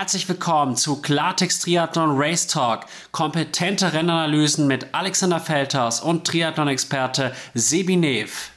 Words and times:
herzlich 0.00 0.26
willkommen 0.30 0.76
zu 0.76 1.02
Klartext 1.02 1.64
Triathlon 1.64 2.12
Race 2.14 2.46
Talk. 2.46 2.86
Kompetente 3.10 3.92
Rennanalysen 3.92 4.66
mit 4.66 4.94
Alexander 4.94 5.38
Feldhaus 5.40 6.00
und 6.00 6.26
Triathlon-Experte 6.26 7.34
Sebi 7.52 7.96
Nev. 7.96 8.50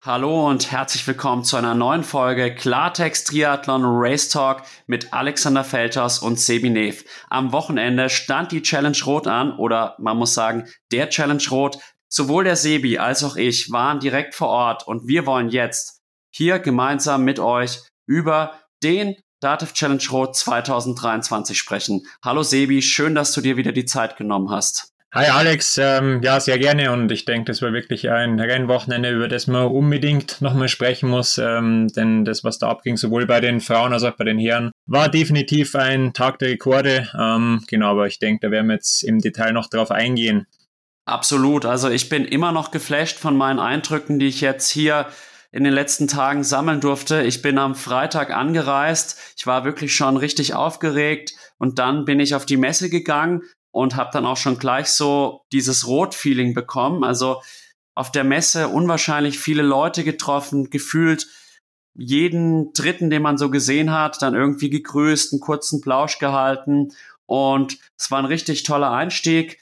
Hallo 0.00 0.48
und 0.48 0.70
herzlich 0.70 1.04
willkommen 1.08 1.42
zu 1.42 1.56
einer 1.56 1.74
neuen 1.74 2.04
Folge 2.04 2.54
Klartext 2.54 3.26
Triathlon 3.26 3.82
Race 3.84 4.28
Talk 4.28 4.62
mit 4.86 5.12
Alexander 5.12 5.64
Feldhaus 5.64 6.20
und 6.20 6.38
Sebi 6.38 6.70
Nev. 6.70 7.04
Am 7.28 7.50
Wochenende 7.50 8.08
stand 8.08 8.52
die 8.52 8.62
Challenge 8.62 8.98
Rot 9.04 9.26
an 9.26 9.58
oder 9.58 9.96
man 9.98 10.18
muss 10.18 10.34
sagen, 10.34 10.68
der 10.92 11.10
Challenge 11.10 11.42
Rot. 11.50 11.78
Sowohl 12.08 12.44
der 12.44 12.54
Sebi 12.54 12.98
als 12.98 13.24
auch 13.24 13.34
ich 13.34 13.72
waren 13.72 13.98
direkt 13.98 14.36
vor 14.36 14.50
Ort 14.50 14.86
und 14.86 15.08
wir 15.08 15.26
wollen 15.26 15.48
jetzt 15.48 16.00
hier 16.30 16.60
gemeinsam 16.60 17.24
mit 17.24 17.40
euch 17.40 17.80
über 18.06 18.60
den 18.84 19.16
Dativ 19.40 19.72
Challenge 19.72 20.02
Rot 20.10 20.36
2023 20.36 21.58
sprechen. 21.58 22.06
Hallo 22.24 22.42
Sebi, 22.42 22.80
schön, 22.80 23.14
dass 23.14 23.32
du 23.32 23.40
dir 23.40 23.56
wieder 23.56 23.72
die 23.72 23.84
Zeit 23.84 24.16
genommen 24.16 24.50
hast. 24.50 24.92
Hi 25.12 25.26
Alex, 25.26 25.78
ähm, 25.78 26.22
ja, 26.22 26.40
sehr 26.40 26.58
gerne 26.58 26.90
und 26.90 27.12
ich 27.12 27.24
denke, 27.24 27.52
das 27.52 27.62
war 27.62 27.72
wirklich 27.72 28.10
ein 28.10 28.40
Rennwochenende, 28.40 29.10
über 29.10 29.28
das 29.28 29.46
man 29.46 29.66
unbedingt 29.66 30.40
nochmal 30.40 30.68
sprechen 30.68 31.08
muss, 31.08 31.38
ähm, 31.38 31.88
denn 31.94 32.24
das, 32.24 32.42
was 32.42 32.58
da 32.58 32.68
abging, 32.68 32.96
sowohl 32.96 33.24
bei 33.26 33.40
den 33.40 33.60
Frauen 33.60 33.92
als 33.92 34.02
auch 34.02 34.16
bei 34.16 34.24
den 34.24 34.38
Herren, 34.38 34.72
war 34.86 35.08
definitiv 35.08 35.76
ein 35.76 36.14
Tag 36.14 36.40
der 36.40 36.48
Rekorde. 36.48 37.08
Ähm, 37.16 37.62
genau, 37.68 37.92
aber 37.92 38.08
ich 38.08 38.18
denke, 38.18 38.46
da 38.46 38.50
werden 38.50 38.66
wir 38.66 38.74
jetzt 38.74 39.04
im 39.04 39.20
Detail 39.20 39.52
noch 39.52 39.68
drauf 39.68 39.92
eingehen. 39.92 40.46
Absolut, 41.06 41.64
also 41.64 41.90
ich 41.90 42.08
bin 42.08 42.24
immer 42.24 42.50
noch 42.50 42.72
geflasht 42.72 43.18
von 43.18 43.36
meinen 43.36 43.60
Eindrücken, 43.60 44.18
die 44.18 44.26
ich 44.26 44.40
jetzt 44.40 44.68
hier 44.70 45.06
in 45.54 45.62
den 45.62 45.72
letzten 45.72 46.08
Tagen 46.08 46.42
sammeln 46.42 46.80
durfte. 46.80 47.22
Ich 47.22 47.40
bin 47.40 47.58
am 47.58 47.76
Freitag 47.76 48.32
angereist. 48.32 49.20
Ich 49.36 49.46
war 49.46 49.64
wirklich 49.64 49.94
schon 49.94 50.16
richtig 50.16 50.54
aufgeregt 50.54 51.32
und 51.58 51.78
dann 51.78 52.04
bin 52.04 52.18
ich 52.18 52.34
auf 52.34 52.44
die 52.44 52.56
Messe 52.56 52.90
gegangen 52.90 53.42
und 53.70 53.94
habe 53.94 54.10
dann 54.12 54.26
auch 54.26 54.36
schon 54.36 54.58
gleich 54.58 54.88
so 54.88 55.42
dieses 55.52 55.86
Rot-Feeling 55.86 56.54
bekommen. 56.54 57.04
Also 57.04 57.40
auf 57.94 58.10
der 58.10 58.24
Messe 58.24 58.66
unwahrscheinlich 58.66 59.38
viele 59.38 59.62
Leute 59.62 60.02
getroffen, 60.02 60.70
gefühlt 60.70 61.28
jeden 61.96 62.72
Dritten, 62.72 63.08
den 63.08 63.22
man 63.22 63.38
so 63.38 63.48
gesehen 63.48 63.92
hat, 63.92 64.22
dann 64.22 64.34
irgendwie 64.34 64.70
gegrüßt, 64.70 65.32
einen 65.32 65.40
kurzen 65.40 65.80
Plausch 65.80 66.18
gehalten 66.18 66.88
und 67.26 67.78
es 67.96 68.10
war 68.10 68.18
ein 68.18 68.24
richtig 68.24 68.64
toller 68.64 68.90
Einstieg 68.90 69.60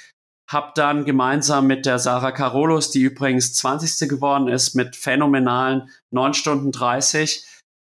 habe 0.53 0.72
dann 0.75 1.05
gemeinsam 1.05 1.67
mit 1.67 1.86
der 1.86 1.98
Sarah 1.98 2.33
Carolus, 2.33 2.91
die 2.91 3.03
übrigens 3.03 3.55
20. 3.55 4.08
geworden 4.08 4.48
ist, 4.48 4.75
mit 4.75 4.97
phänomenalen 4.97 5.89
9 6.11 6.34
Stunden 6.34 6.72
30 6.72 7.47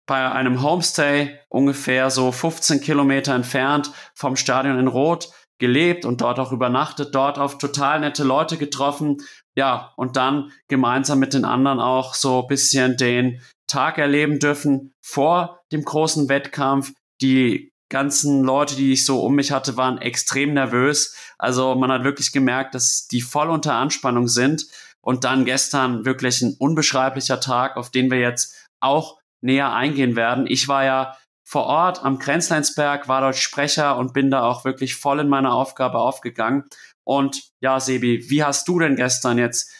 bei 0.06 0.30
einem 0.30 0.62
Homestay 0.62 1.38
ungefähr 1.48 2.10
so 2.10 2.32
15 2.32 2.80
Kilometer 2.80 3.34
entfernt 3.34 3.92
vom 4.14 4.36
Stadion 4.36 4.78
in 4.78 4.88
Rot 4.88 5.30
gelebt 5.58 6.04
und 6.04 6.20
dort 6.20 6.38
auch 6.40 6.52
übernachtet, 6.52 7.14
dort 7.14 7.38
auf 7.38 7.58
total 7.58 8.00
nette 8.00 8.24
Leute 8.24 8.56
getroffen. 8.56 9.18
Ja, 9.56 9.92
und 9.96 10.16
dann 10.16 10.50
gemeinsam 10.68 11.18
mit 11.20 11.34
den 11.34 11.44
anderen 11.44 11.78
auch 11.80 12.14
so 12.14 12.42
bisschen 12.42 12.96
den 12.96 13.40
Tag 13.68 13.96
erleben 13.98 14.38
dürfen 14.38 14.92
vor 15.00 15.60
dem 15.70 15.84
großen 15.84 16.28
Wettkampf. 16.28 16.92
Die 17.20 17.71
ganzen 17.92 18.42
Leute, 18.42 18.74
die 18.74 18.92
ich 18.92 19.06
so 19.06 19.20
um 19.20 19.36
mich 19.36 19.52
hatte, 19.52 19.76
waren 19.76 19.98
extrem 19.98 20.54
nervös. 20.54 21.14
Also 21.38 21.76
man 21.76 21.92
hat 21.92 22.02
wirklich 22.02 22.32
gemerkt, 22.32 22.74
dass 22.74 23.06
die 23.06 23.20
voll 23.20 23.50
unter 23.50 23.74
Anspannung 23.74 24.26
sind. 24.26 24.66
Und 25.00 25.24
dann 25.24 25.44
gestern 25.44 26.04
wirklich 26.04 26.42
ein 26.42 26.56
unbeschreiblicher 26.58 27.40
Tag, 27.40 27.76
auf 27.76 27.90
den 27.90 28.10
wir 28.10 28.18
jetzt 28.18 28.68
auch 28.80 29.18
näher 29.40 29.72
eingehen 29.72 30.16
werden. 30.16 30.46
Ich 30.48 30.68
war 30.68 30.84
ja 30.84 31.16
vor 31.44 31.64
Ort 31.64 32.04
am 32.04 32.18
Grenzleinsberg, 32.18 33.08
war 33.08 33.20
dort 33.20 33.36
Sprecher 33.36 33.96
und 33.96 34.14
bin 34.14 34.30
da 34.30 34.42
auch 34.44 34.64
wirklich 34.64 34.94
voll 34.94 35.20
in 35.20 35.28
meiner 35.28 35.52
Aufgabe 35.52 35.98
aufgegangen. 35.98 36.64
Und 37.04 37.50
ja, 37.60 37.80
Sebi, 37.80 38.30
wie 38.30 38.44
hast 38.44 38.68
du 38.68 38.78
denn 38.78 38.96
gestern 38.96 39.38
jetzt 39.38 39.70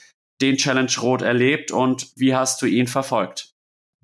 den 0.41 0.56
Challenge 0.56 0.92
Rot 1.00 1.22
erlebt 1.22 1.70
und 1.70 2.10
wie 2.16 2.34
hast 2.34 2.60
du 2.60 2.66
ihn 2.66 2.88
verfolgt? 2.88 3.51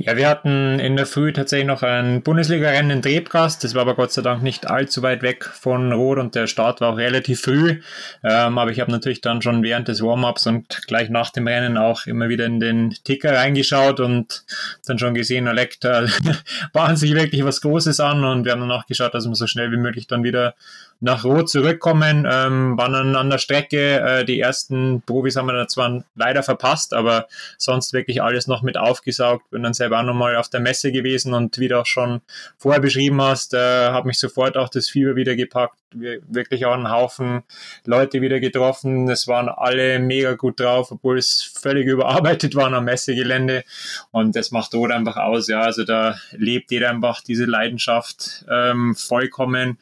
Ja, 0.00 0.16
wir 0.16 0.28
hatten 0.28 0.78
in 0.78 0.94
der 0.94 1.06
Früh 1.06 1.32
tatsächlich 1.32 1.66
noch 1.66 1.82
ein 1.82 2.22
Bundesliga-Rennen 2.22 2.90
in 2.90 3.02
Trebgast. 3.02 3.64
Das 3.64 3.74
war 3.74 3.82
aber 3.82 3.96
Gott 3.96 4.12
sei 4.12 4.22
Dank 4.22 4.44
nicht 4.44 4.70
allzu 4.70 5.02
weit 5.02 5.22
weg 5.22 5.44
von 5.44 5.92
Rot 5.92 6.18
und 6.18 6.36
der 6.36 6.46
Start 6.46 6.80
war 6.80 6.92
auch 6.92 6.96
relativ 6.96 7.40
früh. 7.40 7.80
Ähm, 8.22 8.58
aber 8.58 8.70
ich 8.70 8.78
habe 8.78 8.92
natürlich 8.92 9.22
dann 9.22 9.42
schon 9.42 9.64
während 9.64 9.88
des 9.88 10.00
Warm-ups 10.00 10.46
und 10.46 10.86
gleich 10.86 11.10
nach 11.10 11.30
dem 11.30 11.48
Rennen 11.48 11.76
auch 11.76 12.06
immer 12.06 12.28
wieder 12.28 12.46
in 12.46 12.60
den 12.60 12.90
Ticker 13.02 13.34
reingeschaut 13.34 13.98
und 13.98 14.44
dann 14.86 15.00
schon 15.00 15.14
gesehen, 15.14 15.46
da 15.80 16.06
bahnt 16.72 16.98
sich 17.00 17.12
wirklich 17.14 17.44
was 17.44 17.60
Großes 17.60 17.98
an 17.98 18.22
und 18.22 18.44
wir 18.44 18.52
haben 18.52 18.60
dann 18.60 18.70
auch 18.70 18.86
geschaut, 18.86 19.14
dass 19.14 19.26
wir 19.26 19.34
so 19.34 19.48
schnell 19.48 19.72
wie 19.72 19.78
möglich 19.78 20.06
dann 20.06 20.22
wieder 20.22 20.54
nach 21.00 21.24
Rot 21.24 21.48
zurückkommen, 21.48 22.26
ähm, 22.30 22.76
waren 22.76 22.92
dann 22.92 23.16
an 23.16 23.30
der 23.30 23.38
Strecke. 23.38 24.00
Äh, 24.00 24.24
die 24.24 24.40
ersten 24.40 25.02
Profis 25.02 25.36
haben 25.36 25.46
wir 25.46 25.52
dann 25.52 25.68
zwar 25.68 26.04
leider 26.16 26.42
verpasst, 26.42 26.92
aber 26.94 27.28
sonst 27.56 27.92
wirklich 27.92 28.22
alles 28.22 28.46
noch 28.46 28.62
mit 28.62 28.76
aufgesaugt. 28.76 29.50
Bin 29.50 29.62
dann 29.62 29.74
selber 29.74 30.00
auch 30.00 30.04
nochmal 30.04 30.36
auf 30.36 30.48
der 30.48 30.60
Messe 30.60 30.90
gewesen 30.90 31.34
und 31.34 31.58
wie 31.58 31.68
du 31.68 31.78
auch 31.78 31.86
schon 31.86 32.20
vorher 32.56 32.80
beschrieben 32.80 33.22
hast, 33.22 33.54
äh, 33.54 33.58
habe 33.58 34.08
mich 34.08 34.18
sofort 34.18 34.56
auch 34.56 34.68
das 34.68 34.88
Fieber 34.88 35.14
wieder 35.16 35.36
gepackt 35.36 35.78
wirklich 35.92 36.66
auch 36.66 36.74
einen 36.74 36.90
Haufen 36.90 37.42
Leute 37.84 38.20
wieder 38.20 38.40
getroffen. 38.40 39.08
Es 39.08 39.26
waren 39.26 39.48
alle 39.48 39.98
mega 39.98 40.34
gut 40.34 40.60
drauf, 40.60 40.92
obwohl 40.92 41.18
es 41.18 41.42
völlig 41.42 41.86
überarbeitet 41.86 42.54
war 42.54 42.72
am 42.72 42.84
Messegelände. 42.84 43.64
Und 44.10 44.36
das 44.36 44.50
macht 44.50 44.74
dort 44.74 44.92
einfach 44.92 45.16
aus. 45.16 45.48
Ja, 45.48 45.60
also 45.60 45.84
da 45.84 46.16
lebt 46.32 46.70
jeder 46.70 46.90
einfach 46.90 47.22
diese 47.22 47.44
Leidenschaft 47.44 48.44
ähm, 48.50 48.94
vollkommen. 48.94 49.78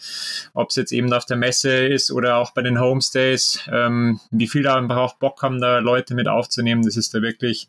Ob 0.54 0.70
es 0.70 0.76
jetzt 0.76 0.92
eben 0.92 1.05
auf 1.12 1.26
der 1.26 1.36
Messe 1.36 1.86
ist 1.86 2.10
oder 2.10 2.36
auch 2.36 2.52
bei 2.52 2.62
den 2.62 2.80
Homestays. 2.80 3.60
Ähm, 3.72 4.20
wie 4.30 4.48
viel 4.48 4.62
da 4.62 4.76
einfach 4.76 4.96
auch 4.96 5.14
Bock 5.14 5.42
haben, 5.42 5.60
da 5.60 5.78
Leute 5.78 6.14
mit 6.14 6.28
aufzunehmen, 6.28 6.82
das 6.82 6.96
ist 6.96 7.14
da 7.14 7.22
wirklich 7.22 7.68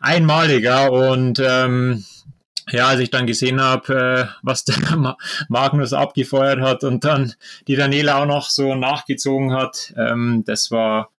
einmaliger. 0.00 0.92
Und 0.92 1.40
ähm, 1.44 2.04
ja, 2.70 2.88
als 2.88 3.00
ich 3.00 3.10
dann 3.10 3.26
gesehen 3.26 3.60
habe, 3.60 3.94
äh, 3.94 4.26
was 4.42 4.64
der 4.64 4.76
Magnus 5.48 5.92
abgefeuert 5.92 6.60
hat 6.60 6.84
und 6.84 7.04
dann 7.04 7.34
die 7.66 7.76
Daniela 7.76 8.22
auch 8.22 8.26
noch 8.26 8.48
so 8.48 8.74
nachgezogen 8.74 9.52
hat, 9.52 9.92
ähm, 9.96 10.44
das 10.46 10.70
war 10.70 11.10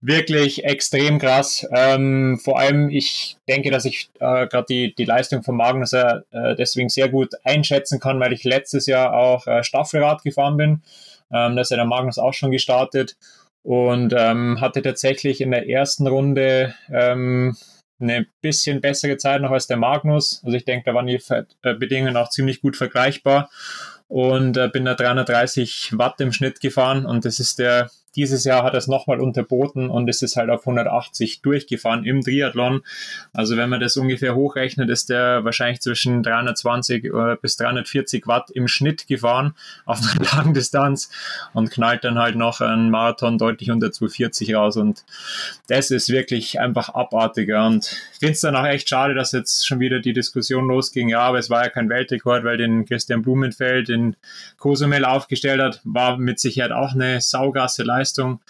wirklich 0.00 0.64
extrem 0.64 1.18
krass. 1.18 1.66
Ähm, 1.74 2.38
vor 2.42 2.58
allem, 2.58 2.88
ich 2.88 3.36
denke, 3.48 3.70
dass 3.70 3.84
ich 3.84 4.10
äh, 4.20 4.46
gerade 4.46 4.66
die, 4.68 4.94
die 4.94 5.04
Leistung 5.04 5.42
von 5.42 5.56
Magnus 5.56 5.92
äh, 5.92 6.20
deswegen 6.56 6.88
sehr 6.88 7.08
gut 7.08 7.34
einschätzen 7.44 7.98
kann, 7.98 8.20
weil 8.20 8.32
ich 8.32 8.44
letztes 8.44 8.86
Jahr 8.86 9.12
auch 9.12 9.46
äh, 9.46 9.64
Staffelrad 9.64 10.22
gefahren 10.22 10.56
bin. 10.56 10.82
Ähm, 11.32 11.56
da 11.56 11.60
ist 11.60 11.70
ja 11.70 11.76
der 11.76 11.86
Magnus 11.86 12.18
auch 12.18 12.32
schon 12.32 12.52
gestartet 12.52 13.16
und 13.62 14.14
ähm, 14.16 14.60
hatte 14.60 14.82
tatsächlich 14.82 15.40
in 15.40 15.50
der 15.50 15.68
ersten 15.68 16.06
Runde 16.06 16.74
ähm, 16.90 17.56
eine 18.00 18.26
bisschen 18.40 18.80
bessere 18.80 19.16
Zeit 19.16 19.42
noch 19.42 19.50
als 19.50 19.66
der 19.66 19.76
Magnus. 19.76 20.40
Also 20.44 20.56
ich 20.56 20.64
denke, 20.64 20.84
da 20.86 20.94
waren 20.94 21.06
die 21.06 21.20
äh, 21.30 21.74
Bedingungen 21.74 22.16
auch 22.16 22.30
ziemlich 22.30 22.62
gut 22.62 22.76
vergleichbar 22.76 23.50
und 24.06 24.56
äh, 24.56 24.68
bin 24.68 24.84
da 24.84 24.94
330 24.94 25.98
Watt 25.98 26.20
im 26.20 26.32
Schnitt 26.32 26.60
gefahren 26.60 27.04
und 27.04 27.24
das 27.24 27.40
ist 27.40 27.58
der 27.58 27.90
dieses 28.18 28.42
Jahr 28.42 28.64
hat 28.64 28.74
er 28.74 28.78
es 28.78 28.88
nochmal 28.88 29.20
unterboten 29.20 29.88
und 29.88 30.08
es 30.08 30.22
ist 30.22 30.36
halt 30.36 30.50
auf 30.50 30.62
180 30.62 31.40
durchgefahren 31.40 32.04
im 32.04 32.20
Triathlon. 32.20 32.82
Also 33.32 33.56
wenn 33.56 33.70
man 33.70 33.78
das 33.78 33.96
ungefähr 33.96 34.34
hochrechnet, 34.34 34.90
ist 34.90 35.08
der 35.08 35.44
wahrscheinlich 35.44 35.80
zwischen 35.80 36.24
320 36.24 37.04
äh, 37.04 37.36
bis 37.40 37.56
340 37.56 38.26
Watt 38.26 38.50
im 38.50 38.66
Schnitt 38.66 39.06
gefahren 39.06 39.54
auf 39.86 40.00
einer 40.00 40.24
langen 40.36 40.52
Distanz 40.52 41.10
und 41.54 41.70
knallt 41.70 42.02
dann 42.02 42.18
halt 42.18 42.34
noch 42.34 42.60
einen 42.60 42.90
Marathon 42.90 43.38
deutlich 43.38 43.70
unter 43.70 43.92
240 43.92 44.52
raus 44.52 44.76
und 44.76 45.04
das 45.68 45.92
ist 45.92 46.08
wirklich 46.08 46.58
einfach 46.58 46.88
abartiger 46.88 47.66
und 47.66 47.84
ich 48.14 48.18
finde 48.18 48.32
es 48.32 48.40
dann 48.40 48.56
auch 48.56 48.66
echt 48.66 48.88
schade, 48.88 49.14
dass 49.14 49.30
jetzt 49.30 49.64
schon 49.64 49.78
wieder 49.78 50.00
die 50.00 50.12
Diskussion 50.12 50.66
losging. 50.66 51.08
Ja, 51.08 51.20
aber 51.20 51.38
es 51.38 51.50
war 51.50 51.62
ja 51.62 51.70
kein 51.70 51.88
Weltrekord, 51.88 52.42
weil 52.42 52.56
den 52.56 52.84
Christian 52.84 53.22
Blumenfeld 53.22 53.88
in 53.88 54.16
Cozumel 54.56 55.04
aufgestellt 55.04 55.60
hat, 55.60 55.80
war 55.84 56.16
mit 56.16 56.40
Sicherheit 56.40 56.72
auch 56.72 56.94
eine 56.94 57.20
saugasse 57.20 57.84
Leistung 57.84 58.07
Leistung. 58.08 58.40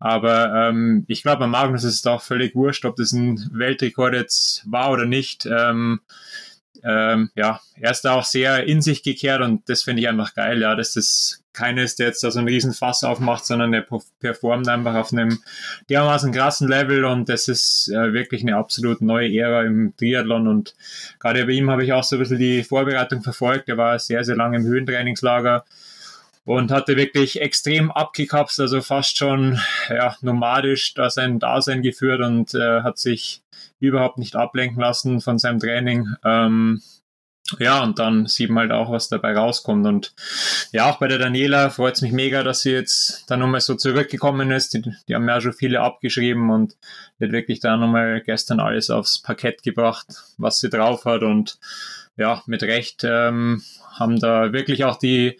Aber 0.00 0.68
ähm, 0.68 1.04
ich 1.08 1.22
glaube, 1.22 1.40
bei 1.40 1.46
Magnus 1.48 1.84
ist 1.84 1.94
es 1.94 2.06
auch 2.06 2.22
völlig 2.22 2.54
wurscht, 2.54 2.84
ob 2.84 2.96
das 2.96 3.12
ein 3.12 3.50
Weltrekord 3.52 4.14
jetzt 4.14 4.62
war 4.70 4.92
oder 4.92 5.06
nicht. 5.06 5.46
Ähm, 5.46 6.00
ähm, 6.84 7.30
ja, 7.34 7.60
er 7.74 7.90
ist 7.90 8.02
da 8.02 8.12
auch 8.12 8.24
sehr 8.24 8.64
in 8.68 8.80
sich 8.80 9.02
gekehrt 9.02 9.42
und 9.42 9.68
das 9.68 9.82
finde 9.82 10.00
ich 10.00 10.08
einfach 10.08 10.34
geil, 10.34 10.60
ja, 10.60 10.76
dass 10.76 10.92
das 10.92 11.42
keines, 11.52 11.96
der 11.96 12.06
jetzt 12.06 12.22
da 12.22 12.30
so 12.30 12.38
einen 12.38 12.46
riesen 12.46 12.72
Fass 12.72 13.02
aufmacht, 13.02 13.44
sondern 13.44 13.72
der 13.72 13.84
performt 14.20 14.68
einfach 14.68 14.94
auf 14.94 15.12
einem 15.12 15.40
dermaßen 15.90 16.30
krassen 16.30 16.68
Level 16.68 17.04
und 17.04 17.28
das 17.28 17.48
ist 17.48 17.88
äh, 17.88 18.12
wirklich 18.12 18.42
eine 18.42 18.54
absolut 18.54 19.00
neue 19.00 19.36
Ära 19.36 19.64
im 19.64 19.92
Triathlon 19.96 20.46
und 20.46 20.76
gerade 21.18 21.44
bei 21.46 21.52
ihm 21.52 21.68
habe 21.68 21.82
ich 21.82 21.92
auch 21.92 22.04
so 22.04 22.14
ein 22.14 22.20
bisschen 22.20 22.38
die 22.38 22.62
Vorbereitung 22.62 23.22
verfolgt. 23.22 23.68
Er 23.68 23.76
war 23.76 23.98
sehr, 23.98 24.22
sehr 24.22 24.36
lange 24.36 24.58
im 24.58 24.64
Höhentrainingslager 24.64 25.64
und 26.48 26.70
hatte 26.70 26.96
wirklich 26.96 27.42
extrem 27.42 27.90
abgekapst, 27.90 28.58
also 28.58 28.80
fast 28.80 29.18
schon 29.18 29.60
ja, 29.90 30.16
nomadisch 30.22 30.94
da 30.94 31.10
sein 31.10 31.38
Dasein 31.38 31.82
geführt 31.82 32.22
und 32.22 32.54
äh, 32.54 32.80
hat 32.80 32.98
sich 32.98 33.42
überhaupt 33.80 34.16
nicht 34.16 34.34
ablenken 34.34 34.80
lassen 34.80 35.20
von 35.20 35.38
seinem 35.38 35.60
Training. 35.60 36.08
Ähm, 36.24 36.80
ja, 37.58 37.82
und 37.82 37.98
dann 37.98 38.24
sieht 38.24 38.48
man 38.48 38.62
halt 38.62 38.72
auch, 38.72 38.90
was 38.90 39.10
dabei 39.10 39.36
rauskommt. 39.36 39.86
Und 39.86 40.14
ja, 40.72 40.90
auch 40.90 40.98
bei 40.98 41.06
der 41.06 41.18
Daniela 41.18 41.68
freut 41.68 41.96
es 41.96 42.02
mich 42.02 42.12
mega, 42.12 42.42
dass 42.42 42.62
sie 42.62 42.70
jetzt 42.70 43.24
da 43.28 43.36
nochmal 43.36 43.60
so 43.60 43.74
zurückgekommen 43.74 44.50
ist. 44.50 44.72
Die, 44.72 44.82
die 45.06 45.14
haben 45.14 45.28
ja 45.28 45.42
schon 45.42 45.52
viele 45.52 45.82
abgeschrieben 45.82 46.48
und 46.48 46.78
wird 47.18 47.32
wirklich 47.32 47.60
da 47.60 47.76
nochmal 47.76 48.22
gestern 48.22 48.58
alles 48.58 48.88
aufs 48.88 49.20
Parkett 49.20 49.62
gebracht, 49.62 50.06
was 50.38 50.60
sie 50.60 50.70
drauf 50.70 51.04
hat. 51.04 51.22
Und 51.22 51.58
ja, 52.16 52.42
mit 52.46 52.62
Recht 52.62 53.04
ähm, 53.04 53.62
haben 53.98 54.18
da 54.18 54.54
wirklich 54.54 54.84
auch 54.84 54.98
die, 54.98 55.38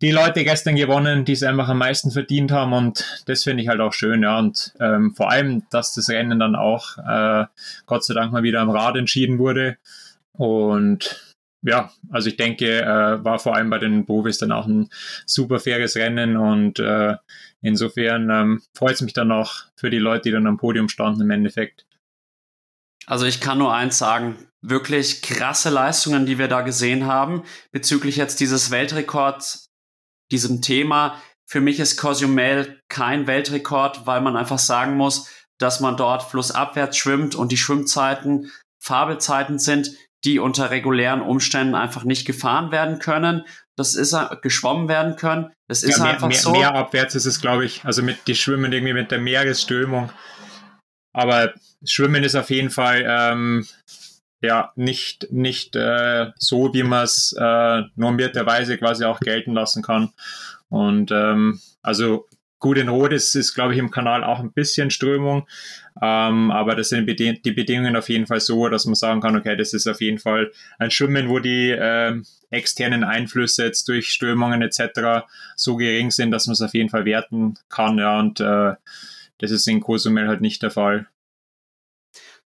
die 0.00 0.10
Leute 0.10 0.44
gestern 0.44 0.76
gewonnen, 0.76 1.24
die 1.24 1.32
es 1.32 1.42
einfach 1.42 1.68
am 1.68 1.78
meisten 1.78 2.10
verdient 2.10 2.52
haben. 2.52 2.72
Und 2.72 3.22
das 3.26 3.44
finde 3.44 3.62
ich 3.62 3.68
halt 3.68 3.80
auch 3.80 3.92
schön, 3.92 4.22
ja. 4.22 4.38
Und 4.38 4.72
ähm, 4.80 5.14
vor 5.14 5.30
allem, 5.30 5.62
dass 5.70 5.94
das 5.94 6.08
Rennen 6.08 6.38
dann 6.38 6.56
auch 6.56 6.98
äh, 6.98 7.46
Gott 7.86 8.04
sei 8.04 8.14
Dank 8.14 8.32
mal 8.32 8.42
wieder 8.42 8.60
am 8.60 8.70
Rad 8.70 8.96
entschieden 8.96 9.38
wurde. 9.38 9.76
Und 10.32 11.34
ja, 11.62 11.92
also 12.10 12.28
ich 12.28 12.36
denke, 12.36 12.80
äh, 12.80 13.24
war 13.24 13.38
vor 13.38 13.54
allem 13.54 13.70
bei 13.70 13.78
den 13.78 14.06
Profis 14.06 14.38
dann 14.38 14.52
auch 14.52 14.66
ein 14.66 14.88
super 15.26 15.58
faires 15.60 15.96
Rennen 15.96 16.36
und 16.36 16.78
äh, 16.78 17.16
insofern 17.60 18.30
ähm, 18.30 18.62
freut 18.74 18.94
es 18.94 19.02
mich 19.02 19.12
dann 19.12 19.30
auch 19.30 19.64
für 19.76 19.90
die 19.90 19.98
Leute, 19.98 20.22
die 20.22 20.30
dann 20.30 20.46
am 20.46 20.56
Podium 20.56 20.88
standen 20.88 21.20
im 21.20 21.30
Endeffekt. 21.30 21.84
Also 23.06 23.26
ich 23.26 23.40
kann 23.40 23.58
nur 23.58 23.74
eins 23.74 23.98
sagen, 23.98 24.36
wirklich 24.62 25.20
krasse 25.22 25.70
Leistungen, 25.70 26.26
die 26.26 26.38
wir 26.38 26.48
da 26.48 26.62
gesehen 26.62 27.06
haben, 27.06 27.42
bezüglich 27.72 28.16
jetzt 28.16 28.40
dieses 28.40 28.70
Weltrekords, 28.70 29.69
diesem 30.30 30.62
Thema. 30.62 31.20
Für 31.46 31.60
mich 31.60 31.80
ist 31.80 31.96
Cozumel 31.96 32.80
kein 32.88 33.26
Weltrekord, 33.26 34.06
weil 34.06 34.20
man 34.20 34.36
einfach 34.36 34.58
sagen 34.58 34.96
muss, 34.96 35.28
dass 35.58 35.80
man 35.80 35.96
dort 35.96 36.22
flussabwärts 36.22 36.96
schwimmt 36.96 37.34
und 37.34 37.52
die 37.52 37.56
Schwimmzeiten 37.56 38.50
Fabelzeiten 38.82 39.58
sind, 39.58 39.90
die 40.24 40.38
unter 40.38 40.70
regulären 40.70 41.20
Umständen 41.22 41.74
einfach 41.74 42.04
nicht 42.04 42.26
gefahren 42.26 42.70
werden 42.70 42.98
können. 42.98 43.44
Das 43.76 43.94
ist 43.94 44.16
geschwommen 44.42 44.88
werden 44.88 45.16
können. 45.16 45.52
Das 45.68 45.82
ist 45.82 45.98
ja, 45.98 46.04
mehr, 46.04 46.12
einfach 46.14 46.28
mehr, 46.28 46.38
so. 46.38 46.52
Mehr 46.52 46.74
abwärts 46.74 47.14
ist 47.14 47.26
es, 47.26 47.40
glaube 47.40 47.64
ich. 47.64 47.84
Also 47.84 48.02
mit 48.02 48.26
die 48.26 48.34
schwimmen 48.34 48.72
irgendwie 48.72 48.92
mit 48.92 49.10
der 49.10 49.20
Meeresströmung. 49.20 50.10
Aber 51.12 51.54
Schwimmen 51.84 52.22
ist 52.22 52.34
auf 52.34 52.50
jeden 52.50 52.70
Fall 52.70 53.04
ähm, 53.06 53.66
ja 54.42 54.72
nicht 54.76 55.30
nicht 55.30 55.76
äh, 55.76 56.30
so, 56.36 56.72
wie 56.72 56.82
man 56.82 57.04
es 57.04 57.34
äh, 57.38 57.82
normierterweise 57.96 58.78
quasi 58.78 59.04
auch 59.04 59.20
gelten 59.20 59.52
lassen 59.52 59.82
kann. 59.82 60.10
Und 60.68 61.10
ähm, 61.10 61.60
also 61.82 62.26
Gut, 62.60 62.76
in 62.76 62.90
Rot 62.90 63.14
ist, 63.14 63.34
ist 63.36 63.54
glaube 63.54 63.72
ich, 63.72 63.78
im 63.78 63.90
Kanal 63.90 64.22
auch 64.22 64.38
ein 64.38 64.52
bisschen 64.52 64.90
Strömung, 64.90 65.48
ähm, 66.02 66.50
aber 66.50 66.76
das 66.76 66.90
sind 66.90 67.08
die 67.08 67.52
Bedingungen 67.52 67.96
auf 67.96 68.10
jeden 68.10 68.26
Fall 68.26 68.40
so, 68.40 68.68
dass 68.68 68.84
man 68.84 68.94
sagen 68.94 69.22
kann, 69.22 69.34
okay, 69.34 69.56
das 69.56 69.72
ist 69.72 69.86
auf 69.86 70.02
jeden 70.02 70.18
Fall 70.18 70.52
ein 70.78 70.90
Schwimmen, 70.90 71.30
wo 71.30 71.38
die 71.38 71.70
äh, 71.70 72.20
externen 72.50 73.02
Einflüsse 73.02 73.64
jetzt 73.64 73.88
durch 73.88 74.10
Strömungen 74.10 74.60
etc. 74.60 75.24
so 75.56 75.76
gering 75.76 76.10
sind, 76.10 76.32
dass 76.32 76.48
man 76.48 76.52
es 76.52 76.60
auf 76.60 76.74
jeden 76.74 76.90
Fall 76.90 77.06
werten 77.06 77.54
kann, 77.70 77.96
ja, 77.96 78.20
und 78.20 78.40
äh, 78.40 78.74
das 79.38 79.50
ist 79.50 79.66
in 79.66 79.80
Cozumel 79.80 80.28
halt 80.28 80.42
nicht 80.42 80.62
der 80.62 80.70
Fall. 80.70 81.06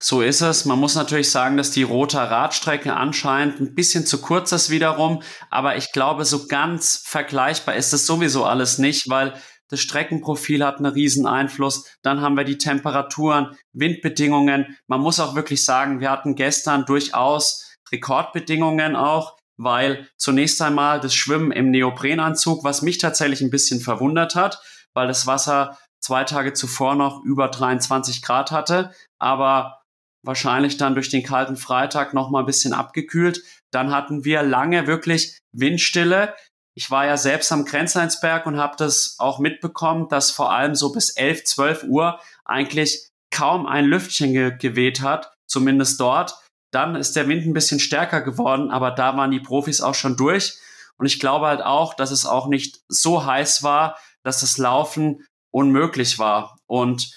So 0.04 0.20
ist 0.20 0.40
es. 0.40 0.64
Man 0.64 0.80
muss 0.80 0.96
natürlich 0.96 1.30
sagen, 1.30 1.56
dass 1.56 1.70
die 1.70 1.84
rote 1.84 2.18
Radstrecke 2.18 2.96
anscheinend 2.96 3.60
ein 3.60 3.76
bisschen 3.76 4.04
zu 4.04 4.20
kurz 4.20 4.50
ist 4.50 4.68
wiederum, 4.68 5.22
aber 5.48 5.76
ich 5.76 5.92
glaube, 5.92 6.24
so 6.24 6.48
ganz 6.48 7.04
vergleichbar 7.06 7.76
ist 7.76 7.92
es 7.92 8.04
sowieso 8.04 8.44
alles 8.44 8.78
nicht, 8.78 9.08
weil 9.08 9.32
das 9.68 9.78
Streckenprofil 9.78 10.66
hat 10.66 10.78
einen 10.78 10.92
riesen 10.92 11.24
Einfluss. 11.24 11.86
Dann 12.02 12.20
haben 12.20 12.36
wir 12.36 12.42
die 12.42 12.58
Temperaturen, 12.58 13.56
Windbedingungen. 13.72 14.76
Man 14.88 15.00
muss 15.00 15.20
auch 15.20 15.36
wirklich 15.36 15.64
sagen, 15.64 16.00
wir 16.00 16.10
hatten 16.10 16.34
gestern 16.34 16.84
durchaus 16.84 17.64
Rekordbedingungen 17.92 18.96
auch, 18.96 19.36
weil 19.56 20.08
zunächst 20.16 20.60
einmal 20.62 20.98
das 20.98 21.14
Schwimmen 21.14 21.52
im 21.52 21.70
Neoprenanzug, 21.70 22.64
was 22.64 22.82
mich 22.82 22.98
tatsächlich 22.98 23.40
ein 23.40 23.50
bisschen 23.50 23.78
verwundert 23.78 24.34
hat, 24.34 24.60
weil 24.94 25.06
das 25.06 25.28
Wasser 25.28 25.78
zwei 26.00 26.24
Tage 26.24 26.54
zuvor 26.54 26.96
noch 26.96 27.22
über 27.24 27.46
23 27.46 28.20
Grad 28.20 28.50
hatte, 28.50 28.90
aber 29.20 29.78
wahrscheinlich 30.24 30.76
dann 30.76 30.94
durch 30.94 31.08
den 31.08 31.22
kalten 31.22 31.56
Freitag 31.56 32.14
noch 32.14 32.30
mal 32.30 32.40
ein 32.40 32.46
bisschen 32.46 32.72
abgekühlt. 32.72 33.42
Dann 33.72 33.90
hatten 33.90 34.24
wir 34.24 34.42
lange 34.42 34.86
wirklich 34.86 35.38
Windstille 35.52 36.34
ich 36.74 36.90
war 36.90 37.06
ja 37.06 37.16
selbst 37.16 37.52
am 37.52 37.64
Grenzleinsberg 37.64 38.46
und 38.46 38.58
habe 38.58 38.76
das 38.78 39.16
auch 39.18 39.38
mitbekommen, 39.38 40.08
dass 40.08 40.30
vor 40.30 40.52
allem 40.52 40.74
so 40.74 40.92
bis 40.92 41.10
11, 41.10 41.44
12 41.44 41.84
Uhr 41.84 42.18
eigentlich 42.44 43.08
kaum 43.30 43.66
ein 43.66 43.84
Lüftchen 43.84 44.32
ge 44.32 44.56
geweht 44.56 45.02
hat, 45.02 45.32
zumindest 45.46 46.00
dort. 46.00 46.34
Dann 46.72 46.96
ist 46.96 47.16
der 47.16 47.28
Wind 47.28 47.46
ein 47.46 47.52
bisschen 47.52 47.80
stärker 47.80 48.22
geworden, 48.22 48.70
aber 48.70 48.90
da 48.90 49.16
waren 49.16 49.30
die 49.30 49.40
Profis 49.40 49.82
auch 49.82 49.94
schon 49.94 50.16
durch. 50.16 50.54
Und 50.96 51.06
ich 51.06 51.20
glaube 51.20 51.46
halt 51.46 51.60
auch, 51.60 51.94
dass 51.94 52.10
es 52.10 52.24
auch 52.24 52.48
nicht 52.48 52.80
so 52.88 53.26
heiß 53.26 53.62
war, 53.62 53.98
dass 54.24 54.40
das 54.40 54.56
Laufen 54.56 55.26
unmöglich 55.52 56.18
war. 56.18 56.56
Und 56.66 57.12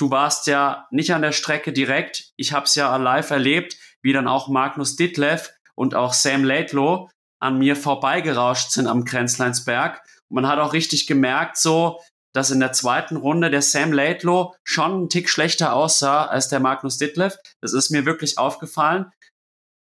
du 0.00 0.10
warst 0.10 0.46
ja 0.46 0.86
nicht 0.90 1.12
an 1.12 1.22
der 1.22 1.32
Strecke 1.32 1.72
direkt. 1.72 2.32
Ich 2.36 2.52
habe 2.52 2.64
es 2.64 2.74
ja 2.74 2.96
live 2.96 3.30
erlebt, 3.30 3.76
wie 4.02 4.12
dann 4.12 4.28
auch 4.28 4.48
Magnus 4.48 4.96
Ditlev 4.96 5.50
und 5.74 5.94
auch 5.94 6.12
Sam 6.12 6.44
Laidlow 6.44 7.10
an 7.40 7.58
mir 7.58 7.76
vorbeigerauscht 7.76 8.70
sind 8.70 8.86
am 8.86 9.04
Grenzleinsberg. 9.04 10.02
Und 10.28 10.36
man 10.36 10.48
hat 10.48 10.58
auch 10.58 10.72
richtig 10.72 11.06
gemerkt, 11.06 11.56
so, 11.56 12.00
dass 12.32 12.50
in 12.50 12.60
der 12.60 12.72
zweiten 12.72 13.16
Runde 13.16 13.50
der 13.50 13.62
Sam 13.62 13.92
Laidlow 13.92 14.54
schon 14.64 14.92
einen 14.92 15.08
Tick 15.08 15.28
schlechter 15.28 15.74
aussah 15.74 16.26
als 16.26 16.48
der 16.48 16.60
Magnus 16.60 16.96
Ditlev. 16.96 17.36
Das 17.60 17.72
ist 17.72 17.90
mir 17.90 18.06
wirklich 18.06 18.38
aufgefallen. 18.38 19.10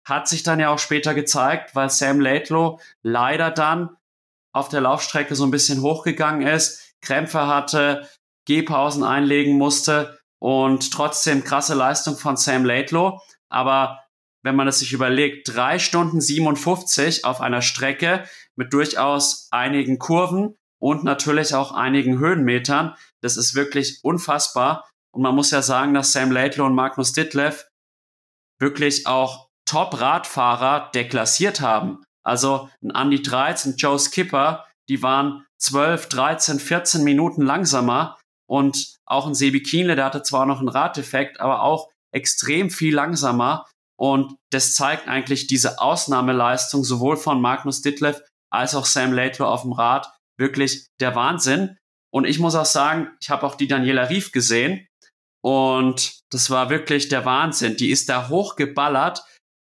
Hat 0.06 0.26
sich 0.26 0.42
dann 0.42 0.58
ja 0.58 0.70
auch 0.70 0.78
später 0.78 1.14
gezeigt, 1.14 1.74
weil 1.74 1.90
Sam 1.90 2.20
Laidlow 2.20 2.80
leider 3.02 3.50
dann 3.50 3.96
auf 4.52 4.68
der 4.68 4.80
Laufstrecke 4.80 5.36
so 5.36 5.44
ein 5.44 5.50
bisschen 5.50 5.82
hochgegangen 5.82 6.46
ist, 6.46 6.94
Krämpfe 7.02 7.46
hatte, 7.46 8.08
Gehpausen 8.46 9.04
einlegen 9.04 9.56
musste 9.56 10.18
und 10.38 10.92
trotzdem 10.92 11.44
krasse 11.44 11.74
Leistung 11.74 12.16
von 12.16 12.36
Sam 12.36 12.64
Laidlow. 12.64 13.20
Aber 13.48 14.00
wenn 14.42 14.56
man 14.56 14.68
es 14.68 14.78
sich 14.78 14.92
überlegt, 14.92 15.54
drei 15.54 15.78
Stunden 15.78 16.20
57 16.20 17.24
auf 17.24 17.40
einer 17.40 17.62
Strecke 17.62 18.24
mit 18.56 18.72
durchaus 18.72 19.48
einigen 19.50 19.98
Kurven 19.98 20.56
und 20.78 21.04
natürlich 21.04 21.54
auch 21.54 21.72
einigen 21.72 22.18
Höhenmetern. 22.18 22.94
Das 23.20 23.36
ist 23.36 23.54
wirklich 23.54 24.00
unfassbar. 24.02 24.88
Und 25.12 25.22
man 25.22 25.34
muss 25.34 25.50
ja 25.50 25.62
sagen, 25.62 25.92
dass 25.94 26.12
Sam 26.12 26.30
Laidlow 26.30 26.66
und 26.66 26.74
Magnus 26.74 27.12
Ditlev 27.12 27.66
wirklich 28.58 29.06
auch 29.06 29.48
Top-Radfahrer 29.66 30.90
deklassiert 30.94 31.60
haben. 31.60 32.02
Also 32.22 32.70
ein 32.82 32.90
Andy 32.90 33.22
13, 33.22 33.76
Joe 33.76 33.98
Skipper, 33.98 34.66
die 34.88 35.02
waren 35.02 35.46
12, 35.58 36.08
13, 36.08 36.58
14 36.58 37.04
Minuten 37.04 37.42
langsamer. 37.42 38.18
Und 38.50 38.96
auch 39.06 39.28
ein 39.28 39.34
Sebi 39.34 39.62
Kienle, 39.62 39.94
der 39.94 40.06
hatte 40.06 40.24
zwar 40.24 40.44
noch 40.44 40.58
einen 40.58 40.68
Raddefekt, 40.68 41.38
aber 41.38 41.62
auch 41.62 41.88
extrem 42.12 42.70
viel 42.70 42.92
langsamer. 42.92 43.64
Und 43.96 44.34
das 44.50 44.74
zeigt 44.74 45.06
eigentlich 45.06 45.46
diese 45.46 45.78
Ausnahmeleistung 45.80 46.82
sowohl 46.82 47.16
von 47.16 47.40
Magnus 47.40 47.80
Ditlev 47.80 48.20
als 48.52 48.74
auch 48.74 48.86
Sam 48.86 49.12
Laidlaw 49.12 49.48
auf 49.48 49.62
dem 49.62 49.72
Rad. 49.72 50.10
Wirklich 50.36 50.88
der 50.98 51.14
Wahnsinn. 51.14 51.76
Und 52.12 52.24
ich 52.24 52.40
muss 52.40 52.56
auch 52.56 52.66
sagen, 52.66 53.12
ich 53.20 53.30
habe 53.30 53.46
auch 53.46 53.54
die 53.54 53.68
Daniela 53.68 54.08
Rief 54.08 54.32
gesehen. 54.32 54.84
Und 55.44 56.20
das 56.30 56.50
war 56.50 56.70
wirklich 56.70 57.08
der 57.08 57.24
Wahnsinn. 57.24 57.76
Die 57.76 57.90
ist 57.90 58.08
da 58.08 58.28
hochgeballert, 58.28 59.22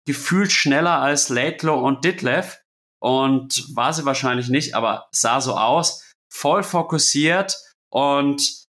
gefühlt 0.04 0.50
schneller 0.50 0.98
als 1.00 1.28
Laidlaw 1.28 1.80
und 1.80 2.04
Ditlev. 2.04 2.58
Und 3.00 3.76
war 3.76 3.92
sie 3.92 4.04
wahrscheinlich 4.04 4.48
nicht, 4.48 4.74
aber 4.74 5.06
sah 5.12 5.40
so 5.40 5.56
aus. 5.56 6.12
Voll 6.32 6.64
fokussiert 6.64 7.56
und 7.92 8.63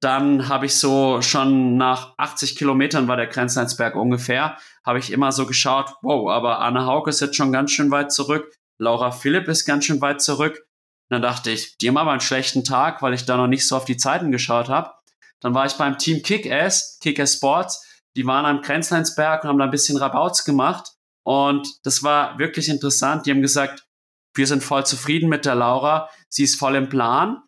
dann 0.00 0.48
habe 0.48 0.66
ich 0.66 0.76
so 0.76 1.20
schon 1.20 1.76
nach 1.76 2.14
80 2.16 2.56
Kilometern 2.56 3.06
war 3.06 3.16
der 3.16 3.26
Grenzleinsberg 3.26 3.94
ungefähr, 3.94 4.56
habe 4.84 4.98
ich 4.98 5.12
immer 5.12 5.30
so 5.30 5.46
geschaut, 5.46 5.94
wow, 6.00 6.30
aber 6.30 6.60
Anne 6.60 6.86
Hauke 6.86 7.10
ist 7.10 7.20
jetzt 7.20 7.36
schon 7.36 7.52
ganz 7.52 7.70
schön 7.70 7.90
weit 7.90 8.10
zurück, 8.10 8.50
Laura 8.78 9.10
Philipp 9.10 9.46
ist 9.48 9.66
ganz 9.66 9.84
schön 9.84 10.00
weit 10.00 10.22
zurück. 10.22 10.56
Und 10.56 11.14
dann 11.14 11.22
dachte 11.22 11.50
ich, 11.50 11.76
die 11.76 11.88
haben 11.88 11.98
aber 11.98 12.12
einen 12.12 12.20
schlechten 12.20 12.64
Tag, 12.64 13.02
weil 13.02 13.12
ich 13.12 13.26
da 13.26 13.36
noch 13.36 13.46
nicht 13.46 13.68
so 13.68 13.76
auf 13.76 13.84
die 13.84 13.98
Zeiten 13.98 14.32
geschaut 14.32 14.68
habe. 14.70 14.92
Dann 15.40 15.54
war 15.54 15.66
ich 15.66 15.74
beim 15.74 15.98
Team 15.98 16.22
Kick-Ass, 16.22 16.98
Kick-Ass 17.02 17.34
Sports, 17.34 17.86
die 18.16 18.26
waren 18.26 18.46
am 18.46 18.62
Grenzleinsberg 18.62 19.44
und 19.44 19.50
haben 19.50 19.58
da 19.58 19.64
ein 19.64 19.70
bisschen 19.70 19.98
Rabauts 19.98 20.44
gemacht. 20.44 20.92
Und 21.24 21.68
das 21.84 22.02
war 22.02 22.38
wirklich 22.38 22.68
interessant. 22.68 23.26
Die 23.26 23.30
haben 23.30 23.42
gesagt, 23.42 23.86
wir 24.34 24.46
sind 24.46 24.62
voll 24.62 24.86
zufrieden 24.86 25.28
mit 25.28 25.44
der 25.44 25.54
Laura. 25.54 26.08
Sie 26.28 26.44
ist 26.44 26.58
voll 26.58 26.76
im 26.76 26.88
Plan 26.88 27.42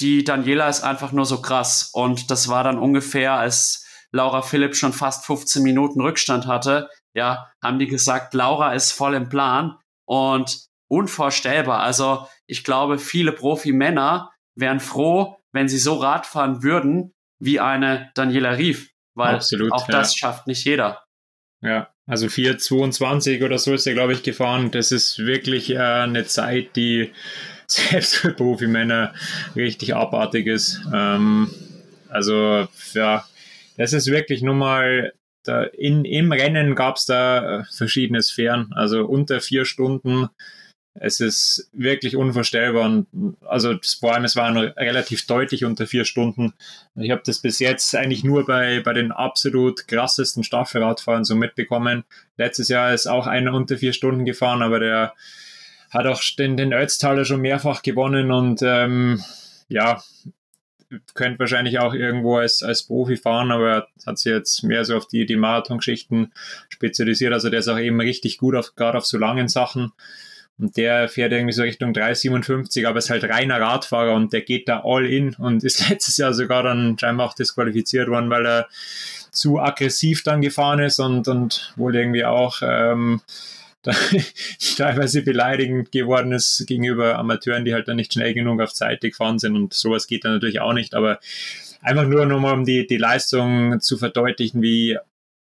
die 0.00 0.24
Daniela 0.24 0.68
ist 0.68 0.82
einfach 0.82 1.12
nur 1.12 1.26
so 1.26 1.40
krass. 1.40 1.90
Und 1.92 2.30
das 2.30 2.48
war 2.48 2.64
dann 2.64 2.78
ungefähr, 2.78 3.34
als 3.34 3.86
Laura 4.12 4.42
Philipp 4.42 4.76
schon 4.76 4.92
fast 4.92 5.26
15 5.26 5.62
Minuten 5.62 6.00
Rückstand 6.00 6.46
hatte, 6.46 6.88
ja, 7.14 7.50
haben 7.62 7.78
die 7.78 7.86
gesagt, 7.86 8.34
Laura 8.34 8.72
ist 8.74 8.92
voll 8.92 9.14
im 9.14 9.28
Plan 9.28 9.76
und 10.06 10.66
unvorstellbar. 10.88 11.80
Also 11.80 12.26
ich 12.46 12.64
glaube, 12.64 12.98
viele 12.98 13.32
Profi-Männer 13.32 14.30
wären 14.54 14.80
froh, 14.80 15.36
wenn 15.52 15.68
sie 15.68 15.78
so 15.78 15.94
Rad 15.94 16.26
fahren 16.26 16.62
würden 16.62 17.12
wie 17.40 17.60
eine 17.60 18.10
Daniela 18.14 18.52
Rief, 18.52 18.90
weil 19.14 19.36
Absolut, 19.36 19.72
auch 19.72 19.88
ja. 19.88 19.92
das 19.92 20.16
schafft 20.16 20.46
nicht 20.46 20.64
jeder. 20.64 21.04
Ja, 21.60 21.88
Also 22.06 22.26
4,22 22.26 23.44
oder 23.44 23.58
so 23.58 23.74
ist 23.74 23.86
er, 23.86 23.94
glaube 23.94 24.12
ich, 24.12 24.22
gefahren. 24.22 24.70
Das 24.70 24.92
ist 24.92 25.18
wirklich 25.18 25.70
äh, 25.70 25.78
eine 25.78 26.24
Zeit, 26.24 26.76
die 26.76 27.12
selbst 27.90 28.16
für 28.16 28.32
Profimänner 28.32 29.14
richtig 29.54 29.94
abartig 29.94 30.46
ist. 30.46 30.80
Ähm, 30.92 31.50
also 32.08 32.66
ja, 32.94 33.24
das 33.76 33.92
ist 33.92 34.10
wirklich 34.10 34.42
nur 34.42 34.54
mal 34.54 35.12
da 35.44 35.62
in, 35.62 36.04
im 36.04 36.32
Rennen 36.32 36.74
gab 36.74 36.96
es 36.96 37.06
da 37.06 37.60
äh, 37.60 37.64
verschiedene 37.72 38.22
Sphären. 38.22 38.72
Also 38.74 39.04
unter 39.04 39.40
vier 39.40 39.64
Stunden 39.64 40.28
es 41.00 41.20
ist 41.20 41.68
wirklich 41.72 42.16
unvorstellbar. 42.16 42.84
Und 42.84 43.36
also 43.46 43.74
vor 44.00 44.14
allem, 44.14 44.24
es 44.24 44.36
waren 44.36 44.56
relativ 44.56 45.26
deutlich 45.26 45.64
unter 45.64 45.86
vier 45.86 46.04
Stunden. 46.04 46.54
Ich 46.96 47.10
habe 47.10 47.22
das 47.24 47.40
bis 47.40 47.58
jetzt 47.58 47.94
eigentlich 47.94 48.24
nur 48.24 48.46
bei, 48.46 48.80
bei 48.80 48.92
den 48.92 49.12
absolut 49.12 49.86
krassesten 49.86 50.44
Staffelradfahren 50.44 51.24
so 51.24 51.34
mitbekommen. 51.36 52.04
Letztes 52.36 52.68
Jahr 52.68 52.92
ist 52.92 53.06
auch 53.06 53.26
einer 53.26 53.54
unter 53.54 53.76
vier 53.76 53.92
Stunden 53.92 54.24
gefahren, 54.24 54.62
aber 54.62 54.80
der 54.80 55.14
hat 55.90 56.06
auch 56.06 56.22
den, 56.38 56.56
den 56.56 56.72
Ötztaler 56.72 57.24
schon 57.24 57.40
mehrfach 57.40 57.82
gewonnen 57.82 58.30
und 58.30 58.60
ähm, 58.62 59.22
ja, 59.68 60.02
könnte 61.14 61.38
wahrscheinlich 61.38 61.78
auch 61.78 61.94
irgendwo 61.94 62.38
als, 62.38 62.62
als 62.62 62.82
Profi 62.82 63.16
fahren, 63.16 63.50
aber 63.50 63.88
hat 64.06 64.18
sich 64.18 64.32
jetzt 64.32 64.62
mehr 64.62 64.84
so 64.84 64.96
auf 64.96 65.06
die, 65.06 65.26
die 65.26 65.36
Marathon-Geschichten 65.36 66.32
spezialisiert. 66.68 67.32
Also 67.32 67.50
der 67.50 67.60
ist 67.60 67.68
auch 67.68 67.78
eben 67.78 68.00
richtig 68.00 68.38
gut 68.38 68.54
auf, 68.54 68.74
gerade 68.74 68.96
auf 68.98 69.06
so 69.06 69.18
langen 69.18 69.48
Sachen. 69.48 69.92
Und 70.58 70.76
der 70.76 71.08
fährt 71.08 71.32
irgendwie 71.32 71.52
so 71.52 71.62
Richtung 71.62 71.92
3,57, 71.92 72.86
aber 72.86 72.98
ist 72.98 73.10
halt 73.10 73.24
reiner 73.24 73.60
Radfahrer 73.60 74.14
und 74.14 74.32
der 74.32 74.40
geht 74.40 74.68
da 74.68 74.82
all 74.84 75.06
in 75.06 75.34
und 75.34 75.62
ist 75.64 75.88
letztes 75.88 76.16
Jahr 76.16 76.32
sogar 76.32 76.62
dann 76.62 76.98
scheinbar 76.98 77.26
auch 77.26 77.34
disqualifiziert 77.34 78.08
worden, 78.08 78.30
weil 78.30 78.46
er 78.46 78.68
zu 79.30 79.60
aggressiv 79.60 80.22
dann 80.24 80.40
gefahren 80.40 80.80
ist 80.80 80.98
und, 80.98 81.28
und 81.28 81.72
wohl 81.76 81.94
irgendwie 81.94 82.24
auch 82.24 82.60
ähm, 82.62 83.20
teilweise 84.76 85.22
beleidigend 85.22 85.92
geworden 85.92 86.32
ist 86.32 86.64
gegenüber 86.66 87.18
Amateuren, 87.18 87.64
die 87.64 87.74
halt 87.74 87.88
dann 87.88 87.96
nicht 87.96 88.12
schnell 88.12 88.34
genug 88.34 88.60
auf 88.60 88.72
Zeit 88.72 89.00
gefahren 89.00 89.38
sind 89.38 89.56
und 89.56 89.74
sowas 89.74 90.06
geht 90.06 90.24
dann 90.24 90.32
natürlich 90.34 90.60
auch 90.60 90.72
nicht, 90.72 90.94
aber 90.94 91.20
einfach 91.80 92.06
nur 92.06 92.26
nochmal, 92.26 92.54
um 92.54 92.64
die, 92.64 92.86
die 92.86 92.96
Leistung 92.96 93.80
zu 93.80 93.98
verdeutlichen, 93.98 94.62
wie 94.62 94.98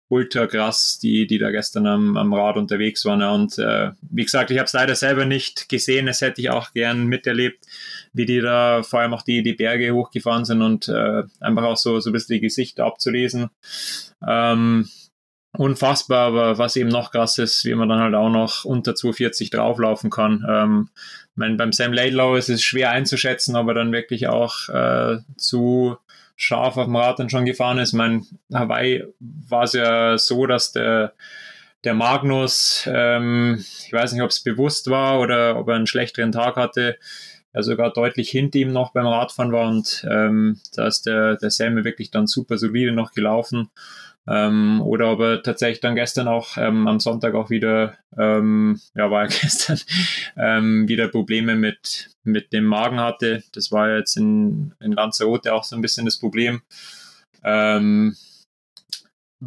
ultra 0.07 0.45
krass, 0.45 0.99
die, 1.01 1.25
die 1.25 1.39
da 1.39 1.49
gestern 1.49 1.87
am, 1.87 2.17
am 2.17 2.33
Rad 2.33 2.57
unterwegs 2.57 3.05
waren. 3.05 3.23
Und 3.23 3.57
äh, 3.57 3.91
wie 4.01 4.23
gesagt, 4.23 4.51
ich 4.51 4.57
habe 4.57 4.65
es 4.65 4.73
leider 4.73 4.95
selber 4.95 5.25
nicht 5.25 5.67
gesehen. 5.67 6.05
Das 6.05 6.21
hätte 6.21 6.41
ich 6.41 6.49
auch 6.49 6.73
gern 6.73 7.07
miterlebt, 7.07 7.65
wie 8.13 8.25
die 8.25 8.39
da 8.39 8.83
vor 8.83 8.99
allem 8.99 9.13
auch 9.13 9.23
die, 9.23 9.41
die 9.41 9.53
Berge 9.53 9.93
hochgefahren 9.93 10.45
sind 10.45 10.61
und 10.61 10.87
äh, 10.87 11.23
einfach 11.39 11.63
auch 11.63 11.77
so, 11.77 11.99
so 11.99 12.11
ein 12.11 12.13
bisschen 12.13 12.35
die 12.35 12.41
Gesichter 12.41 12.85
abzulesen. 12.85 13.49
Ähm, 14.25 14.87
unfassbar, 15.57 16.27
aber 16.27 16.57
was 16.57 16.75
eben 16.75 16.89
noch 16.89 17.11
krass 17.11 17.37
ist, 17.37 17.65
wie 17.65 17.75
man 17.75 17.89
dann 17.89 17.99
halt 17.99 18.15
auch 18.15 18.29
noch 18.29 18.65
unter 18.65 18.95
240 18.95 19.49
drauflaufen 19.49 20.09
kann. 20.09 20.45
Ähm, 20.47 20.89
mein, 21.35 21.57
beim 21.57 21.71
Sam 21.71 21.93
Laidlaw 21.93 22.37
ist 22.37 22.49
es 22.49 22.63
schwer 22.63 22.91
einzuschätzen, 22.91 23.55
ob 23.55 23.67
er 23.67 23.73
dann 23.73 23.91
wirklich 23.91 24.27
auch 24.27 24.69
äh, 24.69 25.17
zu 25.37 25.97
scharf 26.35 26.77
auf 26.77 26.85
dem 26.85 26.95
Rad 26.95 27.19
dann 27.19 27.29
schon 27.29 27.45
gefahren 27.45 27.77
ist. 27.77 27.93
Mein 27.93 28.25
Hawaii 28.53 29.03
war 29.19 29.63
es 29.63 29.73
ja 29.73 30.17
so, 30.17 30.45
dass 30.45 30.71
der, 30.71 31.13
der 31.83 31.93
Magnus, 31.93 32.87
ähm, 32.91 33.63
ich 33.85 33.93
weiß 33.93 34.13
nicht, 34.13 34.21
ob 34.21 34.31
es 34.31 34.43
bewusst 34.43 34.89
war 34.89 35.19
oder 35.19 35.57
ob 35.57 35.67
er 35.69 35.75
einen 35.75 35.87
schlechteren 35.87 36.31
Tag 36.31 36.55
hatte, 36.55 36.97
er 37.53 37.63
sogar 37.63 37.93
deutlich 37.93 38.29
hinter 38.29 38.59
ihm 38.59 38.73
noch 38.73 38.91
beim 38.91 39.07
Radfahren 39.07 39.53
war 39.53 39.69
und 39.69 40.05
ähm, 40.09 40.59
da 40.75 40.87
ist 40.87 41.05
der, 41.05 41.37
der 41.37 41.51
Selme 41.51 41.85
wirklich 41.85 42.11
dann 42.11 42.27
super 42.27 42.57
solide 42.57 42.91
noch 42.91 43.13
gelaufen. 43.13 43.69
Ähm, 44.27 44.81
oder 44.81 45.11
ob 45.11 45.19
er 45.19 45.43
tatsächlich 45.43 45.81
dann 45.81 45.95
gestern 45.95 46.27
auch 46.27 46.57
ähm, 46.57 46.87
am 46.87 46.99
Sonntag 46.99 47.35
auch 47.35 47.51
wieder, 47.51 47.97
ähm, 48.17 48.79
ja, 48.95 49.11
war 49.11 49.23
er 49.23 49.27
gestern, 49.41 49.79
ähm, 50.35 50.87
wieder 50.87 51.07
Probleme 51.09 51.55
mit, 51.55 52.09
mit 52.23 52.51
dem 52.51 52.65
Magen 52.65 52.99
hatte. 52.99 53.43
Das 53.53 53.71
war 53.71 53.95
jetzt 53.95 54.17
in, 54.17 54.73
in 54.79 54.93
Lanzarote 54.93 55.53
auch 55.53 55.63
so 55.63 55.75
ein 55.75 55.81
bisschen 55.81 56.05
das 56.05 56.17
Problem. 56.17 56.61
Ähm, 57.43 58.15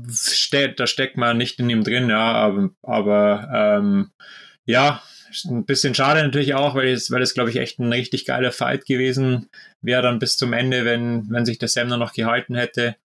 ste 0.08 0.73
da 0.73 0.87
steckt 0.87 1.16
man 1.16 1.37
nicht 1.38 1.58
in 1.58 1.70
ihm 1.70 1.82
drin, 1.82 2.08
ja, 2.08 2.32
aber, 2.32 2.70
aber 2.82 3.49
ähm, 3.52 4.11
ja, 4.66 5.02
ein 5.47 5.64
bisschen 5.64 5.94
schade 5.94 6.23
natürlich 6.23 6.54
auch, 6.54 6.75
weil 6.75 6.88
es, 6.88 7.11
weil 7.11 7.25
glaube 7.25 7.50
ich, 7.50 7.56
echt 7.56 7.78
ein 7.78 7.92
richtig 7.92 8.26
geiler 8.26 8.52
Fight 8.52 8.87
gewesen 8.87 9.49
wäre 9.80 10.02
dann 10.02 10.18
bis 10.18 10.37
zum 10.37 10.52
Ende, 10.52 10.85
wenn, 10.85 11.28
wenn 11.30 11.47
sich 11.47 11.58
der 11.58 11.68
Sam 11.68 11.88
noch 11.88 12.12
gehalten 12.12 12.54
hätte. 12.54 12.97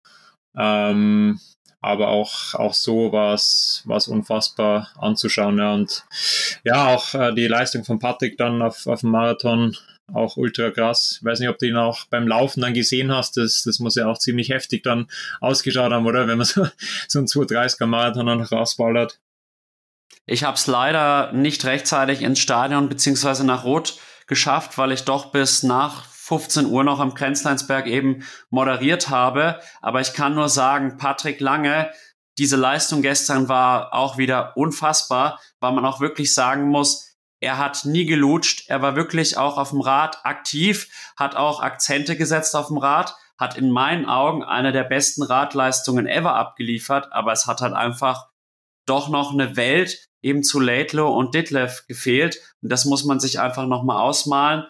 Ähm, 0.57 1.41
aber 1.83 2.09
auch, 2.09 2.55
auch 2.55 2.75
so 2.75 3.12
war 3.12 3.35
es 3.35 3.85
unfassbar 4.09 4.91
anzuschauen. 4.97 5.59
Ja. 5.59 5.75
Und 5.75 6.05
ja, 6.65 6.95
auch 6.95 7.12
äh, 7.15 7.35
die 7.35 7.49
Leistung 7.49 7.85
von 7.85 7.99
Patrick 7.99 8.39
dann 8.39 8.62
auf, 8.62 8.87
auf 8.87 9.01
dem 9.01 9.11
Marathon, 9.11 9.77
auch 10.15 10.37
ultra 10.37 10.71
krass. 10.71 11.19
Ich 11.19 11.25
weiß 11.25 11.41
nicht, 11.41 11.49
ob 11.49 11.59
du 11.59 11.67
ihn 11.67 11.77
auch 11.77 12.05
beim 12.07 12.29
Laufen 12.29 12.61
dann 12.61 12.75
gesehen 12.75 13.12
hast. 13.12 13.37
Das, 13.37 13.65
das 13.65 13.81
muss 13.81 13.97
ja 13.97 14.07
auch 14.07 14.19
ziemlich 14.19 14.51
heftig 14.51 14.85
dann 14.85 15.09
ausgeschaut 15.41 15.93
haben, 15.93 16.07
oder? 16.07 16.29
Wenn 16.29 16.39
man 16.39 16.47
so, 16.47 16.67
so 17.09 17.19
einen 17.19 17.27
230er 17.27 17.87
Marathon 17.87 18.27
dann 18.27 18.41
rausballert. 18.41 19.19
Ich 20.25 20.45
habe 20.45 20.57
es 20.57 20.69
leider 20.69 21.33
nicht 21.33 21.65
rechtzeitig 21.65 22.23
ins 22.23 22.39
Stadion 22.39 22.89
beziehungsweise 22.89 23.45
nach 23.45 23.65
Rot 23.65 23.99
geschafft, 24.29 24.79
weil 24.79 24.93
ich 24.93 25.03
doch 25.03 25.33
bis 25.33 25.65
nach 25.65 26.12
15 26.23 26.67
Uhr 26.67 26.85
noch 26.85 27.00
am 27.00 27.14
Grenzleinsberg 27.14 27.88
eben 27.88 28.25
moderiert 28.49 29.09
habe. 29.09 29.61
Aber 29.81 30.00
ich 30.00 30.12
kann 30.14 30.37
nur 30.37 30.49
sagen, 30.49 30.97
Patrick 30.97 31.41
Lange, 31.41 31.91
diese 32.38 32.57
Leistung 32.57 33.02
gestern 33.02 33.49
war 33.49 33.93
auch 33.93 34.19
wieder 34.19 34.57
unfassbar, 34.57 35.41
weil 35.59 35.73
man 35.73 35.85
auch 35.85 36.00
wirklich 36.00 36.33
sagen 36.33 36.69
muss, 36.69 37.17
er 37.41 37.59
hat 37.59 37.85
nie 37.85 38.07
gelutscht, 38.07 38.69
er 38.69 38.83
war 38.83 38.95
wirklich 38.95 39.37
auch 39.37 39.59
auf 39.59 39.71
dem 39.71 39.81
Rad 39.81 40.25
aktiv, 40.25 41.12
hat 41.17 41.35
auch 41.35 41.61
Akzente 41.61 42.17
gesetzt 42.17 42.55
auf 42.55 42.69
dem 42.69 42.79
Rad, 42.79 43.17
hat 43.37 43.57
in 43.59 43.73
meinen 43.73 44.07
Augen 44.07 44.45
eine 44.45 44.71
der 44.71 44.85
besten 44.85 45.25
Radleistungen 45.25 46.07
ever 46.07 46.37
abgeliefert, 46.37 47.12
aber 47.12 47.33
es 47.33 47.49
hat 47.49 47.61
halt 47.61 47.75
einfach 47.75 48.29
doch 48.87 49.09
noch 49.09 49.33
eine 49.33 49.57
Welt 49.57 50.09
eben 50.23 50.45
zu 50.45 50.61
Laidlow 50.61 51.12
und 51.12 51.35
Ditlev 51.35 51.85
gefehlt. 51.88 52.38
Und 52.62 52.71
das 52.71 52.85
muss 52.85 53.05
man 53.05 53.19
sich 53.19 53.41
einfach 53.41 53.67
nochmal 53.67 54.00
ausmalen. 54.00 54.69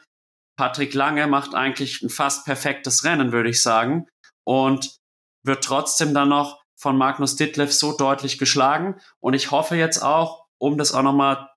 Patrick 0.57 0.95
Lange 0.95 1.27
macht 1.27 1.55
eigentlich 1.55 2.03
ein 2.03 2.11
fast 2.11 2.45
perfektes 2.45 3.05
Rennen, 3.05 3.33
würde 3.33 3.51
ich 3.51 3.63
sagen. 3.63 4.07
Und 4.45 4.97
wird 5.45 5.65
trotzdem 5.65 6.15
dann 6.15 6.29
noch 6.29 6.63
von 6.77 6.97
Magnus 6.97 7.37
Ditlev 7.37 7.73
so 7.73 7.97
deutlich 7.97 8.39
geschlagen. 8.39 8.97
Und 9.21 9.35
ich 9.35 9.51
hoffe 9.51 9.77
jetzt 9.77 10.03
auch, 10.03 10.47
um 10.59 10.79
das 10.79 10.93
auch 10.93 11.03
nochmal 11.03 11.49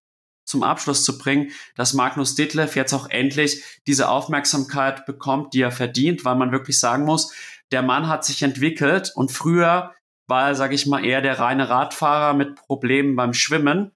zum 0.46 0.64
Abschluss 0.64 1.04
zu 1.04 1.18
bringen, 1.18 1.52
dass 1.76 1.94
Magnus 1.94 2.36
Ditlev 2.36 2.76
jetzt 2.76 2.94
auch 2.94 3.10
endlich 3.10 3.64
diese 3.88 4.10
Aufmerksamkeit 4.10 5.06
bekommt, 5.06 5.54
die 5.54 5.62
er 5.62 5.72
verdient, 5.72 6.24
weil 6.24 6.36
man 6.36 6.52
wirklich 6.52 6.80
sagen 6.80 7.04
muss, 7.04 7.34
der 7.72 7.82
Mann 7.82 8.08
hat 8.08 8.24
sich 8.24 8.44
entwickelt 8.44 9.12
und 9.16 9.32
früher 9.32 9.94
war 10.28 10.50
er, 10.50 10.56
sage 10.56 10.76
ich 10.76 10.86
mal, 10.86 11.04
eher 11.04 11.22
der 11.22 11.40
reine 11.40 11.70
Radfahrer 11.70 12.36
mit 12.36 12.56
Problemen 12.56 13.16
beim 13.16 13.34
Schwimmen 13.34 13.92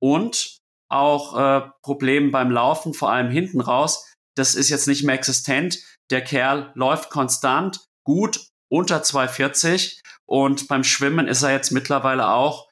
und 0.00 0.58
auch 0.88 1.36
äh, 1.36 1.68
Problemen 1.82 2.30
beim 2.30 2.50
Laufen, 2.50 2.94
vor 2.94 3.10
allem 3.10 3.30
hinten 3.30 3.60
raus 3.60 4.07
das 4.38 4.54
ist 4.54 4.68
jetzt 4.68 4.86
nicht 4.86 5.04
mehr 5.04 5.14
existent. 5.14 5.78
Der 6.10 6.22
Kerl 6.22 6.72
läuft 6.74 7.10
konstant, 7.10 7.80
gut, 8.04 8.48
unter 8.70 9.02
240 9.02 10.00
und 10.26 10.68
beim 10.68 10.84
Schwimmen 10.84 11.26
ist 11.26 11.42
er 11.42 11.52
jetzt 11.52 11.70
mittlerweile 11.70 12.28
auch, 12.28 12.68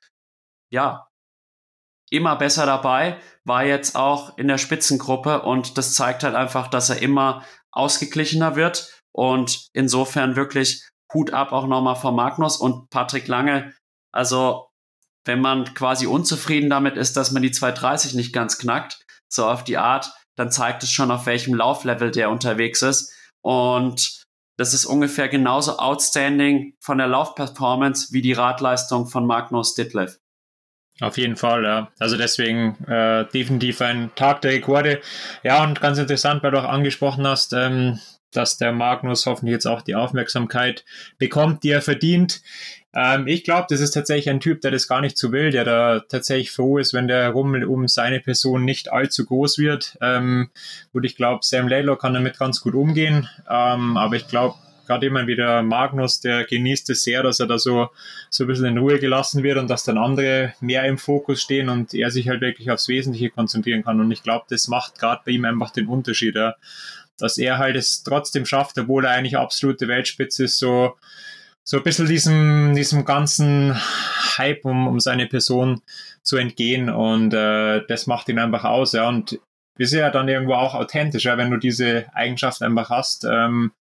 ja, 0.71 1.09
immer 2.11 2.37
besser 2.37 2.67
dabei, 2.67 3.21
war 3.45 3.65
jetzt 3.65 3.97
auch 3.97 4.37
in 4.39 4.49
der 4.49 4.59
Spitzengruppe 4.59 5.43
und 5.43 5.77
das 5.77 5.95
zeigt 5.95 6.23
halt 6.23 6.35
einfach, 6.35 6.69
dass 6.69 6.91
er 6.91 7.03
immer 7.03 7.45
ausgeglichener 7.73 8.57
wird 8.57 8.93
und 9.13 9.69
insofern 9.73 10.37
wirklich 10.37 10.89
Hut 11.13 11.33
ab 11.33 11.53
auch 11.53 11.67
nochmal 11.67 11.97
vor 11.97 12.13
Magnus 12.13 12.57
und 12.57 12.91
Patrick 12.91 13.29
Lange. 13.29 13.75
Also, 14.13 14.69
wenn 15.25 15.41
man 15.41 15.75
quasi 15.75 16.07
unzufrieden 16.07 16.71
damit 16.71 16.97
ist, 16.97 17.17
dass 17.17 17.33
man 17.33 17.43
die 17.43 17.51
230 17.51 18.15
nicht 18.15 18.33
ganz 18.33 18.59
knackt, 18.59 19.05
so 19.29 19.47
auf 19.47 19.65
die 19.65 19.79
Art, 19.79 20.13
dann 20.37 20.51
zeigt 20.51 20.83
es 20.83 20.91
schon, 20.91 21.11
auf 21.11 21.27
welchem 21.27 21.55
Lauflevel 21.55 22.11
der 22.11 22.31
unterwegs 22.31 22.83
ist. 22.83 23.13
Und 23.43 24.25
das 24.57 24.73
ist 24.73 24.87
ungefähr 24.87 25.29
genauso 25.29 25.79
outstanding 25.79 26.75
von 26.81 26.99
der 26.99 27.09
Laufperformance 27.09 28.13
wie 28.13 28.23
die 28.23 28.33
Radleistung 28.33 29.07
von 29.07 29.27
Magnus 29.27 29.75
Ditlev. 29.75 30.19
Auf 31.01 31.19
jeden 31.19 31.37
Fall, 31.37 31.65
ja. 31.65 31.93
Also 31.99 32.17
deswegen 32.17 32.83
äh, 32.87 33.27
definitiv 33.27 33.83
ein 33.83 34.15
Tag 34.15 34.41
der 34.41 34.53
Rekorde. 34.53 35.03
Ja, 35.43 35.63
und 35.63 35.81
ganz 35.81 35.99
interessant, 35.99 36.43
weil 36.43 36.53
du 36.53 36.59
auch 36.59 36.69
angesprochen 36.69 37.27
hast, 37.27 37.53
ähm, 37.53 37.99
dass 38.33 38.57
der 38.57 38.73
Magnus 38.73 39.27
hoffentlich 39.27 39.53
jetzt 39.53 39.67
auch 39.67 39.83
die 39.83 39.95
Aufmerksamkeit 39.95 40.85
bekommt, 41.19 41.65
die 41.65 41.71
er 41.71 41.83
verdient. 41.83 42.41
Ähm, 42.97 43.27
ich 43.27 43.45
glaube, 43.45 43.67
das 43.69 43.81
ist 43.81 43.91
tatsächlich 43.91 44.31
ein 44.31 44.41
Typ, 44.41 44.63
der 44.63 44.71
das 44.71 44.89
gar 44.89 45.03
nicht 45.03 45.19
so 45.19 45.31
will, 45.31 45.51
der 45.51 45.65
da 45.65 46.01
tatsächlich 46.01 46.51
froh 46.51 46.79
ist, 46.79 46.95
wenn 46.95 47.09
der 47.09 47.29
Rummel 47.29 47.65
um 47.65 47.87
seine 47.89 48.21
Person 48.21 48.65
nicht 48.65 48.91
allzu 48.91 49.27
groß 49.27 49.59
wird. 49.59 49.99
Ähm, 50.01 50.49
gut, 50.95 51.05
ich 51.05 51.15
glaube, 51.15 51.41
Sam 51.43 51.69
Laidlaw 51.69 51.99
kann 51.99 52.15
damit 52.15 52.39
ganz 52.39 52.63
gut 52.63 52.75
umgehen, 52.75 53.29
ähm, 53.51 53.99
aber 53.99 54.17
ich 54.17 54.29
glaube, 54.29 54.55
gerade 54.87 55.05
immer 55.05 55.27
wieder 55.27 55.63
Magnus, 55.63 56.21
der 56.21 56.45
genießt 56.45 56.89
es 56.89 57.03
sehr, 57.03 57.23
dass 57.23 57.39
er 57.39 57.47
da 57.47 57.59
so, 57.59 57.91
so 58.31 58.45
ein 58.45 58.47
bisschen 58.47 58.67
in 58.67 58.79
Ruhe 58.79 58.99
gelassen 58.99 59.43
wird 59.43 59.59
und 59.59 59.69
dass 59.69 59.85
dann 59.85 59.99
andere 59.99 60.55
mehr 60.61 60.85
im 60.85 60.97
Fokus 60.97 61.43
stehen 61.43 61.69
und 61.69 61.93
er 61.93 62.11
sich 62.11 62.31
halt 62.31 62.41
wirklich 62.41 62.71
aufs 62.71 62.89
Wesentliche 62.89 63.29
konzentrieren 63.29 63.85
kann. 63.85 64.01
Und 64.01 64.11
ich 64.11 64.23
glaube, 64.23 64.47
das 64.49 64.69
macht 64.69 64.99
gerade 64.99 65.21
bei 65.27 65.33
ihm 65.33 65.45
einfach 65.45 65.71
den 65.71 65.89
Unterschied, 65.89 66.37
ja. 66.37 66.55
dass 67.19 67.37
er 67.37 67.59
halt 67.59 67.77
es 67.77 68.05
trotzdem 68.05 68.47
schafft, 68.47 68.79
obwohl 68.79 69.05
er 69.05 69.11
eigentlich 69.11 69.37
absolute 69.37 69.87
Weltspitze 69.87 70.45
ist, 70.45 70.59
so, 70.59 70.95
so 71.69 71.79
ein 71.79 71.83
bisschen 71.83 72.07
diesem, 72.07 72.75
diesem 72.77 73.05
ganzen 73.05 73.75
Hype 74.39 74.65
um, 74.65 74.87
um 74.87 75.01
seine 75.01 75.27
Person 75.27 75.83
zu 76.23 76.37
entgehen 76.37 76.89
und 76.89 77.35
äh, 77.35 77.85
das 77.89 78.07
macht 78.07 78.29
ihn 78.29 78.39
einfach 78.39 78.65
aus, 78.65 78.93
ja. 78.93 79.09
Und 79.09 79.39
ist 79.77 79.93
ja 79.93 80.11
dann 80.11 80.29
irgendwo 80.29 80.55
auch 80.55 80.75
authentisch, 80.75 81.25
ja, 81.25 81.37
wenn 81.37 81.51
du 81.51 81.59
diese 81.59 82.07
Eigenschaft 82.15 82.63
einfach 82.63 82.89
hast 82.89 83.25
ähm, 83.25 83.73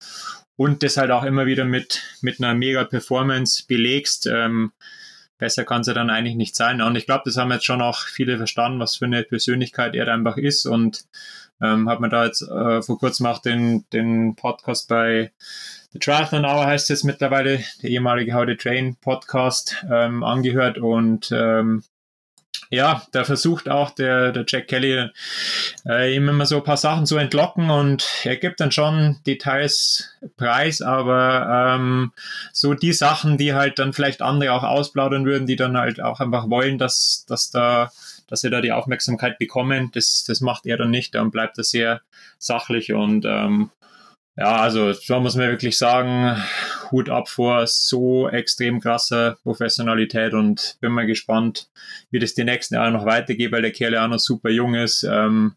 und 0.58 0.82
das 0.82 0.98
halt 0.98 1.12
auch 1.12 1.24
immer 1.24 1.46
wieder 1.46 1.64
mit, 1.64 2.02
mit 2.22 2.42
einer 2.42 2.56
mega 2.56 2.84
Performance 2.84 3.64
belegst. 3.68 4.28
Ähm, 4.28 4.72
besser 5.38 5.64
kann 5.64 5.82
es 5.82 5.88
ja 5.88 5.94
dann 5.94 6.10
eigentlich 6.10 6.36
nicht 6.36 6.56
sein. 6.56 6.82
Und 6.82 6.96
ich 6.96 7.06
glaube, 7.06 7.24
das 7.26 7.38
haben 7.38 7.52
jetzt 7.52 7.66
schon 7.66 7.82
auch 7.82 8.00
viele 8.00 8.38
verstanden, 8.38 8.80
was 8.80 8.96
für 8.96 9.06
eine 9.06 9.24
Persönlichkeit 9.24 9.96
er 9.96 10.08
einfach 10.08 10.38
ist. 10.38 10.66
Und 10.66 11.06
ähm, 11.62 11.88
hat 11.88 12.00
man 12.00 12.10
da 12.10 12.26
jetzt 12.26 12.42
äh, 12.42 12.82
vor 12.82 12.98
kurzem 12.98 13.26
auch 13.28 13.40
den, 13.40 13.86
den 13.94 14.36
Podcast 14.36 14.90
bei 14.90 15.32
The 15.96 16.00
Triathlon 16.00 16.44
Hour 16.44 16.66
heißt 16.66 16.92
es 16.92 17.06
mittlerweile, 17.06 17.64
der 17.82 17.90
ehemalige 17.90 18.34
How 18.34 18.46
to 18.46 18.56
Train 18.56 18.98
Podcast 18.98 19.86
ähm, 19.90 20.26
angehört. 20.26 20.78
Und 20.78 21.32
ähm, 21.32 21.86
ja, 22.70 23.04
da 23.14 23.24
versucht 23.24 23.70
auch 23.70 23.92
der, 23.92 24.34
der 24.34 24.44
Jack 24.46 24.68
Kelly 24.68 25.08
äh, 25.88 26.14
ihm 26.14 26.28
immer 26.28 26.46
so 26.46 26.58
ein 26.58 26.66
paar 26.66 26.76
Sachen 26.76 27.06
zu 27.06 27.16
entlocken. 27.16 27.70
Und 27.70 28.06
er 28.26 28.36
gibt 28.36 28.60
dann 28.60 28.74
schon 28.74 29.22
Details 29.26 30.18
preis, 30.36 30.82
aber 30.82 31.78
ähm, 31.78 32.12
so 32.52 32.74
die 32.74 32.92
Sachen, 32.92 33.38
die 33.38 33.54
halt 33.54 33.80
dann 33.80 33.94
vielleicht 33.94 34.22
andere 34.22 34.52
auch 34.52 34.64
ausplaudern 34.64 35.26
würden, 35.26 35.48
die 35.48 35.56
dann 35.56 35.78
halt 35.78 36.02
auch 36.02 36.20
einfach 36.20 36.50
wollen, 36.50 36.78
dass, 36.78 37.26
dass 37.30 37.52
da 37.52 37.90
dass 38.28 38.42
sie 38.42 38.50
da 38.50 38.60
die 38.60 38.72
Aufmerksamkeit 38.72 39.38
bekommen, 39.38 39.92
das, 39.94 40.24
das 40.28 40.42
macht 40.42 40.66
er 40.66 40.78
dann 40.78 40.90
nicht, 40.90 41.14
dann 41.14 41.30
bleibt 41.30 41.60
er 41.60 41.64
sehr 41.64 42.02
sachlich 42.40 42.92
und 42.92 43.24
ähm, 43.24 43.70
ja, 44.38 44.58
also 44.58 44.94
da 45.08 45.20
muss 45.20 45.36
man 45.36 45.50
wirklich 45.50 45.78
sagen, 45.78 46.36
Hut 46.92 47.10
ab 47.10 47.30
vor 47.30 47.66
so 47.68 48.28
extrem 48.28 48.82
krasser 48.82 49.38
Professionalität 49.44 50.34
und 50.34 50.78
bin 50.82 50.92
mal 50.92 51.06
gespannt, 51.06 51.70
wie 52.12 52.20
das 52.20 52.34
die 52.34 52.44
nächsten 52.44 52.76
Jahre 52.76 52.92
noch 52.92 53.06
weitergeht, 53.06 53.52
weil 53.54 53.62
der 53.62 53.72
Kerl 53.72 53.94
ja 53.94 54.04
auch 54.04 54.10
noch 54.10 54.20
super 54.20 54.50
jung 54.50 54.76
ist. 54.76 55.04
Ähm, 55.04 55.56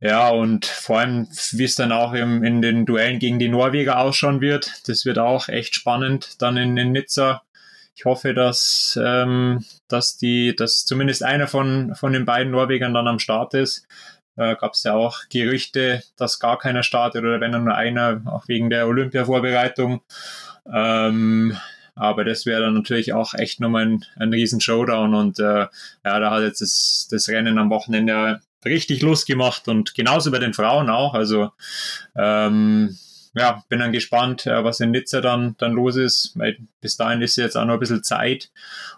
ja, 0.00 0.28
und 0.28 0.66
vor 0.66 1.00
allem, 1.00 1.28
wie 1.52 1.64
es 1.64 1.74
dann 1.74 1.90
auch 1.90 2.12
im, 2.12 2.44
in 2.44 2.62
den 2.62 2.86
Duellen 2.86 3.18
gegen 3.18 3.38
die 3.38 3.48
Norweger 3.48 3.98
ausschauen 3.98 4.40
wird, 4.40 4.86
das 4.86 5.04
wird 5.06 5.18
auch 5.18 5.48
echt 5.48 5.74
spannend 5.74 6.40
dann 6.42 6.56
in, 6.56 6.76
in 6.76 6.92
Nizza. 6.92 7.42
Ich 7.96 8.04
hoffe, 8.04 8.32
dass, 8.32 8.98
ähm, 9.02 9.64
dass 9.88 10.16
die, 10.18 10.54
dass 10.54 10.84
zumindest 10.84 11.24
einer 11.24 11.48
von, 11.48 11.96
von 11.96 12.12
den 12.12 12.26
beiden 12.26 12.52
Norwegern 12.52 12.94
dann 12.94 13.08
am 13.08 13.18
Start 13.18 13.54
ist 13.54 13.88
äh, 14.38 14.56
gab 14.56 14.74
es 14.74 14.84
ja 14.84 14.94
auch 14.94 15.20
Gerüchte, 15.28 16.02
dass 16.16 16.38
gar 16.38 16.58
keiner 16.58 16.82
startet 16.82 17.22
oder 17.22 17.40
wenn 17.40 17.50
nur 17.50 17.74
einer, 17.74 18.22
auch 18.26 18.48
wegen 18.48 18.70
der 18.70 18.86
Olympia-Vorbereitung. 18.86 20.00
Ähm, 20.72 21.56
aber 21.94 22.24
das 22.24 22.46
wäre 22.46 22.62
dann 22.62 22.74
natürlich 22.74 23.12
auch 23.12 23.34
echt 23.34 23.60
nochmal 23.60 23.86
ein, 23.86 24.04
ein 24.16 24.32
riesen 24.32 24.60
Showdown 24.60 25.14
und 25.14 25.40
äh, 25.40 25.66
ja, 26.04 26.20
da 26.20 26.30
hat 26.30 26.42
jetzt 26.42 26.60
das, 26.60 27.08
das 27.10 27.28
Rennen 27.28 27.58
am 27.58 27.70
Wochenende 27.70 28.40
richtig 28.64 29.02
Lust 29.02 29.26
gemacht 29.26 29.66
und 29.66 29.94
genauso 29.94 30.30
bei 30.30 30.38
den 30.38 30.54
Frauen 30.54 30.90
auch. 30.90 31.14
Also 31.14 31.50
ähm, 32.16 32.96
ja, 33.38 33.64
bin 33.68 33.78
dann 33.78 33.92
gespannt, 33.92 34.46
äh, 34.46 34.64
was 34.64 34.80
in 34.80 34.90
Nizza 34.90 35.20
dann, 35.20 35.54
dann 35.58 35.72
los 35.72 35.96
ist, 35.96 36.32
weil 36.36 36.58
bis 36.80 36.96
dahin 36.96 37.22
ist 37.22 37.36
jetzt 37.36 37.56
auch 37.56 37.64
noch 37.64 37.74
ein 37.74 37.80
bisschen 37.80 38.04
Zeit. 38.04 38.50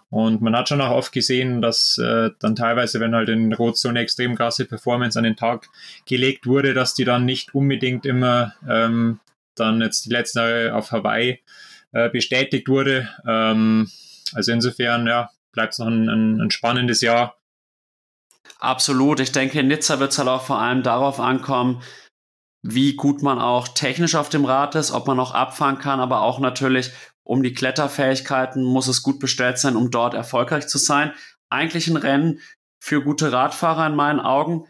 Und 0.09 0.41
man 0.41 0.55
hat 0.55 0.69
schon 0.69 0.81
auch 0.81 0.91
oft 0.91 1.11
gesehen, 1.11 1.61
dass 1.61 1.97
äh, 1.97 2.31
dann 2.39 2.55
teilweise, 2.55 2.99
wenn 2.99 3.15
halt 3.15 3.29
in 3.29 3.53
Rot 3.53 3.77
so 3.77 3.89
eine 3.89 3.99
extrem 3.99 4.35
krasse 4.35 4.65
Performance 4.65 5.17
an 5.17 5.23
den 5.23 5.37
Tag 5.37 5.69
gelegt 6.05 6.47
wurde, 6.47 6.73
dass 6.73 6.93
die 6.93 7.05
dann 7.05 7.25
nicht 7.25 7.55
unbedingt 7.55 8.05
immer 8.05 8.53
ähm, 8.67 9.19
dann 9.55 9.81
jetzt 9.81 10.05
die 10.05 10.11
letzten 10.11 10.39
Jahre 10.39 10.75
auf 10.75 10.91
Hawaii 10.91 11.39
äh, 11.93 12.09
bestätigt 12.09 12.67
wurde. 12.67 13.09
Ähm, 13.27 13.89
also 14.33 14.51
insofern, 14.51 15.07
ja, 15.07 15.29
bleibt 15.51 15.73
es 15.73 15.79
noch 15.79 15.87
ein, 15.87 16.09
ein, 16.09 16.41
ein 16.41 16.51
spannendes 16.51 17.01
Jahr. 17.01 17.37
Absolut. 18.59 19.19
Ich 19.19 19.31
denke, 19.31 19.59
in 19.59 19.67
Nizza 19.67 19.99
wird 19.99 20.11
es 20.11 20.17
halt 20.17 20.29
auch 20.29 20.43
vor 20.43 20.59
allem 20.59 20.83
darauf 20.83 21.19
ankommen, 21.19 21.81
wie 22.63 22.95
gut 22.95 23.21
man 23.21 23.39
auch 23.39 23.67
technisch 23.67 24.15
auf 24.15 24.29
dem 24.29 24.45
Rad 24.45 24.75
ist, 24.75 24.91
ob 24.91 25.07
man 25.07 25.19
auch 25.19 25.33
abfahren 25.33 25.79
kann, 25.79 25.99
aber 25.99 26.21
auch 26.21 26.39
natürlich 26.39 26.91
um 27.23 27.43
die 27.43 27.53
Kletterfähigkeiten 27.53 28.63
muss 28.63 28.87
es 28.87 29.03
gut 29.03 29.19
bestellt 29.19 29.57
sein, 29.57 29.75
um 29.75 29.91
dort 29.91 30.13
erfolgreich 30.13 30.67
zu 30.67 30.77
sein. 30.77 31.13
Eigentlich 31.49 31.87
ein 31.87 31.97
Rennen 31.97 32.39
für 32.79 33.03
gute 33.03 33.31
Radfahrer 33.31 33.87
in 33.87 33.95
meinen 33.95 34.19
Augen. 34.19 34.67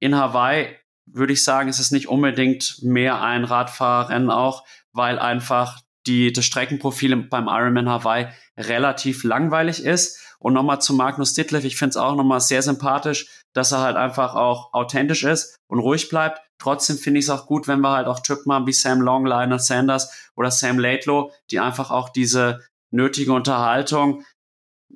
In 0.00 0.14
Hawaii 0.16 0.76
würde 1.06 1.32
ich 1.32 1.44
sagen, 1.44 1.68
ist 1.68 1.80
es 1.80 1.90
nicht 1.90 2.08
unbedingt 2.08 2.78
mehr 2.82 3.20
ein 3.22 3.44
Radfahrerrennen 3.44 4.30
auch, 4.30 4.64
weil 4.92 5.18
einfach 5.18 5.80
die, 6.06 6.32
das 6.32 6.44
Streckenprofil 6.44 7.16
beim 7.16 7.48
Ironman 7.48 7.88
Hawaii 7.88 8.28
relativ 8.56 9.24
langweilig 9.24 9.84
ist. 9.84 10.20
Und 10.38 10.54
nochmal 10.54 10.80
zu 10.80 10.94
Magnus 10.94 11.34
Ditlev, 11.34 11.64
ich 11.64 11.76
finde 11.76 11.90
es 11.90 11.96
auch 11.96 12.14
nochmal 12.14 12.40
sehr 12.40 12.62
sympathisch, 12.62 13.44
dass 13.54 13.72
er 13.72 13.80
halt 13.80 13.96
einfach 13.96 14.34
auch 14.34 14.72
authentisch 14.72 15.24
ist 15.24 15.56
und 15.68 15.80
ruhig 15.80 16.08
bleibt. 16.08 16.40
Trotzdem 16.60 16.96
finde 16.96 17.20
ich 17.20 17.26
es 17.26 17.30
auch 17.30 17.46
gut, 17.46 17.68
wenn 17.68 17.80
wir 17.80 17.90
halt 17.90 18.06
auch 18.06 18.20
Typen 18.20 18.52
haben 18.52 18.66
wie 18.66 18.72
Sam 18.72 19.00
Long, 19.00 19.26
Lionel 19.26 19.58
Sanders 19.58 20.30
oder 20.36 20.50
Sam 20.50 20.78
Laidlow, 20.78 21.32
die 21.50 21.60
einfach 21.60 21.90
auch 21.90 22.08
diese 22.08 22.64
nötige 22.90 23.32
Unterhaltung 23.32 24.24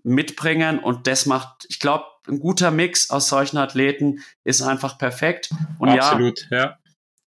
mitbringen 0.03 0.79
und 0.79 1.07
das 1.07 1.27
macht, 1.27 1.67
ich 1.69 1.79
glaube, 1.79 2.07
ein 2.29 2.41
guter 2.41 2.71
Mix 2.71 3.11
aus 3.11 3.29
solchen 3.29 3.59
Athleten 3.59 4.23
ist 4.45 4.63
einfach 4.63 4.99
perfekt. 4.99 5.51
Und 5.79 5.89
Absolut, 5.89 6.47
ja, 6.51 6.59
ja. 6.59 6.79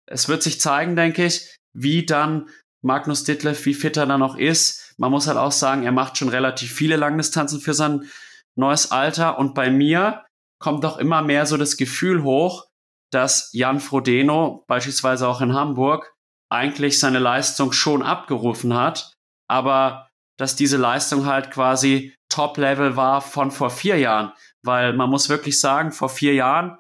Es 0.07 0.29
wird 0.29 0.43
sich 0.43 0.61
zeigen, 0.61 0.97
denke 0.97 1.25
ich, 1.25 1.57
wie 1.73 2.07
dann 2.07 2.49
Magnus 2.83 3.25
Ditlev, 3.25 3.65
wie 3.65 3.75
fit 3.75 3.97
er 3.97 4.07
dann 4.07 4.21
noch 4.21 4.37
ist. 4.37 4.95
Man 4.99 5.11
muss 5.11 5.27
halt 5.27 5.39
auch 5.39 5.53
sagen, 5.53 5.83
er 5.83 5.93
macht 5.93 6.19
schon 6.19 6.29
relativ 6.29 6.73
viele 6.73 6.97
Langdistanzen 6.97 7.61
für 7.61 7.75
sein 7.75 8.09
neues 8.57 8.91
Alter 8.91 9.39
und 9.39 9.55
bei 9.55 9.71
mir 9.71 10.25
kommt 10.65 10.83
doch 10.83 10.97
immer 10.97 11.21
mehr 11.21 11.45
so 11.45 11.59
das 11.59 11.77
Gefühl 11.77 12.23
hoch, 12.23 12.65
dass 13.13 13.51
Jan 13.53 13.81
Frodeno 13.81 14.65
beispielsweise 14.67 15.29
auch 15.29 15.43
in 15.43 15.53
Hamburg 15.53 16.11
eigentlich 16.51 16.99
seine 16.99 17.19
Leistung 17.19 17.73
schon 17.73 18.03
abgerufen 18.03 18.73
hat, 18.73 19.13
aber 19.47 20.09
dass 20.39 20.57
diese 20.57 20.79
Leistung 20.79 21.27
halt 21.27 21.51
quasi 21.51 22.17
Top-Level 22.31 22.97
war 22.97 23.21
von 23.21 23.51
vor 23.51 23.69
vier 23.69 23.99
Jahren. 23.99 24.33
Weil 24.63 24.95
man 24.95 25.11
muss 25.11 25.29
wirklich 25.29 25.61
sagen, 25.61 25.93
vor 25.93 26.09
vier 26.09 26.33
Jahren 26.33 26.79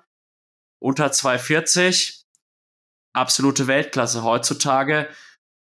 unter 0.81 1.13
240 1.13 2.25
absolute 3.13 3.67
Weltklasse. 3.67 4.23
Heutzutage 4.23 5.11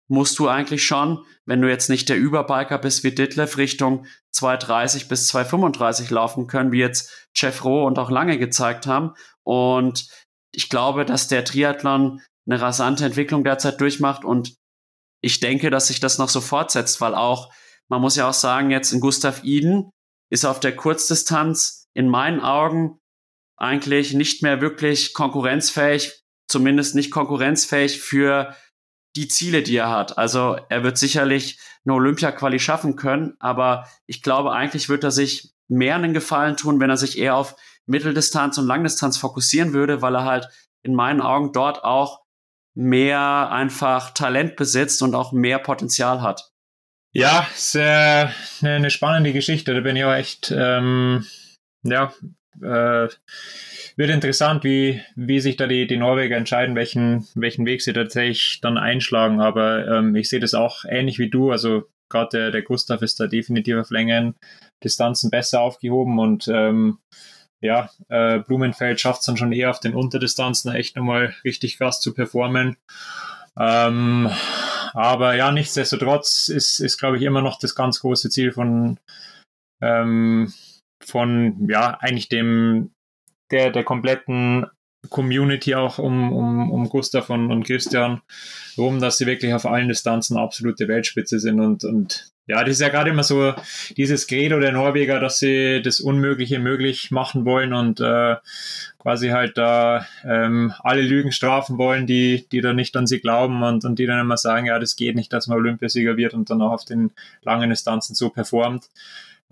musst 0.08 0.38
du 0.38 0.46
eigentlich 0.46 0.84
schon, 0.84 1.24
wenn 1.46 1.62
du 1.62 1.70
jetzt 1.70 1.88
nicht 1.88 2.10
der 2.10 2.18
Überbiker 2.18 2.76
bist 2.76 3.02
wie 3.02 3.14
Ditlev, 3.14 3.56
Richtung 3.56 4.04
230 4.32 5.08
bis 5.08 5.26
235 5.28 6.10
laufen 6.10 6.46
können, 6.46 6.72
wie 6.72 6.78
jetzt 6.78 7.28
Jeff 7.34 7.64
Rowe 7.64 7.86
und 7.86 7.98
auch 7.98 8.10
lange 8.10 8.38
gezeigt 8.38 8.86
haben. 8.86 9.14
Und 9.42 10.08
ich 10.52 10.68
glaube, 10.68 11.04
dass 11.04 11.28
der 11.28 11.44
Triathlon 11.44 12.20
eine 12.46 12.60
rasante 12.60 13.04
Entwicklung 13.04 13.44
derzeit 13.44 13.80
durchmacht 13.80 14.24
und 14.24 14.54
ich 15.22 15.40
denke, 15.40 15.70
dass 15.70 15.88
sich 15.88 16.00
das 16.00 16.18
noch 16.18 16.28
so 16.28 16.40
fortsetzt, 16.40 17.00
weil 17.00 17.14
auch, 17.14 17.52
man 17.88 18.00
muss 18.00 18.16
ja 18.16 18.28
auch 18.28 18.34
sagen, 18.34 18.70
jetzt 18.70 18.92
in 18.92 19.00
Gustav 19.00 19.44
Iden 19.44 19.90
ist 20.30 20.44
auf 20.44 20.60
der 20.60 20.74
Kurzdistanz 20.74 21.86
in 21.94 22.08
meinen 22.08 22.40
Augen 22.40 22.98
eigentlich 23.56 24.14
nicht 24.14 24.42
mehr 24.42 24.60
wirklich 24.60 25.12
konkurrenzfähig, 25.12 26.22
zumindest 26.48 26.94
nicht 26.94 27.10
konkurrenzfähig 27.10 28.00
für 28.00 28.56
die 29.16 29.28
Ziele, 29.28 29.62
die 29.62 29.76
er 29.76 29.90
hat. 29.90 30.16
Also 30.16 30.56
er 30.68 30.82
wird 30.82 30.96
sicherlich 30.96 31.58
eine 31.84 31.94
Olympia-Quali 31.94 32.58
schaffen 32.58 32.96
können, 32.96 33.34
aber 33.38 33.86
ich 34.06 34.22
glaube, 34.22 34.52
eigentlich 34.52 34.88
wird 34.88 35.04
er 35.04 35.10
sich 35.10 35.52
mehr 35.68 35.94
einen 35.94 36.14
Gefallen 36.14 36.56
tun, 36.56 36.80
wenn 36.80 36.90
er 36.90 36.96
sich 36.96 37.18
eher 37.18 37.36
auf 37.36 37.56
Mitteldistanz 37.86 38.58
und 38.58 38.66
Langdistanz 38.66 39.16
fokussieren 39.16 39.72
würde, 39.72 40.02
weil 40.02 40.14
er 40.14 40.24
halt 40.24 40.48
in 40.82 40.94
meinen 40.94 41.20
Augen 41.20 41.52
dort 41.52 41.84
auch 41.84 42.20
mehr 42.74 43.50
einfach 43.50 44.10
Talent 44.10 44.56
besitzt 44.56 45.02
und 45.02 45.14
auch 45.14 45.32
mehr 45.32 45.58
Potenzial 45.58 46.22
hat. 46.22 46.50
Ja, 47.12 47.46
sehr 47.54 48.32
eine 48.62 48.90
spannende 48.90 49.32
Geschichte. 49.32 49.74
Da 49.74 49.80
bin 49.80 49.96
ich 49.96 50.04
auch 50.04 50.14
echt, 50.14 50.52
ähm, 50.56 51.26
ja, 51.82 52.12
äh, 52.62 53.08
wird 54.00 54.08
interessant, 54.08 54.64
wie, 54.64 55.02
wie 55.14 55.40
sich 55.40 55.56
da 55.56 55.66
die, 55.66 55.86
die 55.86 55.98
Norweger 55.98 56.34
entscheiden, 56.34 56.74
welchen, 56.74 57.28
welchen 57.34 57.66
Weg 57.66 57.82
sie 57.82 57.92
tatsächlich 57.92 58.60
dann 58.62 58.78
einschlagen. 58.78 59.42
Aber 59.42 59.86
ähm, 59.86 60.16
ich 60.16 60.30
sehe 60.30 60.40
das 60.40 60.54
auch 60.54 60.86
ähnlich 60.88 61.18
wie 61.18 61.28
du. 61.28 61.50
Also 61.50 61.82
gerade 62.08 62.30
der, 62.32 62.50
der 62.50 62.62
Gustav 62.62 63.02
ist 63.02 63.20
da 63.20 63.26
definitiv 63.26 63.76
auf 63.76 63.90
längeren 63.90 64.36
Distanzen 64.82 65.30
besser 65.30 65.60
aufgehoben 65.60 66.18
und 66.18 66.48
ähm, 66.48 66.96
ja, 67.60 67.90
äh, 68.08 68.38
Blumenfeld 68.38 68.98
schafft 68.98 69.20
es 69.20 69.26
dann 69.26 69.36
schon 69.36 69.52
eher 69.52 69.68
auf 69.68 69.80
den 69.80 69.94
Unterdistanzen 69.94 70.74
echt 70.74 70.96
nochmal 70.96 71.34
richtig 71.44 71.76
krass 71.76 72.00
zu 72.00 72.14
performen. 72.14 72.78
Ähm, 73.58 74.30
aber 74.94 75.34
ja, 75.34 75.52
nichtsdestotrotz 75.52 76.48
ist, 76.48 76.80
ist 76.80 76.96
glaube 76.96 77.18
ich, 77.18 77.22
immer 77.22 77.42
noch 77.42 77.58
das 77.58 77.74
ganz 77.74 78.00
große 78.00 78.30
Ziel 78.30 78.52
von, 78.52 78.98
ähm, 79.82 80.54
von 81.04 81.68
ja, 81.68 81.98
eigentlich 82.00 82.30
dem, 82.30 82.92
der, 83.50 83.70
der 83.70 83.84
kompletten 83.84 84.66
Community 85.08 85.74
auch 85.74 85.98
um, 85.98 86.32
um, 86.32 86.70
um 86.70 86.88
Gustav 86.88 87.30
und, 87.30 87.50
und 87.50 87.64
Christian 87.64 88.20
rum, 88.76 89.00
dass 89.00 89.18
sie 89.18 89.26
wirklich 89.26 89.54
auf 89.54 89.64
allen 89.64 89.88
Distanzen 89.88 90.36
absolute 90.36 90.88
Weltspitze 90.88 91.40
sind 91.40 91.60
und, 91.60 91.84
und 91.84 92.30
ja, 92.50 92.64
das 92.64 92.72
ist 92.72 92.80
ja 92.80 92.88
gerade 92.88 93.10
immer 93.10 93.22
so 93.22 93.54
dieses 93.96 94.26
Credo 94.26 94.58
der 94.58 94.72
Norweger, 94.72 95.20
dass 95.20 95.38
sie 95.38 95.80
das 95.82 96.00
Unmögliche 96.00 96.58
möglich 96.58 97.12
machen 97.12 97.44
wollen 97.44 97.72
und 97.72 98.00
äh, 98.00 98.36
quasi 98.98 99.28
halt 99.28 99.56
da 99.56 100.04
ähm, 100.24 100.74
alle 100.80 101.02
Lügen 101.02 101.30
strafen 101.30 101.78
wollen, 101.78 102.08
die, 102.08 102.48
die 102.50 102.60
da 102.60 102.72
nicht 102.72 102.96
an 102.96 103.06
sie 103.06 103.20
glauben 103.20 103.62
und, 103.62 103.84
und 103.84 104.00
die 104.00 104.06
dann 104.06 104.18
immer 104.18 104.36
sagen, 104.36 104.66
ja, 104.66 104.80
das 104.80 104.96
geht 104.96 105.14
nicht, 105.14 105.32
dass 105.32 105.46
man 105.46 105.58
Olympiasieger 105.58 106.16
wird 106.16 106.34
und 106.34 106.50
dann 106.50 106.60
auch 106.60 106.72
auf 106.72 106.84
den 106.84 107.12
langen 107.42 107.70
Distanzen 107.70 108.16
so 108.16 108.30
performt. 108.30 108.88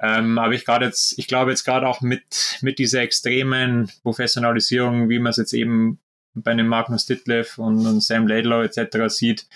Ähm, 0.01 0.39
aber 0.39 0.55
ich 0.55 0.65
gerade 0.65 0.87
jetzt, 0.87 1.19
ich 1.19 1.27
glaube 1.27 1.51
jetzt 1.51 1.65
gerade 1.65 1.89
auch 1.89 2.01
mit, 2.01 2.59
mit 2.61 2.79
dieser 2.79 3.01
extremen 3.01 3.91
Professionalisierung, 4.03 5.09
wie 5.09 5.19
man 5.19 5.31
es 5.31 5.39
jetzt 5.39 5.53
eben 5.53 5.99
bei 6.35 6.53
einem 6.53 6.69
Magnus 6.69 7.07
Ditlev 7.07 7.59
und, 7.59 7.85
und 7.85 8.03
Sam 8.03 8.29
Laidlaw 8.29 8.65
etc. 8.65 9.13
sieht, 9.13 9.47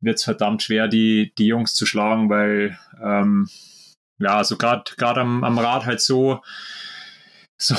wird 0.00 0.16
es 0.16 0.24
verdammt 0.24 0.62
schwer, 0.62 0.88
die, 0.88 1.32
die 1.36 1.46
Jungs 1.46 1.74
zu 1.74 1.84
schlagen, 1.84 2.30
weil 2.30 2.78
ähm, 3.02 3.48
ja, 4.18 4.36
also 4.36 4.56
gerade 4.56 5.20
am, 5.20 5.44
am 5.44 5.58
Rad 5.58 5.86
halt 5.86 6.00
so, 6.00 6.42
so, 7.58 7.74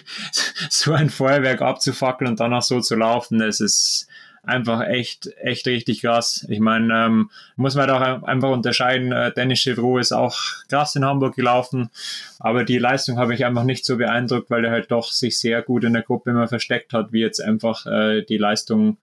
so 0.70 0.92
ein 0.92 1.10
Feuerwerk 1.10 1.60
abzufackeln 1.60 2.30
und 2.30 2.40
dann 2.40 2.54
auch 2.54 2.62
so 2.62 2.80
zu 2.80 2.96
laufen, 2.96 3.38
das 3.38 3.60
ist, 3.60 4.08
einfach 4.42 4.86
echt, 4.86 5.30
echt 5.38 5.66
richtig 5.66 6.02
krass. 6.02 6.46
Ich 6.48 6.60
meine, 6.60 6.94
ähm, 6.94 7.30
muss 7.56 7.74
man 7.74 7.90
halt 7.90 8.22
auch 8.22 8.22
einfach 8.26 8.50
unterscheiden. 8.50 9.12
Äh, 9.12 9.32
Dennis 9.32 9.60
Chevroux 9.60 9.98
ist 9.98 10.12
auch 10.12 10.36
krass 10.68 10.96
in 10.96 11.04
Hamburg 11.04 11.36
gelaufen, 11.36 11.90
aber 12.38 12.64
die 12.64 12.78
Leistung 12.78 13.18
habe 13.18 13.34
ich 13.34 13.44
einfach 13.44 13.64
nicht 13.64 13.84
so 13.84 13.96
beeindruckt, 13.96 14.50
weil 14.50 14.64
er 14.64 14.70
halt 14.70 14.90
doch 14.90 15.10
sich 15.10 15.38
sehr 15.38 15.62
gut 15.62 15.84
in 15.84 15.92
der 15.92 16.02
Gruppe 16.02 16.30
immer 16.30 16.48
versteckt 16.48 16.92
hat, 16.92 17.12
wie 17.12 17.20
jetzt 17.20 17.40
einfach 17.40 17.86
äh, 17.86 18.22
die 18.22 18.38
Leistung 18.38 18.98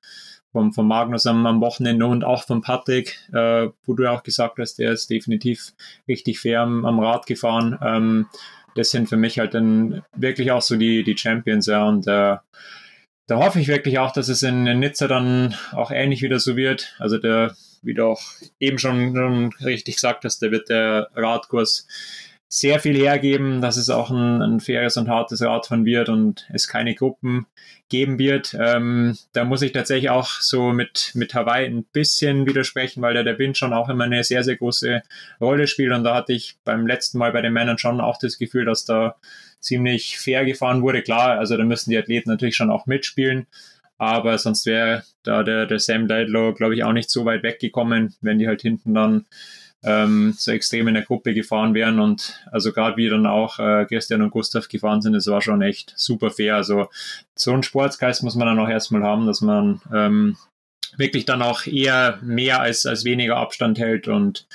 vom, 0.52 0.74
vom 0.74 0.88
Magnus 0.88 1.28
am, 1.28 1.46
am 1.46 1.62
Wochenende 1.62 2.06
und 2.08 2.24
auch 2.24 2.44
von 2.44 2.62
Patrick, 2.62 3.20
äh, 3.34 3.68
wo 3.86 3.94
du 3.94 4.04
ja 4.04 4.12
auch 4.12 4.24
gesagt 4.24 4.58
hast, 4.60 4.80
der 4.80 4.92
ist 4.92 5.10
definitiv 5.10 5.74
richtig 6.08 6.40
fair 6.40 6.62
am, 6.62 6.86
am 6.86 7.00
Rad 7.00 7.26
gefahren. 7.26 7.78
Ähm, 7.82 8.28
das 8.76 8.92
sind 8.92 9.10
für 9.10 9.18
mich 9.18 9.40
halt 9.40 9.54
dann 9.54 10.04
wirklich 10.16 10.52
auch 10.52 10.62
so 10.62 10.76
die, 10.76 11.04
die 11.04 11.18
Champions, 11.18 11.66
ja, 11.66 11.84
und 11.84 12.08
äh, 12.08 12.38
da 13.28 13.38
hoffe 13.38 13.60
ich 13.60 13.68
wirklich 13.68 14.00
auch, 14.00 14.12
dass 14.12 14.30
es 14.30 14.42
in, 14.42 14.64
Nizza 14.64 15.08
dann 15.08 15.54
auch 15.74 15.92
ähnlich 15.92 16.22
wieder 16.22 16.40
so 16.40 16.56
wird. 16.56 16.96
Also 16.98 17.18
der, 17.18 17.56
wie 17.82 17.94
du 17.94 18.06
auch 18.06 18.22
eben 18.60 18.80
schon, 18.80 19.54
richtig 19.64 19.96
gesagt 19.96 20.24
hast, 20.24 20.42
da 20.42 20.50
wird 20.50 20.70
der 20.70 21.10
Radkurs 21.14 21.88
sehr 22.50 22.80
viel 22.80 22.96
hergeben, 22.96 23.60
dass 23.62 23.76
es 23.76 23.90
auch 23.90 24.10
ein, 24.10 24.42
ein 24.42 24.60
faires 24.60 24.96
und 24.96 25.10
hartes 25.10 25.42
Radfahren 25.42 25.86
wird 25.86 26.08
und 26.08 26.48
es 26.54 26.68
keine 26.68 26.96
Gruppen 26.96 27.46
geben 27.90 28.20
wird. 28.20 28.56
Ähm, 28.58 29.18
da 29.34 29.44
muss 29.44 29.62
ich 29.62 29.74
tatsächlich 29.74 30.10
auch 30.10 30.30
so 30.30 30.72
mit, 30.72 31.12
mit 31.14 31.34
Hawaii 31.34 31.66
ein 31.66 31.84
bisschen 31.84 32.46
widersprechen, 32.46 33.02
weil 33.02 33.14
da 33.14 33.24
der 33.24 33.38
Wind 33.38 33.58
schon 33.58 33.74
auch 33.74 33.90
immer 33.90 34.06
eine 34.06 34.24
sehr, 34.24 34.44
sehr 34.44 34.56
große 34.56 35.02
Rolle 35.42 35.68
spielt. 35.68 35.92
Und 35.92 36.04
da 36.04 36.16
hatte 36.16 36.34
ich 36.34 36.58
beim 36.64 36.88
letzten 36.88 37.18
Mal 37.18 37.34
bei 37.34 37.42
den 37.42 37.54
Männern 37.54 37.78
schon 37.78 38.00
auch 38.00 38.18
das 38.18 38.38
Gefühl, 38.38 38.66
dass 38.66 38.86
da 38.86 39.16
ziemlich 39.60 40.18
fair 40.18 40.46
gefahren 40.46 40.82
wurde. 40.82 41.02
Klar, 41.02 41.38
also 41.40 41.58
da 41.58 41.64
müssen 41.64 41.90
die 41.90 41.98
Athleten 41.98 42.30
natürlich 42.30 42.56
schon 42.56 42.72
auch 42.72 42.86
mitspielen, 42.86 43.48
aber 43.98 44.38
sonst 44.38 44.66
wäre 44.66 45.04
da 45.24 45.44
der, 45.44 45.66
der 45.66 45.80
Sam 45.80 46.08
Laidlaw, 46.08 46.54
glaube 46.54 46.76
ich, 46.76 46.84
auch 46.84 46.94
nicht 46.94 47.10
so 47.10 47.26
weit 47.26 47.44
weggekommen, 47.44 48.16
wenn 48.22 48.40
die 48.40 48.48
halt 48.48 48.62
hinten 48.62 48.94
dann 48.94 49.26
ähm, 49.88 50.34
so 50.38 50.52
extrem 50.52 50.88
in 50.88 50.96
der 50.96 51.04
Gruppe 51.04 51.34
gefahren 51.34 51.74
wären 51.74 52.00
und 52.00 52.42
also 52.52 52.74
gerade 52.74 52.98
wie 52.98 53.10
dann 53.10 53.26
auch 53.26 53.58
äh, 53.60 53.86
Christian 53.86 54.22
und 54.22 54.32
Gustav 54.32 54.68
gefahren 54.68 55.02
sind, 55.02 55.14
das 55.14 55.28
war 55.28 55.42
schon 55.42 55.62
echt 55.62 55.94
super 55.96 56.30
fair. 56.30 56.56
Also 56.56 56.90
so 57.36 57.54
einen 57.54 57.64
Sportsgeist 57.64 58.24
muss 58.24 58.36
man 58.36 58.48
dann 58.48 58.60
auch 58.60 58.70
erstmal 58.70 59.04
haben, 59.04 59.26
dass 59.26 59.42
man 59.42 59.82
ähm, 59.94 60.38
wirklich 60.98 61.26
dann 61.26 61.42
auch 61.42 61.66
eher 61.66 62.20
mehr 62.22 62.60
als, 62.60 62.86
als 62.86 63.06
weniger 63.06 63.38
Abstand 63.38 63.80
hält 63.80 64.08
und 64.08 64.48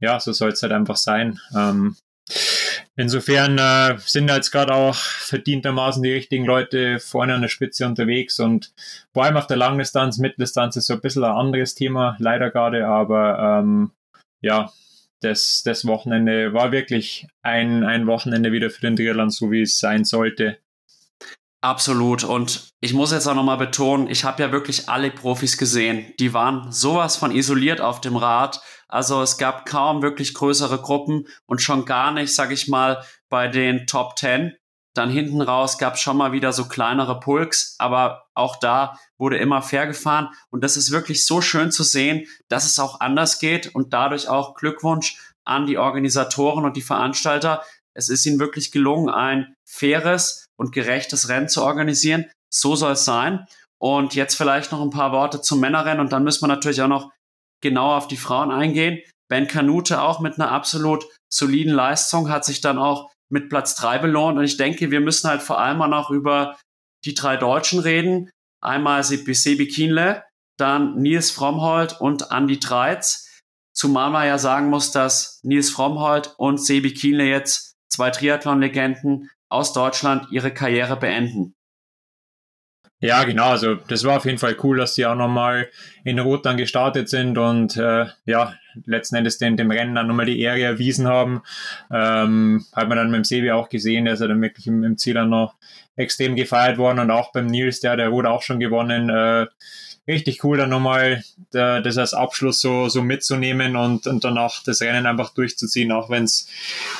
ja, 0.00 0.18
so 0.20 0.32
soll 0.32 0.50
es 0.50 0.62
halt 0.62 0.72
einfach 0.72 0.96
sein. 0.96 1.38
Ähm, 1.54 1.96
Insofern 2.96 3.58
äh, 3.58 3.96
sind 3.98 4.28
jetzt 4.28 4.50
gerade 4.50 4.74
auch 4.74 4.96
verdientermaßen 4.96 6.02
die 6.02 6.12
richtigen 6.12 6.44
Leute 6.44 6.98
vorne 6.98 7.34
an 7.34 7.42
der 7.42 7.48
Spitze 7.48 7.86
unterwegs 7.86 8.40
und 8.40 8.72
vor 9.12 9.24
allem 9.24 9.36
auf 9.36 9.46
der 9.46 9.56
Langdistanz, 9.56 10.18
Mitteldistanz 10.18 10.74
ist 10.74 10.86
so 10.86 10.94
ein 10.94 11.00
bisschen 11.00 11.22
ein 11.22 11.30
anderes 11.30 11.76
Thema, 11.76 12.16
leider 12.18 12.50
gerade, 12.50 12.88
aber 12.88 13.60
ähm, 13.60 13.92
ja, 14.40 14.72
das, 15.20 15.62
das 15.64 15.86
Wochenende 15.86 16.52
war 16.52 16.72
wirklich 16.72 17.26
ein, 17.42 17.84
ein 17.84 18.06
Wochenende 18.06 18.52
wieder 18.52 18.70
für 18.70 18.82
den 18.82 18.96
Triathlon, 18.96 19.30
so 19.30 19.50
wie 19.50 19.62
es 19.62 19.78
sein 19.78 20.04
sollte. 20.04 20.58
Absolut. 21.60 22.22
Und 22.22 22.68
ich 22.80 22.94
muss 22.94 23.10
jetzt 23.10 23.26
auch 23.26 23.34
nochmal 23.34 23.56
betonen, 23.56 24.08
ich 24.08 24.22
habe 24.22 24.42
ja 24.42 24.52
wirklich 24.52 24.88
alle 24.88 25.10
Profis 25.10 25.58
gesehen. 25.58 26.14
Die 26.20 26.32
waren 26.32 26.70
sowas 26.70 27.16
von 27.16 27.34
isoliert 27.34 27.80
auf 27.80 28.00
dem 28.00 28.16
Rad. 28.16 28.60
Also 28.86 29.20
es 29.22 29.38
gab 29.38 29.66
kaum 29.66 30.00
wirklich 30.02 30.34
größere 30.34 30.78
Gruppen 30.78 31.26
und 31.46 31.60
schon 31.60 31.84
gar 31.84 32.12
nicht, 32.12 32.32
sag 32.32 32.52
ich 32.52 32.68
mal, 32.68 33.02
bei 33.28 33.48
den 33.48 33.86
Top 33.86 34.14
Ten. 34.14 34.54
Dann 34.98 35.10
hinten 35.10 35.40
raus 35.40 35.78
gab 35.78 35.94
es 35.94 36.00
schon 36.00 36.16
mal 36.16 36.32
wieder 36.32 36.52
so 36.52 36.66
kleinere 36.66 37.20
Pulks, 37.20 37.76
aber 37.78 38.26
auch 38.34 38.56
da 38.56 38.98
wurde 39.16 39.38
immer 39.38 39.62
fair 39.62 39.86
gefahren. 39.86 40.30
Und 40.50 40.64
das 40.64 40.76
ist 40.76 40.90
wirklich 40.90 41.24
so 41.24 41.40
schön 41.40 41.70
zu 41.70 41.84
sehen, 41.84 42.26
dass 42.48 42.66
es 42.66 42.80
auch 42.80 42.98
anders 42.98 43.38
geht 43.38 43.72
und 43.76 43.92
dadurch 43.92 44.28
auch 44.28 44.54
Glückwunsch 44.54 45.16
an 45.44 45.66
die 45.66 45.78
Organisatoren 45.78 46.64
und 46.64 46.76
die 46.76 46.82
Veranstalter. 46.82 47.62
Es 47.94 48.08
ist 48.08 48.26
ihnen 48.26 48.40
wirklich 48.40 48.72
gelungen, 48.72 49.08
ein 49.08 49.54
faires 49.64 50.46
und 50.58 50.72
gerechtes 50.72 51.28
Rennen 51.28 51.48
zu 51.48 51.62
organisieren. 51.62 52.26
So 52.52 52.74
soll 52.74 52.94
es 52.94 53.04
sein. 53.04 53.46
Und 53.80 54.16
jetzt 54.16 54.34
vielleicht 54.34 54.72
noch 54.72 54.82
ein 54.82 54.90
paar 54.90 55.12
Worte 55.12 55.40
zum 55.40 55.60
Männerrennen 55.60 56.00
und 56.00 56.12
dann 56.12 56.24
müssen 56.24 56.42
wir 56.42 56.48
natürlich 56.48 56.82
auch 56.82 56.88
noch 56.88 57.12
genau 57.62 57.94
auf 57.94 58.08
die 58.08 58.16
Frauen 58.16 58.50
eingehen. 58.50 58.98
Ben 59.30 59.46
Kanute 59.46 60.02
auch 60.02 60.18
mit 60.18 60.40
einer 60.40 60.50
absolut 60.50 61.04
soliden 61.32 61.72
Leistung 61.72 62.30
hat 62.30 62.44
sich 62.44 62.60
dann 62.60 62.78
auch 62.78 63.12
mit 63.30 63.48
Platz 63.48 63.74
drei 63.74 63.98
belohnt. 63.98 64.38
Und 64.38 64.44
ich 64.44 64.56
denke, 64.56 64.90
wir 64.90 65.00
müssen 65.00 65.28
halt 65.28 65.42
vor 65.42 65.58
allem 65.58 65.82
auch 65.82 65.88
noch 65.88 66.10
über 66.10 66.58
die 67.04 67.14
drei 67.14 67.36
Deutschen 67.36 67.80
reden. 67.80 68.30
Einmal 68.60 69.04
Sebi 69.04 69.68
Kienle, 69.68 70.24
dann 70.58 70.96
Nils 70.96 71.30
Frommhold 71.30 72.00
und 72.00 72.30
Andy 72.30 72.58
Treitz. 72.58 73.40
Zumal 73.72 74.10
man 74.10 74.26
ja 74.26 74.38
sagen 74.38 74.70
muss, 74.70 74.90
dass 74.90 75.40
Nils 75.44 75.70
Frommhold 75.70 76.34
und 76.38 76.58
Sebi 76.58 76.92
Kienle 76.92 77.24
jetzt 77.24 77.76
zwei 77.88 78.10
Triathlon-Legenden 78.10 79.30
aus 79.48 79.72
Deutschland 79.72 80.26
ihre 80.30 80.52
Karriere 80.52 80.96
beenden. 80.96 81.54
Ja, 83.00 83.22
genau. 83.22 83.50
Also 83.50 83.76
das 83.76 84.02
war 84.02 84.16
auf 84.16 84.24
jeden 84.24 84.38
Fall 84.38 84.56
cool, 84.62 84.78
dass 84.78 84.96
sie 84.96 85.06
auch 85.06 85.14
nochmal 85.14 85.70
in 86.04 86.18
Rot 86.18 86.44
dann 86.44 86.56
gestartet 86.56 87.08
sind 87.08 87.38
und 87.38 87.76
äh, 87.76 88.06
ja, 88.24 88.54
letzten 88.86 89.16
Endes 89.16 89.38
den, 89.38 89.56
dem 89.56 89.70
Rennen 89.70 89.94
dann 89.94 90.06
nochmal 90.06 90.26
die 90.26 90.40
Ehre 90.40 90.62
erwiesen 90.62 91.06
haben. 91.06 91.42
Ähm, 91.90 92.64
hat 92.72 92.88
man 92.88 92.98
dann 92.98 93.10
mit 93.10 93.18
dem 93.18 93.24
Sebi 93.24 93.50
auch 93.52 93.68
gesehen, 93.68 94.04
der 94.04 94.14
ist 94.14 94.20
ja 94.20 94.28
dann 94.28 94.42
wirklich 94.42 94.66
im, 94.66 94.84
im 94.84 94.98
Ziel 94.98 95.14
dann 95.14 95.30
noch 95.30 95.54
extrem 95.96 96.36
gefeiert 96.36 96.78
worden 96.78 97.00
und 97.00 97.10
auch 97.10 97.32
beim 97.32 97.46
Nils, 97.46 97.80
der 97.80 97.96
der 97.96 98.08
Rot 98.08 98.26
auch 98.26 98.42
schon 98.42 98.60
gewonnen. 98.60 99.10
Äh, 99.10 99.46
richtig 100.08 100.42
cool, 100.42 100.56
dann 100.56 100.70
nochmal 100.70 101.22
das 101.50 101.98
als 101.98 102.14
Abschluss 102.14 102.60
so, 102.60 102.88
so 102.88 103.02
mitzunehmen 103.02 103.76
und, 103.76 104.06
und 104.06 104.24
dann 104.24 104.38
auch 104.38 104.62
das 104.64 104.80
Rennen 104.80 105.06
einfach 105.06 105.34
durchzuziehen, 105.34 105.92
auch 105.92 106.08
wenn 106.08 106.24
es 106.24 106.48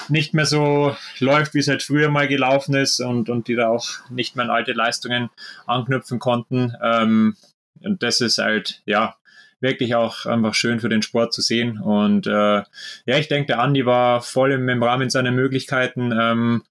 nicht 0.08 0.34
mehr 0.34 0.44
so 0.44 0.94
läuft, 1.18 1.54
wie 1.54 1.60
es 1.60 1.68
halt 1.68 1.82
früher 1.82 2.10
mal 2.10 2.28
gelaufen 2.28 2.74
ist 2.74 3.00
und, 3.00 3.30
und 3.30 3.48
die 3.48 3.56
da 3.56 3.68
auch 3.68 3.88
nicht 4.10 4.36
mehr 4.36 4.44
an 4.44 4.50
alte 4.50 4.72
Leistungen 4.72 5.30
anknüpfen 5.66 6.18
konnten. 6.18 6.74
Ähm, 6.82 7.36
und 7.80 8.02
das 8.02 8.20
ist 8.20 8.38
halt, 8.38 8.82
ja, 8.84 9.16
wirklich 9.61 9.94
auch 9.94 10.27
einfach 10.27 10.55
schön 10.55 10.81
für 10.81 10.88
den 10.88 11.03
Sport 11.03 11.33
zu 11.33 11.42
sehen. 11.42 11.79
Und 11.79 12.27
äh, 12.27 12.31
ja, 12.31 12.64
ich 13.07 13.29
denke, 13.29 13.49
der 13.49 13.61
Andi 13.61 13.87
war 13.87 14.21
voll 14.21 14.53
im, 14.53 14.68
im 14.68 14.83
Rahmen 14.83 15.11
seiner 15.11 15.33
Möglichkeiten. 15.33 16.12
Ähm, 16.18 16.62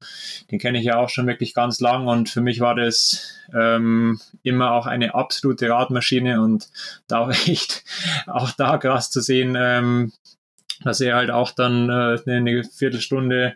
den 0.51 0.59
kenne 0.59 0.79
ich 0.79 0.85
ja 0.85 0.97
auch 0.97 1.09
schon 1.09 1.27
wirklich 1.27 1.53
ganz 1.53 1.79
lang 1.79 2.07
und 2.07 2.29
für 2.29 2.41
mich 2.41 2.59
war 2.59 2.75
das 2.75 3.33
ähm, 3.53 4.19
immer 4.43 4.71
auch 4.71 4.85
eine 4.85 5.15
absolute 5.15 5.69
Radmaschine 5.69 6.41
und 6.41 6.69
da 7.07 7.19
auch 7.19 7.29
echt 7.47 7.83
auch 8.25 8.51
da 8.51 8.77
krass 8.77 9.11
zu 9.11 9.21
sehen, 9.21 9.57
ähm, 9.59 10.13
dass 10.83 11.01
er 11.01 11.15
halt 11.15 11.31
auch 11.31 11.51
dann 11.51 11.89
äh, 11.89 12.19
eine 12.29 12.63
Viertelstunde 12.63 13.55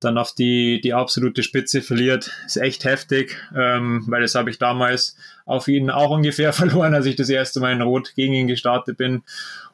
dann 0.00 0.18
auf 0.18 0.34
die, 0.34 0.80
die 0.80 0.94
absolute 0.94 1.42
Spitze 1.42 1.80
verliert, 1.80 2.30
ist 2.46 2.56
echt 2.56 2.84
heftig, 2.84 3.36
ähm, 3.56 4.04
weil 4.08 4.22
das 4.22 4.34
habe 4.34 4.50
ich 4.50 4.58
damals 4.58 5.16
auf 5.44 5.68
ihn 5.68 5.90
auch 5.90 6.10
ungefähr 6.10 6.52
verloren, 6.52 6.94
als 6.94 7.06
ich 7.06 7.16
das 7.16 7.28
erste 7.28 7.60
Mal 7.60 7.72
in 7.72 7.82
Rot 7.82 8.14
gegen 8.14 8.34
ihn 8.34 8.48
gestartet 8.48 8.96
bin. 8.96 9.22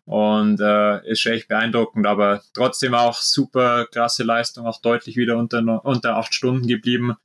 Und 0.04 0.58
äh, 0.60 1.06
ist 1.06 1.20
schon 1.20 1.32
echt 1.32 1.48
beeindruckend, 1.48 2.06
aber 2.06 2.40
trotzdem 2.54 2.94
auch 2.94 3.20
super 3.20 3.86
krasse 3.92 4.24
Leistung, 4.24 4.66
auch 4.66 4.80
deutlich 4.80 5.16
wieder 5.16 5.36
unter, 5.36 5.84
unter 5.84 6.16
acht 6.16 6.32
Stunden 6.32 6.66
geblieben. 6.66 7.16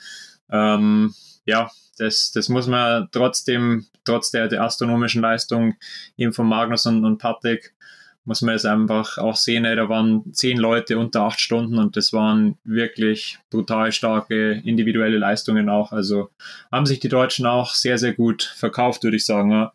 Ähm, 0.52 1.14
ja, 1.46 1.72
das, 1.98 2.32
das 2.34 2.50
muss 2.50 2.68
man 2.68 3.08
trotzdem, 3.12 3.86
trotz 4.04 4.32
der, 4.32 4.50
der 4.50 4.64
astronomischen 4.64 5.22
Leistung 5.22 5.76
eben 6.18 6.34
von 6.34 6.48
Magnus 6.48 6.86
und, 6.86 7.06
und 7.06 7.20
Patrick, 7.20 7.74
muss 8.26 8.42
man 8.42 8.54
jetzt 8.54 8.66
einfach 8.66 9.18
auch 9.18 9.36
sehen, 9.36 9.64
da 9.64 9.90
waren 9.90 10.34
zehn 10.34 10.58
Leute 10.58 10.98
unter 10.98 11.24
acht 11.24 11.42
Stunden 11.42 11.78
und 11.78 11.98
das 11.98 12.14
waren 12.14 12.58
wirklich 12.64 13.38
brutal 13.50 13.92
starke 13.92 14.62
individuelle 14.64 15.18
Leistungen 15.18 15.70
auch. 15.70 15.92
Also 15.92 16.30
haben 16.72 16.86
sich 16.86 17.00
die 17.00 17.10
Deutschen 17.10 17.46
auch 17.46 17.74
sehr, 17.74 17.98
sehr 17.98 18.14
gut 18.14 18.44
verkauft, 18.44 19.04
würde 19.04 19.18
ich 19.18 19.26
sagen. 19.26 19.52
Ja. 19.52 19.74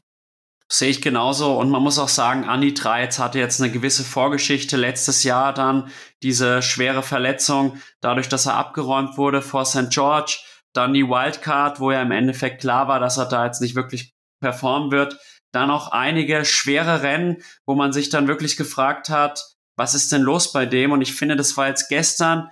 Sehe 0.70 0.90
ich 0.90 1.00
genauso. 1.00 1.58
Und 1.58 1.70
man 1.70 1.82
muss 1.82 1.98
auch 1.98 2.08
sagen, 2.08 2.44
Andi 2.44 2.74
Treitz 2.74 3.18
hatte 3.18 3.38
jetzt 3.38 3.61
eine 3.61 3.72
gewisse 3.72 4.04
Vorgeschichte. 4.04 4.76
Letztes 4.76 5.24
Jahr 5.24 5.54
dann 5.54 5.88
diese 6.22 6.61
schwere 6.62 7.02
Verletzung, 7.02 7.80
dadurch, 8.00 8.28
dass 8.28 8.46
er 8.46 8.54
abgeräumt 8.54 9.16
wurde 9.16 9.40
vor 9.40 9.64
St. 9.64 9.90
George. 9.90 10.38
Dann 10.74 10.92
die 10.92 11.08
Wildcard, 11.08 11.80
wo 11.80 11.90
ja 11.90 12.02
im 12.02 12.11
Endeffekt 12.11 12.61
klar 12.61 12.87
war, 12.88 13.00
dass 13.00 13.16
er 13.16 13.26
da 13.26 13.46
jetzt 13.46 13.62
nicht 13.62 13.74
wirklich 13.74 14.12
performen 14.40 14.90
wird. 14.90 15.18
Dann 15.52 15.70
auch 15.70 15.92
einige 15.92 16.44
schwere 16.44 17.02
Rennen, 17.02 17.42
wo 17.66 17.74
man 17.74 17.92
sich 17.92 18.11
dann 18.11 18.28
wirklich 18.28 18.56
gefragt 18.56 19.08
hat, 19.08 19.54
was 19.78 19.94
ist 19.94 20.12
denn 20.12 20.22
los 20.22 20.52
bei 20.52 20.66
dem? 20.66 20.92
Und 20.92 21.02
ich 21.02 21.14
finde, 21.14 21.37
das 21.37 21.56
war 21.56 21.68
jetzt 21.68 21.88
gestern 21.88 22.50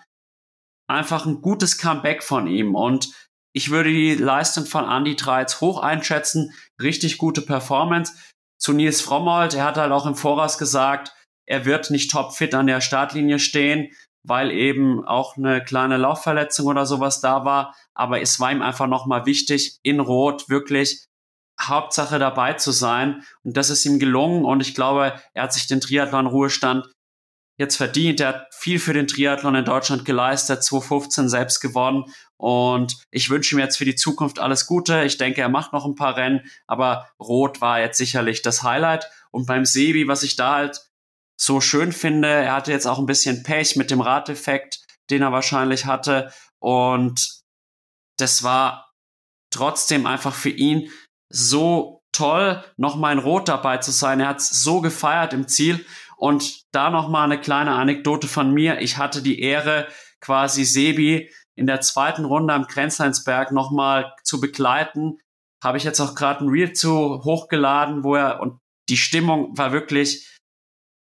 einfach 0.88 1.26
ein 1.26 1.42
gutes 1.42 1.76
Comeback 1.78 2.22
von 2.22 2.46
ihm. 2.46 2.74
Und 2.74 3.12
ich 3.52 3.70
würde 3.70 3.90
die 3.90 4.14
Leistung 4.14 4.64
von 4.64 4.88
Andy 4.88 5.16
Treitz 5.16 5.60
hoch 5.60 5.82
einschätzen. 5.82 6.54
Richtig 6.80 7.18
gute 7.18 7.42
Performance. 7.42 8.14
Zu 8.58 8.72
Nils 8.72 9.00
Frommold, 9.00 9.54
er 9.54 9.64
hat 9.64 9.76
halt 9.76 9.92
auch 9.92 10.06
im 10.06 10.14
Voraus 10.14 10.56
gesagt, 10.56 11.12
er 11.46 11.64
wird 11.64 11.90
nicht 11.90 12.10
topfit 12.10 12.54
an 12.54 12.66
der 12.66 12.80
Startlinie 12.80 13.38
stehen, 13.38 13.92
weil 14.26 14.50
eben 14.50 15.04
auch 15.06 15.36
eine 15.36 15.62
kleine 15.62 15.96
Laufverletzung 15.96 16.66
oder 16.66 16.86
sowas 16.86 17.20
da 17.20 17.44
war. 17.44 17.74
Aber 17.94 18.20
es 18.20 18.40
war 18.40 18.50
ihm 18.50 18.62
einfach 18.62 18.86
nochmal 18.86 19.26
wichtig, 19.26 19.78
in 19.82 20.00
Rot 20.00 20.48
wirklich 20.48 21.04
Hauptsache 21.60 22.18
dabei 22.18 22.54
zu 22.54 22.72
sein. 22.72 23.22
Und 23.44 23.56
das 23.56 23.70
ist 23.70 23.84
ihm 23.84 23.98
gelungen. 23.98 24.44
Und 24.44 24.60
ich 24.60 24.74
glaube, 24.74 25.20
er 25.34 25.44
hat 25.44 25.52
sich 25.52 25.66
den 25.66 25.80
Triathlon-Ruhestand 25.80 26.86
jetzt 27.58 27.76
verdient. 27.76 28.20
Er 28.20 28.28
hat 28.28 28.54
viel 28.54 28.78
für 28.78 28.92
den 28.92 29.06
Triathlon 29.06 29.54
in 29.54 29.64
Deutschland 29.64 30.04
geleistet, 30.04 30.62
2015 30.62 31.28
selbst 31.28 31.60
gewonnen. 31.60 32.04
Und 32.36 32.98
ich 33.10 33.30
wünsche 33.30 33.54
ihm 33.54 33.58
jetzt 33.58 33.78
für 33.78 33.84
die 33.84 33.94
Zukunft 33.94 34.38
alles 34.38 34.66
Gute. 34.66 35.04
Ich 35.04 35.16
denke, 35.16 35.40
er 35.40 35.48
macht 35.48 35.72
noch 35.72 35.86
ein 35.86 35.94
paar 35.94 36.16
Rennen, 36.16 36.42
aber 36.66 37.08
Rot 37.18 37.60
war 37.60 37.80
jetzt 37.80 37.98
sicherlich 37.98 38.42
das 38.42 38.62
Highlight. 38.62 39.10
Und 39.30 39.46
beim 39.46 39.64
Sebi, 39.64 40.06
was 40.06 40.22
ich 40.22 40.36
da 40.36 40.56
halt 40.56 40.82
so 41.38 41.60
schön 41.60 41.92
finde, 41.92 42.28
er 42.28 42.54
hatte 42.54 42.72
jetzt 42.72 42.86
auch 42.86 42.98
ein 42.98 43.06
bisschen 43.06 43.42
Pech 43.42 43.76
mit 43.76 43.90
dem 43.90 44.00
Radeffekt, 44.00 44.80
den 45.10 45.22
er 45.22 45.32
wahrscheinlich 45.32 45.86
hatte. 45.86 46.32
Und 46.58 47.40
das 48.18 48.42
war 48.42 48.92
trotzdem 49.50 50.06
einfach 50.06 50.34
für 50.34 50.50
ihn 50.50 50.90
so 51.28 52.02
toll, 52.12 52.62
nochmal 52.76 53.12
in 53.12 53.18
Rot 53.18 53.48
dabei 53.48 53.78
zu 53.78 53.90
sein. 53.90 54.20
Er 54.20 54.28
hat 54.28 54.38
es 54.38 54.48
so 54.48 54.80
gefeiert 54.80 55.32
im 55.32 55.48
Ziel. 55.48 55.84
Und 56.16 56.64
da 56.72 56.90
nochmal 56.90 57.24
eine 57.24 57.40
kleine 57.40 57.72
Anekdote 57.72 58.26
von 58.26 58.52
mir. 58.52 58.80
Ich 58.80 58.96
hatte 58.96 59.20
die 59.22 59.40
Ehre, 59.40 59.86
quasi 60.20 60.64
Sebi 60.64 61.30
in 61.56 61.66
der 61.66 61.80
zweiten 61.80 62.24
Runde 62.24 62.54
am 62.54 62.66
Grenzleinsberg 62.66 63.52
nochmal 63.52 64.14
zu 64.24 64.40
begleiten. 64.40 65.18
Habe 65.62 65.78
ich 65.78 65.84
jetzt 65.84 66.00
auch 66.00 66.14
gerade 66.14 66.44
ein 66.44 66.48
Reel 66.48 66.72
zu 66.72 67.22
hochgeladen, 67.22 68.02
wo 68.02 68.14
er, 68.14 68.40
und 68.40 68.60
die 68.88 68.96
Stimmung 68.96 69.56
war 69.56 69.72
wirklich 69.72 70.38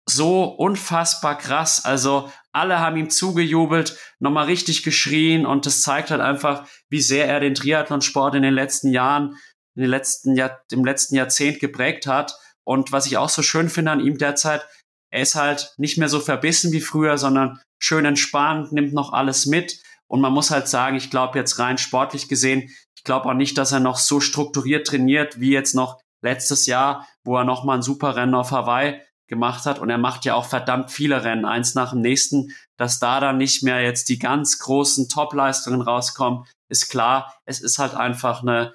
so 0.09 0.45
unfassbar 0.45 1.39
krass. 1.39 1.85
Also 1.85 2.31
alle 2.53 2.79
haben 2.79 2.97
ihm 2.97 3.11
zugejubelt, 3.11 3.99
nochmal 4.21 4.47
richtig 4.47 4.83
geschrien 4.83 5.47
und 5.47 5.67
das 5.67 5.83
zeigt 5.83 6.11
halt 6.11 6.21
einfach, 6.21 6.69
wie 6.89 7.01
sehr 7.01 7.27
er 7.27 7.41
den 7.41 7.55
Triathlonsport 7.55 8.35
in 8.35 8.43
den 8.43 8.55
letzten 8.55 8.93
Jahren, 8.93 9.37
in 9.77 9.83
den 9.83 9.91
letzten 9.91 10.37
Jahr, 10.37 10.63
im 10.71 10.85
letzten 10.85 11.17
Jahrzehnt 11.17 11.61
geprägt 11.61 12.07
hat. 12.07 12.39
Und 12.65 12.93
was 12.93 13.07
ich 13.07 13.17
auch 13.17 13.29
so 13.29 13.43
schön 13.43 13.69
finde 13.69 13.91
an 13.91 14.01
ihm 14.01 14.19
derzeit, 14.19 14.67
er 15.11 15.23
ist 15.23 15.35
halt 15.35 15.75
nicht 15.77 15.99
mehr 15.99 16.09
so 16.09 16.21
verbissen 16.21 16.73
wie 16.73 16.81
früher, 16.81 17.19
sondern 17.19 17.61
schön 17.81 18.05
entspannt, 18.05 18.73
nimmt 18.73 18.95
noch 18.95 19.13
alles 19.13 19.47
mit. 19.47 19.81
Und 20.09 20.21
man 20.21 20.33
muss 20.33 20.51
halt 20.51 20.69
sagen, 20.69 20.97
ich 20.97 21.11
glaube 21.11 21.39
jetzt 21.39 21.59
rein 21.59 21.79
sportlich 21.79 22.29
gesehen, 22.29 22.71
ich 22.97 23.05
glaube 23.05 23.29
auch 23.29 23.35
nicht, 23.35 23.59
dass 23.59 23.73
er 23.73 23.81
noch 23.81 23.99
so 23.99 24.21
strukturiert 24.21 24.87
trainiert 24.87 25.39
wie 25.39 25.51
jetzt 25.51 25.75
noch 25.75 26.01
letztes 26.23 26.67
Jahr, 26.67 27.07
wo 27.25 27.37
er 27.37 27.45
noch 27.45 27.65
mal 27.65 27.75
ein 27.75 27.83
super 27.83 28.17
Rennen 28.17 28.35
auf 28.35 28.51
Hawaii 28.51 29.01
gemacht 29.29 29.67
hat. 29.67 29.79
Und 29.79 29.91
er 29.91 29.99
macht 29.99 30.25
ja 30.25 30.35
auch 30.35 30.47
verdammt 30.47 30.91
viele 30.91 31.23
Rennen, 31.23 31.45
eins 31.45 31.75
nach 31.75 31.91
dem 31.91 32.01
nächsten. 32.01 32.55
Dass 32.79 32.99
da 32.99 33.21
dann 33.21 33.39
nicht 33.39 33.63
mehr 33.63 33.83
jetzt 33.83 34.09
die 34.09 34.19
ganz 34.19 34.59
großen 34.59 35.09
Top-Leistungen 35.09 35.83
rauskommen, 35.83 36.45
ist 36.69 36.89
klar. 36.89 37.35
Es 37.45 37.61
ist 37.61 37.79
halt 37.79 37.95
einfach 37.95 38.43
eine 38.43 38.75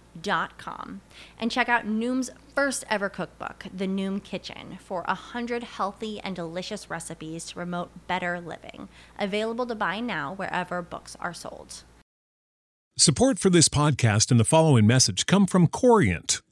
Dot 0.19 0.57
com 0.57 1.01
and 1.39 1.49
check 1.49 1.69
out 1.69 1.85
Noom's 1.85 2.31
first 2.53 2.83
ever 2.89 3.07
cookbook, 3.07 3.65
The 3.73 3.87
Noom 3.87 4.21
Kitchen, 4.21 4.77
for 4.79 5.05
a 5.07 5.15
hundred 5.15 5.63
healthy 5.63 6.19
and 6.19 6.35
delicious 6.35 6.89
recipes 6.89 7.45
to 7.45 7.55
promote 7.55 8.07
better 8.07 8.41
living. 8.41 8.89
Available 9.17 9.65
to 9.67 9.75
buy 9.75 10.01
now 10.01 10.33
wherever 10.33 10.81
books 10.81 11.15
are 11.19 11.33
sold. 11.33 11.83
Support 12.97 13.39
for 13.39 13.49
this 13.49 13.69
podcast 13.69 14.31
and 14.31 14.39
the 14.39 14.43
following 14.43 14.85
message 14.85 15.25
come 15.25 15.47
from 15.47 15.67
Corient. 15.67 16.41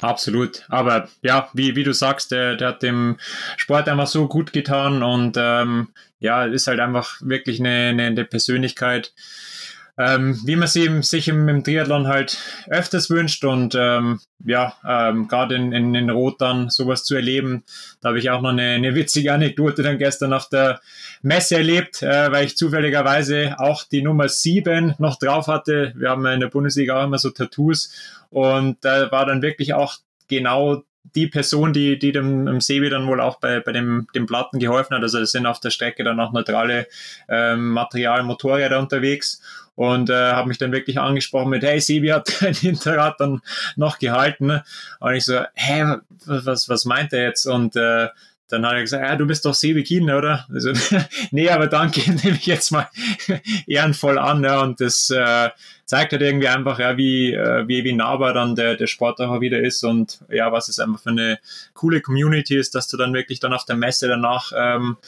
Absolut. 0.00 0.64
Aber 0.68 1.08
ja, 1.22 1.48
wie, 1.54 1.76
wie 1.76 1.84
du 1.84 1.94
sagst, 1.94 2.32
der, 2.32 2.56
der 2.56 2.68
hat 2.68 2.82
dem 2.82 3.16
Sport 3.56 3.88
einfach 3.88 4.06
so 4.08 4.26
gut 4.28 4.52
getan 4.52 5.02
und 5.02 5.36
ähm, 5.38 5.88
ja, 6.18 6.44
ist 6.44 6.66
halt 6.66 6.80
einfach 6.80 7.20
wirklich 7.22 7.60
eine, 7.60 7.90
eine, 7.90 8.06
eine 8.06 8.24
Persönlichkeit, 8.24 9.12
ähm, 9.96 10.40
wie 10.44 10.56
man 10.56 10.66
sie 10.66 11.02
sich 11.02 11.28
im, 11.28 11.48
im, 11.48 11.62
Triathlon 11.62 12.08
halt 12.08 12.38
öfters 12.68 13.10
wünscht 13.10 13.44
und 13.44 13.76
ähm, 13.78 14.20
ja, 14.44 14.74
ähm, 14.86 15.28
gerade 15.28 15.54
in, 15.54 15.72
in, 15.72 15.94
in 15.94 16.10
Rot 16.10 16.40
dann 16.40 16.68
sowas 16.68 17.04
zu 17.04 17.14
erleben. 17.14 17.62
Da 18.00 18.08
habe 18.08 18.18
ich 18.18 18.30
auch 18.30 18.42
noch 18.42 18.50
eine, 18.50 18.70
eine 18.70 18.94
witzige 18.94 19.32
Anekdote 19.32 19.82
dann 19.82 19.98
gestern 19.98 20.32
auf 20.32 20.48
der 20.48 20.80
Messe 21.22 21.56
erlebt, 21.56 22.02
äh, 22.02 22.32
weil 22.32 22.46
ich 22.46 22.56
zufälligerweise 22.56 23.54
auch 23.58 23.84
die 23.84 24.02
Nummer 24.02 24.28
7 24.28 24.94
noch 24.98 25.18
drauf 25.18 25.46
hatte. 25.46 25.92
Wir 25.96 26.10
haben 26.10 26.26
in 26.26 26.40
der 26.40 26.48
Bundesliga 26.48 27.00
auch 27.00 27.04
immer 27.04 27.18
so 27.18 27.30
Tattoos 27.30 27.92
und 28.30 28.84
da 28.84 29.12
war 29.12 29.26
dann 29.26 29.42
wirklich 29.42 29.74
auch 29.74 29.96
genau 30.28 30.82
die 31.14 31.26
Person, 31.28 31.72
die, 31.72 31.98
die 31.98 32.12
dem, 32.12 32.46
dem 32.46 32.60
Sebi 32.60 32.88
dann 32.88 33.06
wohl 33.06 33.20
auch 33.20 33.38
bei, 33.38 33.60
bei 33.60 33.72
dem, 33.72 34.08
dem 34.14 34.26
Platten 34.26 34.58
geholfen 34.58 34.96
hat. 34.96 35.02
Also 35.02 35.20
es 35.20 35.32
sind 35.32 35.46
auf 35.46 35.60
der 35.60 35.70
Strecke 35.70 36.02
dann 36.02 36.18
auch 36.18 36.32
neutrale 36.32 36.88
ähm, 37.28 37.68
Material, 37.68 38.22
Motorräder 38.24 38.80
unterwegs 38.80 39.40
und 39.76 40.10
äh, 40.10 40.32
habe 40.32 40.48
mich 40.48 40.58
dann 40.58 40.72
wirklich 40.72 40.98
angesprochen 40.98 41.50
mit, 41.50 41.62
hey, 41.62 41.80
Sebi 41.80 42.08
hat 42.08 42.30
ein 42.42 42.54
Hinterrad 42.54 43.16
dann 43.18 43.40
noch 43.76 43.98
gehalten. 43.98 44.60
Und 45.00 45.14
ich 45.14 45.24
so, 45.24 45.40
hä, 45.54 45.96
was, 46.26 46.68
was 46.68 46.84
meint 46.84 47.12
er 47.12 47.22
jetzt? 47.22 47.46
Und 47.46 47.76
äh, 47.76 48.08
dann 48.48 48.66
hat 48.66 48.74
er 48.74 48.82
gesagt, 48.82 49.04
ja, 49.04 49.16
du 49.16 49.26
bist 49.26 49.44
doch 49.44 49.54
Sebi 49.54 49.82
Kien, 49.82 50.10
oder? 50.10 50.46
Also, 50.52 50.72
nee, 51.30 51.48
aber 51.48 51.66
danke, 51.66 52.00
nehme 52.24 52.36
ich 52.36 52.46
jetzt 52.46 52.70
mal 52.70 52.88
ehrenvoll 53.66 54.18
an. 54.18 54.44
Ja, 54.44 54.60
und 54.60 54.80
das 54.80 55.10
äh, 55.10 55.50
zeigt 55.86 56.12
halt 56.12 56.22
irgendwie 56.22 56.48
einfach, 56.48 56.78
ja, 56.78 56.96
wie, 56.96 57.32
äh, 57.32 57.66
wie, 57.66 57.84
wie 57.84 57.92
nahbar 57.92 58.34
dann 58.34 58.54
der, 58.54 58.76
der 58.76 58.86
Sport 58.86 59.20
auch 59.20 59.40
wieder 59.40 59.60
ist 59.60 59.82
und 59.82 60.20
ja, 60.28 60.52
was 60.52 60.68
es 60.68 60.78
einfach 60.78 61.00
für 61.00 61.10
eine 61.10 61.38
coole 61.72 62.00
Community 62.00 62.56
ist, 62.56 62.74
dass 62.74 62.88
du 62.88 62.96
dann 62.96 63.14
wirklich 63.14 63.40
dann 63.40 63.54
auf 63.54 63.64
der 63.64 63.76
Messe 63.76 64.08
danach 64.08 64.52
ähm, 64.54 64.98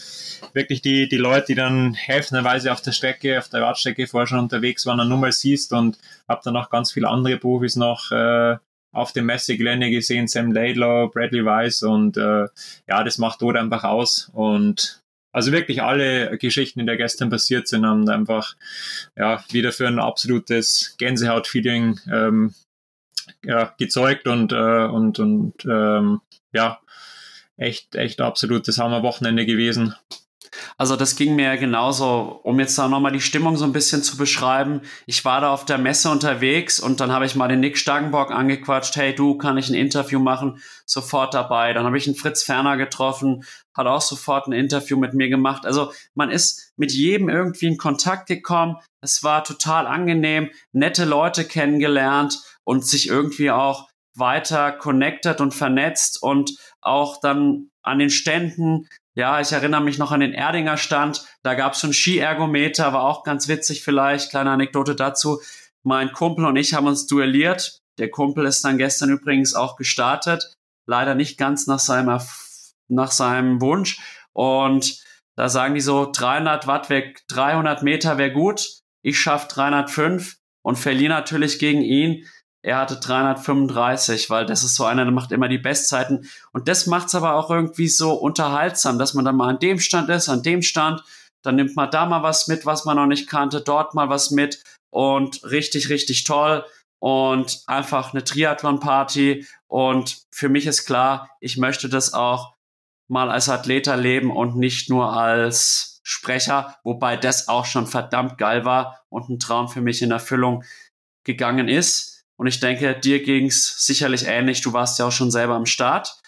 wirklich 0.54 0.80
die, 0.80 1.08
die 1.08 1.16
Leute, 1.16 1.46
die 1.48 1.54
dann 1.54 1.94
helfenderweise 1.94 2.72
auf 2.72 2.80
der 2.80 2.92
Strecke, 2.92 3.38
auf 3.38 3.48
der 3.48 3.62
Radstrecke 3.62 4.06
vorher 4.06 4.26
schon 4.26 4.38
unterwegs 4.38 4.86
waren, 4.86 4.98
dann 4.98 5.08
nur 5.08 5.18
mal 5.18 5.32
siehst 5.32 5.72
und 5.72 5.98
hab 6.26 6.42
dann 6.42 6.56
auch 6.56 6.70
ganz 6.70 6.92
viele 6.92 7.08
andere 7.08 7.36
Profis 7.36 7.76
noch 7.76 8.10
äh, 8.12 8.56
auf 8.92 9.12
dem 9.12 9.26
Messegelände 9.26 9.90
gesehen, 9.90 10.28
Sam 10.28 10.52
Laidlaw, 10.52 11.10
Bradley 11.12 11.44
Weiss 11.44 11.82
und 11.82 12.16
äh, 12.16 12.46
ja, 12.88 13.04
das 13.04 13.18
macht 13.18 13.42
dort 13.42 13.56
einfach 13.56 13.84
aus 13.84 14.30
und 14.32 15.02
also 15.36 15.52
wirklich 15.52 15.82
alle 15.82 16.38
Geschichten, 16.38 16.80
die 16.80 16.86
da 16.86 16.96
gestern 16.96 17.28
passiert 17.28 17.68
sind, 17.68 17.84
haben 17.84 18.08
einfach 18.08 18.56
ja, 19.16 19.44
wieder 19.50 19.70
für 19.70 19.86
ein 19.86 19.98
absolutes 19.98 20.94
Gänsehaut-Feeling 20.96 22.00
ähm, 22.10 22.54
ja, 23.44 23.74
gezeugt 23.78 24.28
und, 24.28 24.52
äh, 24.52 24.86
und, 24.86 25.18
und 25.18 25.52
ähm, 25.66 26.22
ja, 26.54 26.80
echt, 27.58 27.94
echt 27.96 28.22
absolutes 28.22 28.78
Hammer-Wochenende 28.78 29.44
gewesen. 29.44 29.94
Also 30.78 30.96
das 30.96 31.16
ging 31.16 31.34
mir 31.36 31.56
genauso, 31.56 32.40
um 32.42 32.58
jetzt 32.60 32.76
da 32.78 32.88
nochmal 32.88 33.12
die 33.12 33.20
Stimmung 33.20 33.56
so 33.56 33.64
ein 33.64 33.72
bisschen 33.72 34.02
zu 34.02 34.16
beschreiben. 34.16 34.82
Ich 35.06 35.24
war 35.24 35.40
da 35.40 35.52
auf 35.52 35.64
der 35.64 35.78
Messe 35.78 36.10
unterwegs 36.10 36.80
und 36.80 37.00
dann 37.00 37.12
habe 37.12 37.26
ich 37.26 37.34
mal 37.34 37.48
den 37.48 37.60
Nick 37.60 37.78
Stagenborg 37.78 38.30
angequatscht, 38.30 38.96
hey 38.96 39.14
du, 39.14 39.36
kann 39.36 39.58
ich 39.58 39.68
ein 39.68 39.74
Interview 39.74 40.18
machen? 40.18 40.60
Sofort 40.84 41.34
dabei. 41.34 41.72
Dann 41.72 41.84
habe 41.84 41.98
ich 41.98 42.06
einen 42.06 42.16
Fritz 42.16 42.42
Ferner 42.42 42.76
getroffen, 42.76 43.44
hat 43.74 43.86
auch 43.86 44.00
sofort 44.00 44.46
ein 44.46 44.52
Interview 44.52 44.96
mit 44.96 45.14
mir 45.14 45.28
gemacht. 45.28 45.66
Also 45.66 45.92
man 46.14 46.30
ist 46.30 46.72
mit 46.76 46.92
jedem 46.92 47.28
irgendwie 47.28 47.66
in 47.66 47.78
Kontakt 47.78 48.26
gekommen. 48.26 48.76
Es 49.00 49.22
war 49.22 49.44
total 49.44 49.86
angenehm, 49.86 50.50
nette 50.72 51.04
Leute 51.04 51.44
kennengelernt 51.44 52.40
und 52.64 52.86
sich 52.86 53.08
irgendwie 53.08 53.50
auch 53.50 53.88
weiter 54.14 54.72
connected 54.72 55.40
und 55.40 55.52
vernetzt 55.52 56.22
und 56.22 56.56
auch 56.80 57.20
dann 57.20 57.70
an 57.82 57.98
den 57.98 58.10
Ständen 58.10 58.88
ja, 59.16 59.40
ich 59.40 59.50
erinnere 59.50 59.80
mich 59.80 59.96
noch 59.96 60.12
an 60.12 60.20
den 60.20 60.34
Erdinger 60.34 60.76
Stand. 60.76 61.24
Da 61.42 61.54
gab 61.54 61.72
es 61.72 61.80
schon 61.80 61.94
Skiergometer, 61.94 62.92
war 62.92 63.04
auch 63.04 63.24
ganz 63.24 63.48
witzig 63.48 63.82
vielleicht. 63.82 64.28
Kleine 64.28 64.50
Anekdote 64.50 64.94
dazu. 64.94 65.40
Mein 65.82 66.12
Kumpel 66.12 66.44
und 66.44 66.56
ich 66.56 66.74
haben 66.74 66.86
uns 66.86 67.06
duelliert. 67.06 67.80
Der 67.98 68.10
Kumpel 68.10 68.44
ist 68.44 68.62
dann 68.62 68.76
gestern 68.76 69.08
übrigens 69.08 69.54
auch 69.54 69.76
gestartet. 69.76 70.52
Leider 70.86 71.14
nicht 71.14 71.38
ganz 71.38 71.66
nach 71.66 71.78
seinem, 71.78 72.20
nach 72.88 73.10
seinem 73.10 73.62
Wunsch. 73.62 73.98
Und 74.34 75.02
da 75.34 75.48
sagen 75.48 75.74
die 75.74 75.80
so, 75.80 76.10
300 76.12 76.66
Watt 76.66 76.90
weg, 76.90 77.22
300 77.28 77.82
Meter 77.82 78.18
wäre 78.18 78.32
gut. 78.32 78.80
Ich 79.02 79.18
schaffe 79.18 79.48
305 79.48 80.36
und 80.62 80.76
verliere 80.76 81.14
natürlich 81.14 81.58
gegen 81.58 81.80
ihn. 81.80 82.26
Er 82.66 82.78
hatte 82.78 82.96
335, 82.96 84.28
weil 84.28 84.44
das 84.44 84.64
ist 84.64 84.74
so 84.74 84.84
einer, 84.84 85.04
der 85.04 85.12
macht 85.12 85.30
immer 85.30 85.46
die 85.46 85.56
Bestzeiten. 85.56 86.28
Und 86.50 86.66
das 86.66 86.88
macht 86.88 87.06
es 87.06 87.14
aber 87.14 87.34
auch 87.34 87.48
irgendwie 87.48 87.86
so 87.86 88.14
unterhaltsam, 88.14 88.98
dass 88.98 89.14
man 89.14 89.24
dann 89.24 89.36
mal 89.36 89.50
an 89.50 89.60
dem 89.60 89.78
Stand 89.78 90.10
ist, 90.10 90.28
an 90.28 90.42
dem 90.42 90.62
Stand. 90.62 91.00
Dann 91.42 91.54
nimmt 91.54 91.76
man 91.76 91.92
da 91.92 92.06
mal 92.06 92.24
was 92.24 92.48
mit, 92.48 92.66
was 92.66 92.84
man 92.84 92.96
noch 92.96 93.06
nicht 93.06 93.28
kannte, 93.28 93.60
dort 93.60 93.94
mal 93.94 94.08
was 94.08 94.32
mit. 94.32 94.64
Und 94.90 95.44
richtig, 95.44 95.90
richtig 95.90 96.24
toll. 96.24 96.64
Und 96.98 97.62
einfach 97.68 98.12
eine 98.12 98.24
Triathlon-Party. 98.24 99.46
Und 99.68 100.22
für 100.32 100.48
mich 100.48 100.66
ist 100.66 100.86
klar, 100.86 101.30
ich 101.38 101.58
möchte 101.58 101.88
das 101.88 102.14
auch 102.14 102.56
mal 103.06 103.30
als 103.30 103.48
Athlet 103.48 103.86
erleben 103.86 104.32
und 104.32 104.56
nicht 104.56 104.90
nur 104.90 105.12
als 105.12 106.00
Sprecher, 106.02 106.76
wobei 106.82 107.16
das 107.16 107.46
auch 107.46 107.64
schon 107.64 107.86
verdammt 107.86 108.38
geil 108.38 108.64
war 108.64 109.04
und 109.08 109.28
ein 109.28 109.38
Traum 109.38 109.68
für 109.68 109.82
mich 109.82 110.02
in 110.02 110.10
Erfüllung 110.10 110.64
gegangen 111.22 111.68
ist. 111.68 112.15
Und 112.38 112.46
ich 112.46 112.60
denke, 112.60 112.98
dir 112.98 113.22
ging's 113.22 113.84
sicherlich 113.84 114.26
ähnlich. 114.26 114.60
Du 114.60 114.72
warst 114.72 114.98
ja 114.98 115.06
auch 115.06 115.12
schon 115.12 115.30
selber 115.30 115.54
am 115.54 115.66
Start. 115.66 116.20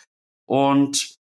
Und 0.49 1.15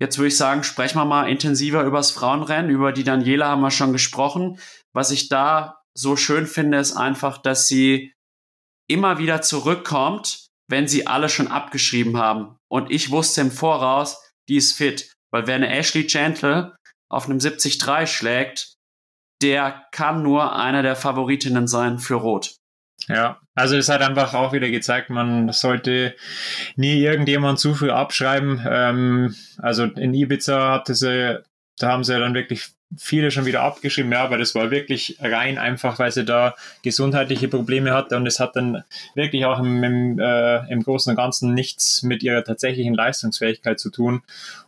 jetzt 0.00 0.18
würde 0.18 0.28
ich 0.28 0.36
sagen, 0.36 0.64
sprechen 0.64 0.98
wir 0.98 1.04
mal 1.04 1.28
intensiver 1.28 1.84
übers 1.84 2.10
Frauenrennen. 2.10 2.70
Über 2.70 2.92
die 2.92 3.04
Daniela 3.04 3.48
haben 3.48 3.60
wir 3.60 3.70
schon 3.70 3.92
gesprochen. 3.92 4.58
Was 4.94 5.10
ich 5.10 5.28
da 5.28 5.82
so 5.94 6.16
schön 6.16 6.46
finde, 6.46 6.78
ist 6.78 6.96
einfach, 6.96 7.38
dass 7.38 7.68
sie 7.68 8.12
immer 8.88 9.18
wieder 9.18 9.42
zurückkommt, 9.42 10.46
wenn 10.68 10.88
sie 10.88 11.06
alle 11.06 11.28
schon 11.28 11.48
abgeschrieben 11.48 12.16
haben. 12.16 12.56
Und 12.70 12.90
ich 12.90 13.10
wusste 13.10 13.42
im 13.42 13.50
Voraus, 13.50 14.30
die 14.48 14.56
ist 14.56 14.72
fit. 14.72 15.12
Weil 15.32 15.46
wer 15.46 15.56
eine 15.56 15.70
Ashley 15.70 16.04
Gentle 16.04 16.76
auf 17.10 17.26
einem 17.26 17.38
70-3 17.38 18.06
schlägt, 18.06 18.74
der 19.42 19.86
kann 19.92 20.22
nur 20.22 20.54
einer 20.54 20.82
der 20.82 20.96
Favoritinnen 20.96 21.66
sein 21.66 21.98
für 21.98 22.14
Rot. 22.14 22.56
Ja, 23.08 23.40
also 23.60 23.76
es 23.76 23.90
hat 23.90 24.00
einfach 24.00 24.32
auch 24.32 24.52
wieder 24.52 24.70
gezeigt, 24.70 25.10
man 25.10 25.52
sollte 25.52 26.16
nie 26.76 27.02
irgendjemand 27.02 27.58
zu 27.58 27.74
früh 27.74 27.90
abschreiben. 27.90 28.66
Ähm, 28.66 29.34
also 29.58 29.84
in 29.84 30.14
Ibiza 30.14 30.72
hatte 30.72 30.94
sie, 30.94 31.38
da 31.78 31.88
haben 31.88 32.02
sie 32.02 32.18
dann 32.18 32.34
wirklich 32.34 32.70
viele 32.96 33.30
schon 33.30 33.46
wieder 33.46 33.62
abgeschrieben, 33.62 34.10
ja, 34.10 34.24
aber 34.24 34.36
das 34.36 34.54
war 34.54 34.70
wirklich 34.70 35.16
rein 35.20 35.58
einfach, 35.58 35.98
weil 35.98 36.10
sie 36.10 36.24
da 36.24 36.56
gesundheitliche 36.82 37.46
Probleme 37.46 37.94
hatte 37.94 38.16
und 38.16 38.26
es 38.26 38.40
hat 38.40 38.56
dann 38.56 38.82
wirklich 39.14 39.44
auch 39.44 39.60
im, 39.60 39.82
im, 39.84 40.18
äh, 40.18 40.68
im 40.72 40.82
Großen 40.82 41.10
und 41.10 41.16
Ganzen 41.16 41.54
nichts 41.54 42.02
mit 42.02 42.22
ihrer 42.22 42.42
tatsächlichen 42.42 42.94
Leistungsfähigkeit 42.94 43.78
zu 43.78 43.90
tun. 43.90 44.22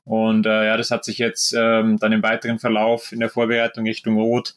Und 0.04 0.46
äh, 0.46 0.66
ja, 0.66 0.76
das 0.76 0.90
hat 0.90 1.04
sich 1.04 1.18
jetzt 1.18 1.52
ähm, 1.56 1.98
dann 1.98 2.12
im 2.12 2.22
weiteren 2.22 2.58
Verlauf 2.58 3.12
in 3.12 3.20
der 3.20 3.28
Vorbereitung 3.28 3.86
Richtung 3.86 4.16
Rot 4.16 4.54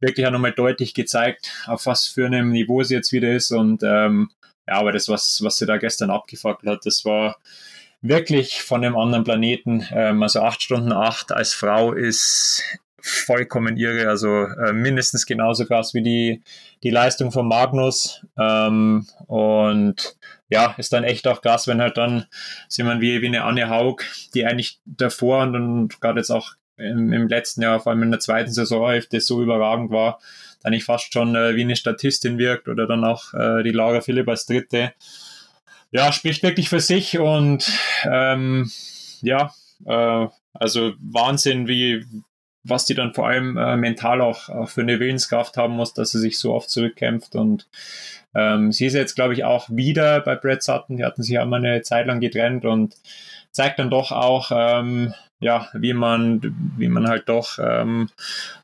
wirklich 0.00 0.26
auch 0.26 0.30
nochmal 0.30 0.52
deutlich 0.52 0.92
gezeigt, 0.92 1.50
auf 1.66 1.86
was 1.86 2.06
für 2.06 2.26
einem 2.26 2.50
Niveau 2.50 2.82
sie 2.82 2.94
jetzt 2.94 3.12
wieder 3.12 3.32
ist. 3.32 3.50
Und 3.52 3.82
ähm, 3.82 4.30
ja, 4.66 4.74
aber 4.74 4.92
das, 4.92 5.08
was, 5.08 5.42
was 5.42 5.56
sie 5.56 5.66
da 5.66 5.78
gestern 5.78 6.10
abgefackelt 6.10 6.70
hat, 6.70 6.86
das 6.86 7.04
war 7.06 7.36
wirklich 8.02 8.62
von 8.62 8.84
einem 8.84 8.96
anderen 8.96 9.24
Planeten. 9.24 9.86
Ähm, 9.92 10.22
also 10.22 10.40
acht 10.40 10.62
Stunden 10.62 10.92
acht 10.92 11.32
als 11.32 11.54
Frau 11.54 11.92
ist 11.92 12.62
vollkommen 13.08 13.76
irre. 13.76 14.08
Also 14.08 14.28
äh, 14.28 14.72
mindestens 14.72 15.26
genauso 15.26 15.66
krass 15.66 15.94
wie 15.94 16.02
die, 16.02 16.42
die 16.82 16.90
Leistung 16.90 17.32
von 17.32 17.48
Magnus. 17.48 18.24
Ähm, 18.38 19.06
und 19.26 20.16
ja, 20.48 20.74
ist 20.78 20.92
dann 20.92 21.04
echt 21.04 21.26
auch 21.26 21.42
krass, 21.42 21.66
wenn 21.66 21.80
halt 21.80 21.96
dann 21.96 22.26
sieht 22.68 22.84
man 22.84 23.00
wie, 23.00 23.20
wie 23.22 23.26
eine 23.26 23.44
Anne 23.44 23.68
Haug, 23.68 24.02
die 24.34 24.46
eigentlich 24.46 24.80
davor 24.86 25.42
und, 25.42 25.54
und 25.56 26.00
gerade 26.00 26.20
jetzt 26.20 26.30
auch 26.30 26.54
im, 26.76 27.12
im, 27.12 27.28
letzten 27.28 27.62
Jahr, 27.62 27.80
vor 27.80 27.92
allem 27.92 28.02
in 28.04 28.10
der 28.10 28.20
zweiten 28.20 28.52
Saisonhälfte 28.52 29.20
so 29.20 29.42
überragend 29.42 29.90
war, 29.90 30.20
dann 30.62 30.72
nicht 30.72 30.84
fast 30.84 31.12
schon 31.12 31.34
äh, 31.34 31.56
wie 31.56 31.62
eine 31.62 31.76
Statistin 31.76 32.38
wirkt 32.38 32.68
oder 32.68 32.86
dann 32.86 33.04
auch 33.04 33.34
äh, 33.34 33.62
die 33.62 33.72
Laura 33.72 34.00
Philipp 34.00 34.28
als 34.28 34.46
dritte. 34.46 34.92
ja, 35.90 36.12
spricht 36.12 36.42
wirklich 36.42 36.68
für 36.68 36.80
sich 36.80 37.18
und 37.18 37.70
ähm, 38.04 38.70
ja, 39.20 39.52
äh, 39.86 40.26
also 40.54 40.92
Wahnsinn, 41.00 41.68
wie 41.68 42.04
was 42.68 42.84
die 42.84 42.94
dann 42.94 43.14
vor 43.14 43.28
allem 43.28 43.56
äh, 43.56 43.76
mental 43.76 44.20
auch, 44.20 44.48
auch, 44.48 44.68
für 44.68 44.82
eine 44.82 45.00
Willenskraft 45.00 45.56
haben 45.56 45.74
muss, 45.74 45.94
dass 45.94 46.10
sie 46.10 46.18
sich 46.18 46.38
so 46.38 46.54
oft 46.54 46.70
zurückkämpft 46.70 47.34
und 47.34 47.66
ähm, 48.34 48.72
sie 48.72 48.86
ist 48.86 48.94
jetzt, 48.94 49.14
glaube 49.14 49.34
ich, 49.34 49.44
auch 49.44 49.68
wieder 49.70 50.20
bei 50.20 50.36
Brad 50.36 50.62
Sutton. 50.62 50.98
Die 50.98 51.04
hatten 51.04 51.22
sich 51.22 51.34
ja 51.34 51.42
immer 51.42 51.56
eine 51.56 51.82
Zeit 51.82 52.06
lang 52.06 52.20
getrennt 52.20 52.64
und 52.64 52.94
zeigt 53.50 53.78
dann 53.78 53.90
doch 53.90 54.12
auch, 54.12 54.50
ähm, 54.54 55.14
ja, 55.40 55.68
wie 55.72 55.92
man, 55.92 56.40
wie 56.76 56.88
man 56.88 57.08
halt 57.08 57.28
doch 57.28 57.58
ähm, 57.60 58.08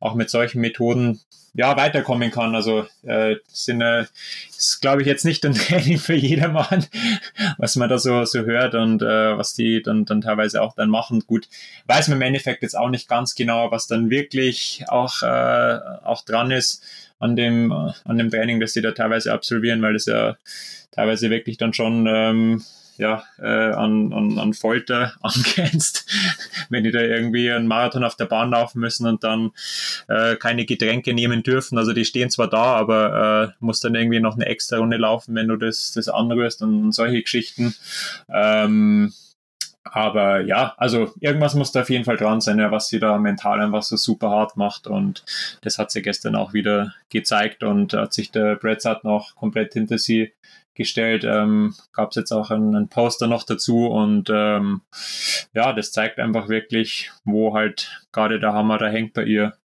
auch 0.00 0.14
mit 0.14 0.30
solchen 0.30 0.60
Methoden 0.60 1.20
ja, 1.54 1.76
weiterkommen 1.76 2.32
kann. 2.32 2.54
Also 2.54 2.86
äh, 3.04 3.36
sind, 3.46 3.80
äh, 3.80 4.06
ist, 4.48 4.80
glaube 4.80 5.02
ich, 5.02 5.06
jetzt 5.06 5.24
nicht 5.24 5.46
ein 5.46 5.54
Training 5.54 5.98
für 5.98 6.14
jedermann, 6.14 6.84
was 7.58 7.76
man 7.76 7.88
da 7.88 7.98
so, 7.98 8.24
so 8.24 8.40
hört 8.40 8.74
und 8.74 9.02
äh, 9.02 9.38
was 9.38 9.54
die 9.54 9.80
dann, 9.80 10.04
dann 10.04 10.20
teilweise 10.20 10.60
auch 10.60 10.74
dann 10.74 10.90
machen. 10.90 11.22
Gut, 11.26 11.48
weiß 11.86 12.08
man 12.08 12.18
im 12.18 12.22
Endeffekt 12.22 12.62
jetzt 12.62 12.76
auch 12.76 12.90
nicht 12.90 13.08
ganz 13.08 13.36
genau, 13.36 13.70
was 13.70 13.86
dann 13.86 14.10
wirklich 14.10 14.84
auch, 14.88 15.22
äh, 15.22 15.78
auch 16.02 16.24
dran 16.24 16.50
ist 16.50 16.82
an 17.20 17.36
dem, 17.36 17.70
an 17.72 18.18
dem 18.18 18.30
Training, 18.30 18.58
das 18.58 18.72
die 18.72 18.82
da 18.82 18.90
teilweise 18.90 19.32
absolvieren, 19.32 19.80
weil 19.80 19.94
es 19.94 20.06
ja 20.06 20.36
teilweise 20.90 21.30
wirklich 21.30 21.56
dann 21.56 21.72
schon 21.72 22.06
ähm, 22.08 22.64
ja, 22.96 23.24
äh, 23.38 23.46
an, 23.46 24.12
an, 24.12 24.38
an 24.38 24.54
Folter 24.54 25.14
angrenzt, 25.22 26.06
wenn 26.70 26.84
die 26.84 26.90
da 26.90 27.00
irgendwie 27.00 27.50
einen 27.50 27.66
Marathon 27.66 28.04
auf 28.04 28.16
der 28.16 28.26
Bahn 28.26 28.50
laufen 28.50 28.80
müssen 28.80 29.06
und 29.06 29.24
dann 29.24 29.52
äh, 30.08 30.36
keine 30.36 30.64
Getränke 30.64 31.14
nehmen 31.14 31.42
dürfen. 31.42 31.78
Also 31.78 31.92
die 31.92 32.04
stehen 32.04 32.30
zwar 32.30 32.48
da, 32.48 32.76
aber 32.76 33.52
äh, 33.52 33.64
muss 33.64 33.80
dann 33.80 33.94
irgendwie 33.94 34.20
noch 34.20 34.34
eine 34.34 34.46
extra 34.46 34.78
Runde 34.78 34.96
laufen, 34.96 35.34
wenn 35.34 35.48
du 35.48 35.56
das, 35.56 35.92
das 35.92 36.08
anrührst 36.08 36.62
und, 36.62 36.84
und 36.84 36.92
solche 36.92 37.22
Geschichten. 37.22 37.74
Ähm, 38.32 39.12
aber 39.94 40.40
ja, 40.40 40.74
also 40.78 41.12
irgendwas 41.20 41.54
muss 41.54 41.70
da 41.70 41.82
auf 41.82 41.90
jeden 41.90 42.04
Fall 42.04 42.16
dran 42.16 42.40
sein, 42.40 42.58
ja, 42.58 42.70
was 42.70 42.88
sie 42.88 42.98
da 42.98 43.18
mental 43.18 43.60
einfach 43.60 43.82
so 43.82 43.96
super 43.96 44.30
hart 44.30 44.56
macht. 44.56 44.86
Und 44.86 45.24
das 45.60 45.78
hat 45.78 45.90
sie 45.90 46.02
gestern 46.02 46.34
auch 46.34 46.52
wieder 46.52 46.94
gezeigt 47.10 47.62
und 47.62 47.92
hat 47.92 48.12
sich 48.12 48.30
der 48.32 48.56
Brad 48.56 48.82
Sutton 48.82 49.10
auch 49.10 49.36
komplett 49.36 49.74
hinter 49.74 49.98
sie 49.98 50.32
gestellt. 50.74 51.24
Ähm, 51.24 51.74
Gab 51.92 52.10
es 52.10 52.16
jetzt 52.16 52.32
auch 52.32 52.50
einen, 52.50 52.74
einen, 52.74 52.88
Poster 52.88 53.26
noch 53.26 53.44
dazu 53.44 53.86
und 53.86 54.30
ähm, 54.30 54.82
ja, 55.54 55.72
das 55.72 55.92
zeigt 55.92 56.18
einfach 56.18 56.48
wirklich, 56.48 57.12
wo 57.24 57.54
halt 57.54 58.04
gerade 58.12 58.40
der 58.40 58.52
Hammer 58.52 58.78
da 58.78 58.88
hängt 58.88 59.14
bei 59.14 59.24
ihr. 59.24 59.56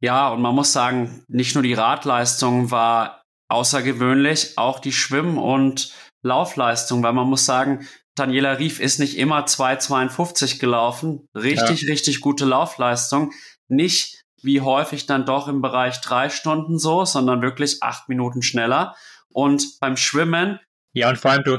Ja, 0.00 0.28
und 0.28 0.42
man 0.42 0.54
muss 0.54 0.72
sagen, 0.72 1.24
nicht 1.28 1.54
nur 1.54 1.62
die 1.62 1.74
Radleistung 1.74 2.70
war 2.70 3.22
außergewöhnlich, 3.48 4.58
auch 4.58 4.80
die 4.80 4.92
Schwimm- 4.92 5.38
und 5.38 5.94
Laufleistung, 6.22 7.02
weil 7.02 7.12
man 7.12 7.28
muss 7.28 7.44
sagen, 7.44 7.86
Daniela 8.14 8.58
Rief 8.58 8.80
ist 8.80 8.98
nicht 8.98 9.18
immer 9.18 9.44
2,52 9.44 10.60
gelaufen. 10.60 11.28
Richtig, 11.34 11.82
ja. 11.82 11.90
richtig 11.90 12.20
gute 12.20 12.44
Laufleistung. 12.44 13.32
Nicht 13.68 14.24
wie 14.42 14.60
häufig 14.60 15.06
dann 15.06 15.24
doch 15.24 15.48
im 15.48 15.62
Bereich 15.62 16.00
drei 16.00 16.28
Stunden 16.28 16.78
so, 16.78 17.04
sondern 17.04 17.42
wirklich 17.42 17.82
acht 17.82 18.08
Minuten 18.08 18.42
schneller. 18.42 18.94
Und 19.34 19.80
beim 19.80 19.96
Schwimmen. 19.96 20.60
Ja, 20.92 21.10
und 21.10 21.18
vor 21.18 21.32
allem, 21.32 21.42
du, 21.42 21.58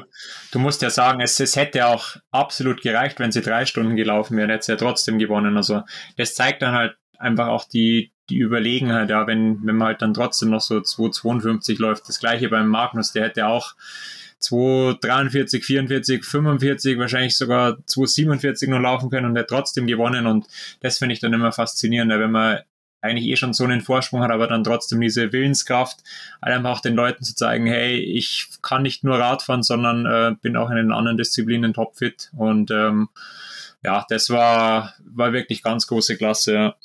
du 0.52 0.60
musst 0.60 0.82
ja 0.82 0.90
sagen, 0.90 1.20
es, 1.20 1.40
es 1.42 1.58
hätte 1.58 1.88
auch 1.88 2.16
absolut 2.32 2.82
gereicht, 2.82 3.20
wenn 3.20 3.34
sie 3.34 3.42
drei 3.42 3.66
Stunden 3.66 3.98
gelaufen 3.98 4.38
wäre, 4.38 4.52
hätte 4.52 4.66
sie 4.66 4.72
ja 4.72 4.78
trotzdem 4.78 5.20
gewonnen. 5.20 5.58
Also 5.58 5.84
das 6.16 6.36
zeigt 6.36 6.62
dann 6.62 6.74
halt 6.74 6.96
einfach 7.20 7.48
auch 7.48 7.66
die, 7.66 8.14
die 8.30 8.38
Überlegenheit, 8.38 9.10
ja, 9.10 9.28
wenn, 9.28 9.60
wenn 9.66 9.76
man 9.76 9.90
halt 9.90 10.02
dann 10.02 10.14
trotzdem 10.14 10.52
noch 10.52 10.62
so 10.62 10.78
2,52 10.78 11.82
läuft. 11.82 12.08
Das 12.08 12.20
gleiche 12.20 12.48
beim 12.48 12.70
Magnus, 12.70 13.12
der 13.12 13.26
hätte 13.26 13.48
auch 13.48 13.76
2,43, 14.42 15.64
44, 15.64 16.24
45, 16.24 16.98
wahrscheinlich 16.98 17.36
sogar 17.36 17.78
2,47 17.90 18.70
noch 18.70 18.80
laufen 18.80 19.10
können 19.10 19.26
und 19.26 19.36
er 19.36 19.48
trotzdem 19.48 19.86
gewonnen. 19.86 20.28
Und 20.28 20.48
das 20.80 20.98
finde 20.98 21.12
ich 21.12 21.20
dann 21.20 21.34
immer 21.34 21.52
faszinierend, 21.52 22.12
wenn 22.12 22.32
man 22.32 22.60
eigentlich 23.06 23.28
eh 23.28 23.36
schon 23.36 23.54
so 23.54 23.64
einen 23.64 23.82
Vorsprung 23.82 24.22
hat, 24.22 24.32
aber 24.32 24.48
dann 24.48 24.64
trotzdem 24.64 25.00
diese 25.02 25.32
Willenskraft, 25.32 26.00
einfach 26.42 26.78
auch 26.78 26.82
den 26.82 26.96
Leuten 26.96 27.24
zu 27.24 27.36
zeigen, 27.36 27.68
hey, 27.68 27.98
ich 27.98 28.48
kann 28.62 28.84
nicht 28.84 29.04
nur 29.04 29.18
Radfahren, 29.18 29.64
sondern 29.64 30.06
äh, 30.06 30.36
bin 30.42 30.58
auch 30.58 30.70
in 30.70 30.76
den 30.76 30.92
anderen 30.92 31.18
Disziplinen 31.18 31.74
topfit. 31.74 32.32
Und 32.36 32.72
ähm, 32.72 33.10
ja, 33.84 34.06
das 34.10 34.30
war, 34.30 34.94
war 35.06 35.34
wirklich 35.34 35.64
ganz 35.64 35.88
große 35.88 36.18
Klasse. 36.18 36.54
Ja. 36.54 36.76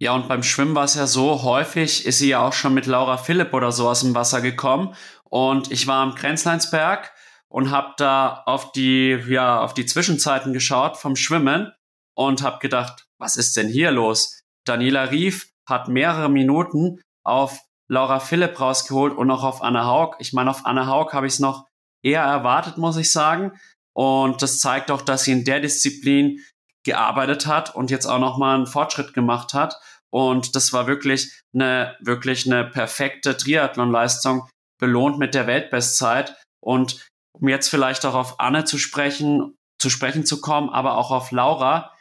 Ja, 0.00 0.12
und 0.12 0.28
beim 0.28 0.44
Schwimmen 0.44 0.76
war 0.76 0.84
es 0.84 0.94
ja 0.94 1.08
so, 1.08 1.42
häufig 1.42 2.06
ist 2.06 2.18
sie 2.18 2.28
ja 2.28 2.40
auch 2.40 2.52
schon 2.52 2.72
mit 2.72 2.86
Laura 2.86 3.16
Philipp 3.16 3.52
oder 3.52 3.72
so 3.72 3.88
aus 3.88 4.02
dem 4.02 4.14
Wasser 4.14 4.40
gekommen. 4.40 4.94
Und 5.24 5.72
ich 5.72 5.88
war 5.88 6.02
am 6.02 6.14
Grenzleinsberg 6.14 7.10
und 7.48 7.70
habe 7.70 7.94
da 7.96 8.44
auf 8.46 8.70
die, 8.70 9.18
ja, 9.28 9.60
auf 9.60 9.74
die 9.74 9.86
Zwischenzeiten 9.86 10.52
geschaut 10.52 10.96
vom 10.96 11.16
Schwimmen 11.16 11.72
und 12.14 12.42
habe 12.42 12.60
gedacht, 12.60 13.06
was 13.18 13.36
ist 13.36 13.56
denn 13.56 13.68
hier 13.68 13.90
los? 13.90 14.44
Daniela 14.64 15.10
Rief 15.10 15.48
hat 15.68 15.88
mehrere 15.88 16.28
Minuten 16.28 17.00
auf 17.24 17.60
Laura 17.90 18.20
Philipp 18.20 18.60
rausgeholt 18.60 19.16
und 19.16 19.30
auch 19.30 19.44
auf 19.44 19.62
Anna 19.62 19.86
Haug. 19.86 20.16
Ich 20.18 20.32
meine, 20.32 20.50
auf 20.50 20.66
Anna 20.66 20.86
Haug 20.86 21.12
habe 21.12 21.26
ich 21.26 21.34
es 21.34 21.38
noch 21.40 21.66
eher 22.02 22.22
erwartet, 22.22 22.78
muss 22.78 22.96
ich 22.96 23.12
sagen. 23.12 23.52
Und 23.94 24.42
das 24.42 24.60
zeigt 24.60 24.90
auch, 24.90 25.02
dass 25.02 25.24
sie 25.24 25.32
in 25.32 25.44
der 25.44 25.60
Disziplin 25.60 26.40
gearbeitet 26.84 27.46
hat 27.46 27.74
und 27.74 27.90
jetzt 27.90 28.06
auch 28.06 28.18
nochmal 28.18 28.56
einen 28.56 28.66
Fortschritt 28.66 29.14
gemacht 29.14 29.54
hat. 29.54 29.76
Und 30.10 30.54
das 30.54 30.72
war 30.72 30.86
wirklich 30.86 31.42
eine, 31.52 31.96
wirklich 32.00 32.46
eine 32.46 32.64
perfekte 32.64 33.36
Triathlon-Leistung, 33.36 34.48
belohnt 34.80 35.18
mit 35.18 35.34
der 35.34 35.46
Weltbestzeit. 35.46 36.36
Und 36.60 37.08
um 37.32 37.48
jetzt 37.48 37.68
vielleicht 37.68 38.06
auch 38.06 38.14
auf 38.14 38.40
Anne 38.40 38.64
zu 38.64 38.78
sprechen, 38.78 39.56
zu 39.78 39.90
sprechen 39.90 40.24
zu 40.24 40.40
kommen, 40.40 40.70
aber 40.70 40.96
auch 40.96 41.10
auf 41.10 41.30
Laura, 41.30 41.94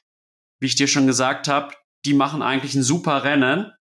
wie 0.60 0.68
ich 0.68 0.76
dir 0.76 0.88
schon 0.88 1.08
gesagt 1.08 1.48
habe, 1.48 1.74
die 2.08 2.14
machen 2.14 2.42
eigentlich 2.42 2.74
ein 2.74 2.84
super 2.84 3.26
Rennen 3.26 3.74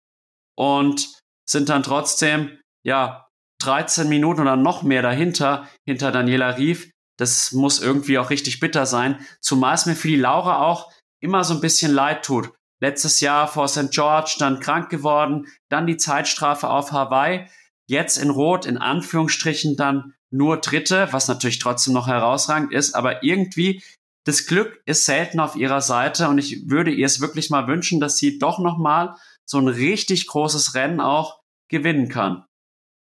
und 0.57 1.13
sind 1.47 1.69
dann 1.69 1.83
trotzdem, 1.83 2.59
ja, 2.83 3.27
13 3.61 4.09
Minuten 4.09 4.41
oder 4.41 4.55
noch 4.55 4.81
mehr 4.81 5.03
dahinter, 5.03 5.69
hinter 5.85 6.11
Daniela 6.11 6.57
Rief. 6.57 6.89
Das 7.17 7.51
muss 7.51 7.79
irgendwie 7.79 8.17
auch 8.17 8.31
richtig 8.31 8.59
bitter 8.59 8.85
sein. 8.87 9.23
Zumal 9.41 9.75
es 9.75 9.85
mir 9.85 9.95
für 9.95 10.07
die 10.07 10.15
Laura 10.15 10.65
auch 10.65 10.91
immer 11.21 11.43
so 11.43 11.53
ein 11.53 11.61
bisschen 11.61 11.93
leid 11.93 12.25
tut. 12.25 12.51
Letztes 12.81 13.21
Jahr 13.21 13.47
vor 13.47 13.67
St. 13.67 13.91
George 13.91 14.35
dann 14.39 14.59
krank 14.59 14.89
geworden, 14.89 15.45
dann 15.69 15.87
die 15.87 15.97
Zeitstrafe 15.97 16.67
auf 16.69 16.91
Hawaii, 16.91 17.47
jetzt 17.87 18.17
in 18.17 18.31
Rot 18.31 18.65
in 18.65 18.77
Anführungsstrichen 18.77 19.77
dann 19.77 20.13
nur 20.31 20.57
Dritte, 20.57 21.07
was 21.11 21.27
natürlich 21.27 21.59
trotzdem 21.59 21.93
noch 21.93 22.07
herausragend 22.07 22.73
ist, 22.73 22.95
aber 22.95 23.23
irgendwie 23.23 23.83
das 24.25 24.47
Glück 24.47 24.81
ist 24.85 25.05
selten 25.05 25.39
auf 25.39 25.55
ihrer 25.55 25.81
Seite 25.81 26.27
und 26.27 26.37
ich 26.37 26.69
würde 26.69 26.91
ihr 26.91 27.05
es 27.05 27.21
wirklich 27.21 27.49
mal 27.49 27.67
wünschen, 27.67 27.99
dass 27.99 28.17
sie 28.17 28.39
doch 28.39 28.59
noch 28.59 28.77
mal 28.77 29.15
so 29.45 29.59
ein 29.59 29.67
richtig 29.67 30.27
großes 30.27 30.75
Rennen 30.75 30.99
auch 30.99 31.39
gewinnen 31.69 32.09
kann. 32.09 32.43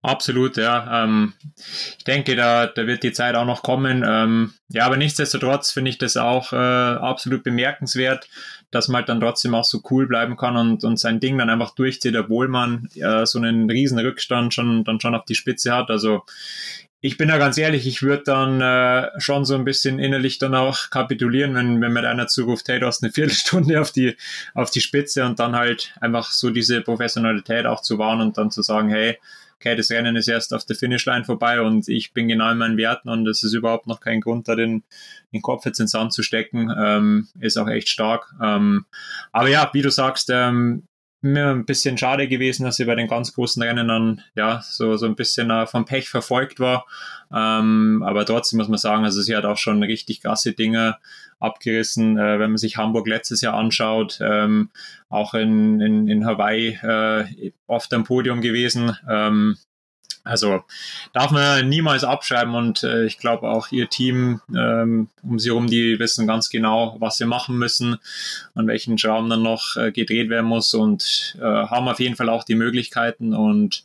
Absolut, 0.02 0.58
ja. 0.58 1.04
Ähm, 1.04 1.32
ich 1.56 2.04
denke, 2.04 2.36
da, 2.36 2.66
da 2.66 2.86
wird 2.86 3.02
die 3.04 3.12
Zeit 3.12 3.36
auch 3.36 3.46
noch 3.46 3.62
kommen. 3.62 4.04
Ähm, 4.06 4.52
ja, 4.68 4.84
aber 4.84 4.98
nichtsdestotrotz 4.98 5.70
finde 5.70 5.88
ich 5.88 5.96
das 5.96 6.18
auch 6.18 6.52
äh, 6.52 6.56
absolut 6.56 7.42
bemerkenswert, 7.42 8.28
dass 8.70 8.88
man 8.88 8.96
halt 8.96 9.08
dann 9.08 9.20
trotzdem 9.20 9.54
auch 9.54 9.64
so 9.64 9.80
cool 9.90 10.06
bleiben 10.06 10.36
kann 10.36 10.58
und, 10.58 10.84
und 10.84 10.98
sein 10.98 11.20
Ding 11.20 11.38
dann 11.38 11.48
einfach 11.48 11.74
durchzieht, 11.74 12.16
obwohl 12.16 12.48
man 12.48 12.90
äh, 12.96 13.24
so 13.24 13.38
einen 13.38 13.70
riesen 13.70 13.98
Rückstand 13.98 14.52
schon 14.52 14.84
dann 14.84 15.00
schon 15.00 15.14
auf 15.14 15.24
die 15.24 15.36
Spitze 15.36 15.72
hat. 15.72 15.88
Also 15.88 16.24
ich 17.04 17.18
bin 17.18 17.28
da 17.28 17.36
ganz 17.36 17.58
ehrlich, 17.58 17.86
ich 17.86 18.00
würde 18.00 18.22
dann 18.24 18.62
äh, 18.62 19.10
schon 19.20 19.44
so 19.44 19.54
ein 19.54 19.66
bisschen 19.66 19.98
innerlich 19.98 20.38
dann 20.38 20.54
auch 20.54 20.88
kapitulieren, 20.88 21.54
wenn, 21.54 21.82
wenn 21.82 21.92
mir 21.92 22.08
einer 22.08 22.28
zuruft, 22.28 22.66
hey, 22.68 22.80
du 22.80 22.86
hast 22.86 23.02
eine 23.02 23.12
Viertelstunde 23.12 23.78
auf 23.78 23.90
die, 23.90 24.16
auf 24.54 24.70
die 24.70 24.80
Spitze 24.80 25.26
und 25.26 25.38
dann 25.38 25.54
halt 25.54 25.94
einfach 26.00 26.30
so 26.30 26.48
diese 26.48 26.80
Professionalität 26.80 27.66
auch 27.66 27.82
zu 27.82 27.98
wahren 27.98 28.22
und 28.22 28.38
dann 28.38 28.50
zu 28.50 28.62
sagen, 28.62 28.88
hey, 28.88 29.18
okay, 29.56 29.76
das 29.76 29.90
Rennen 29.90 30.16
ist 30.16 30.28
erst 30.28 30.54
auf 30.54 30.64
der 30.64 30.76
Finishline 30.76 31.26
vorbei 31.26 31.60
und 31.60 31.88
ich 31.90 32.14
bin 32.14 32.26
genau 32.26 32.50
in 32.50 32.56
meinen 32.56 32.78
Werten 32.78 33.10
und 33.10 33.28
es 33.28 33.44
ist 33.44 33.52
überhaupt 33.52 33.86
noch 33.86 34.00
kein 34.00 34.22
Grund, 34.22 34.48
da 34.48 34.54
den, 34.54 34.82
den 35.34 35.42
Kopf 35.42 35.66
jetzt 35.66 35.80
ins 35.80 35.90
Sand 35.90 36.14
zu 36.14 36.22
stecken, 36.22 36.72
ähm, 36.74 37.28
ist 37.38 37.58
auch 37.58 37.68
echt 37.68 37.90
stark. 37.90 38.32
Ähm, 38.42 38.86
aber 39.30 39.48
ja, 39.48 39.68
wie 39.74 39.82
du 39.82 39.90
sagst, 39.90 40.30
ähm, 40.32 40.84
mir 41.24 41.48
ein 41.48 41.64
bisschen 41.64 41.96
schade 41.96 42.28
gewesen, 42.28 42.64
dass 42.64 42.76
sie 42.76 42.84
bei 42.84 42.94
den 42.94 43.08
ganz 43.08 43.34
großen 43.34 43.62
Rennen 43.62 43.88
dann 43.88 44.20
ja 44.36 44.60
so, 44.62 44.96
so 44.96 45.06
ein 45.06 45.16
bisschen 45.16 45.50
äh, 45.50 45.66
vom 45.66 45.84
Pech 45.84 46.08
verfolgt 46.08 46.60
war. 46.60 46.86
Ähm, 47.34 48.04
aber 48.06 48.26
trotzdem 48.26 48.58
muss 48.58 48.68
man 48.68 48.78
sagen, 48.78 49.04
also 49.04 49.22
sie 49.22 49.34
hat 49.34 49.44
auch 49.44 49.56
schon 49.56 49.82
richtig 49.82 50.20
krasse 50.22 50.52
Dinge 50.52 50.98
abgerissen. 51.40 52.18
Äh, 52.18 52.38
wenn 52.38 52.50
man 52.50 52.58
sich 52.58 52.76
Hamburg 52.76 53.08
letztes 53.08 53.40
Jahr 53.40 53.54
anschaut, 53.54 54.18
ähm, 54.20 54.70
auch 55.08 55.34
in, 55.34 55.80
in, 55.80 56.08
in 56.08 56.26
Hawaii 56.26 56.78
äh, 56.82 57.52
oft 57.66 57.92
am 57.94 58.04
Podium 58.04 58.40
gewesen. 58.40 58.96
Ähm, 59.08 59.56
Also 60.24 60.64
darf 61.12 61.30
man 61.30 61.68
niemals 61.68 62.02
abschreiben 62.02 62.54
und 62.54 62.82
äh, 62.82 63.04
ich 63.04 63.18
glaube 63.18 63.48
auch 63.48 63.70
ihr 63.70 63.90
Team 63.90 64.40
ähm, 64.56 65.08
um 65.22 65.38
sie 65.38 65.50
herum, 65.50 65.66
die 65.66 65.98
wissen 65.98 66.26
ganz 66.26 66.48
genau, 66.48 66.96
was 66.98 67.18
sie 67.18 67.26
machen 67.26 67.58
müssen, 67.58 67.98
an 68.54 68.66
welchen 68.66 68.96
Schrauben 68.96 69.28
dann 69.28 69.42
noch 69.42 69.76
äh, 69.76 69.92
gedreht 69.92 70.30
werden 70.30 70.46
muss 70.46 70.72
und 70.72 71.36
äh, 71.38 71.44
haben 71.44 71.88
auf 71.88 72.00
jeden 72.00 72.16
Fall 72.16 72.30
auch 72.30 72.44
die 72.44 72.54
Möglichkeiten 72.54 73.34
und 73.34 73.84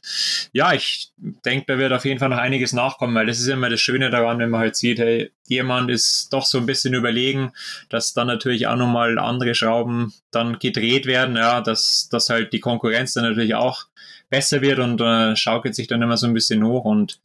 ja, 0.53 0.73
ich 0.73 1.11
denke, 1.17 1.65
da 1.67 1.77
wird 1.77 1.91
auf 1.91 2.05
jeden 2.05 2.19
Fall 2.19 2.29
noch 2.29 2.37
einiges 2.37 2.71
nachkommen, 2.71 3.15
weil 3.15 3.25
das 3.25 3.39
ist 3.39 3.47
immer 3.47 3.69
das 3.69 3.81
Schöne 3.81 4.09
daran, 4.09 4.39
wenn 4.39 4.49
man 4.49 4.61
halt 4.61 4.75
sieht, 4.77 4.99
hey, 4.99 5.31
jemand 5.47 5.91
ist 5.91 6.31
doch 6.31 6.45
so 6.45 6.57
ein 6.57 6.65
bisschen 6.65 6.93
überlegen, 6.93 7.51
dass 7.89 8.13
dann 8.13 8.27
natürlich 8.27 8.67
auch 8.67 8.75
nochmal 8.75 9.19
andere 9.19 9.55
Schrauben 9.55 10.13
dann 10.31 10.59
gedreht 10.59 11.05
werden, 11.05 11.35
ja, 11.35 11.59
dass, 11.61 12.07
dass 12.09 12.29
halt 12.29 12.53
die 12.53 12.59
Konkurrenz 12.59 13.13
dann 13.13 13.25
natürlich 13.25 13.55
auch 13.55 13.85
besser 14.29 14.61
wird 14.61 14.79
und 14.79 15.01
äh, 15.01 15.35
schaukelt 15.35 15.75
sich 15.75 15.87
dann 15.87 16.01
immer 16.01 16.17
so 16.17 16.27
ein 16.27 16.33
bisschen 16.33 16.63
hoch 16.63 16.85
und 16.85 17.19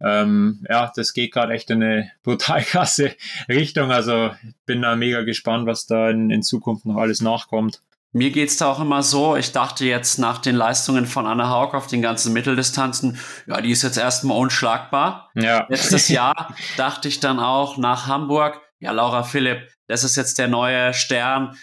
ähm, 0.00 0.64
ja, 0.68 0.92
das 0.94 1.12
geht 1.12 1.32
gerade 1.32 1.52
echt 1.54 1.70
in 1.70 1.82
eine 1.82 2.10
brutal 2.22 2.62
krasse 2.64 3.14
Richtung. 3.48 3.90
Also 3.90 4.30
bin 4.66 4.82
da 4.82 4.96
mega 4.96 5.22
gespannt, 5.22 5.66
was 5.66 5.86
da 5.86 6.10
in, 6.10 6.30
in 6.30 6.42
Zukunft 6.42 6.86
noch 6.86 6.96
alles 6.96 7.20
nachkommt. 7.20 7.80
Mir 8.12 8.30
geht's 8.30 8.56
da 8.56 8.66
auch 8.66 8.80
immer 8.80 9.04
so, 9.04 9.36
ich 9.36 9.52
dachte 9.52 9.84
jetzt 9.84 10.18
nach 10.18 10.38
den 10.38 10.56
Leistungen 10.56 11.06
von 11.06 11.26
Anna 11.26 11.48
Haug 11.48 11.74
auf 11.76 11.86
den 11.86 12.02
ganzen 12.02 12.32
Mitteldistanzen, 12.32 13.18
ja, 13.46 13.60
die 13.60 13.70
ist 13.70 13.82
jetzt 13.82 13.98
erstmal 13.98 14.36
unschlagbar. 14.36 15.30
Ja. 15.34 15.66
Letztes 15.68 16.08
Jahr 16.08 16.54
dachte 16.76 17.06
ich 17.06 17.20
dann 17.20 17.38
auch 17.38 17.76
nach 17.76 18.08
Hamburg, 18.08 18.60
ja, 18.80 18.90
Laura 18.90 19.22
Philipp, 19.22 19.68
das 19.86 20.02
ist 20.02 20.16
jetzt 20.16 20.38
der 20.38 20.48
neue 20.48 20.92
Stern, 20.92 21.56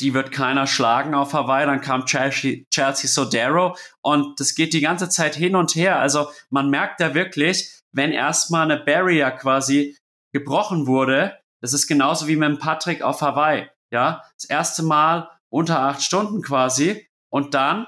die 0.00 0.14
wird 0.14 0.32
keiner 0.32 0.66
schlagen 0.66 1.14
auf 1.14 1.32
Hawaii. 1.32 1.66
Dann 1.66 1.80
kam 1.80 2.06
Chelsea, 2.06 2.64
Chelsea 2.70 3.08
Sodero 3.08 3.76
und 4.00 4.38
das 4.40 4.54
geht 4.54 4.72
die 4.72 4.80
ganze 4.80 5.08
Zeit 5.08 5.34
hin 5.34 5.56
und 5.56 5.74
her. 5.74 5.98
Also 5.98 6.30
man 6.50 6.70
merkt 6.70 7.00
da 7.00 7.14
wirklich, 7.14 7.72
wenn 7.92 8.12
erstmal 8.12 8.70
eine 8.70 8.82
Barrier 8.82 9.30
quasi 9.30 9.96
gebrochen 10.32 10.86
wurde, 10.86 11.38
das 11.60 11.72
ist 11.72 11.86
genauso 11.88 12.28
wie 12.28 12.36
mit 12.36 12.48
dem 12.48 12.58
Patrick 12.58 13.02
auf 13.02 13.20
Hawaii. 13.22 13.68
Ja, 13.90 14.22
das 14.36 14.44
erste 14.44 14.82
Mal 14.82 15.30
unter 15.50 15.80
acht 15.80 16.02
Stunden 16.02 16.42
quasi 16.42 17.08
und 17.30 17.54
dann 17.54 17.86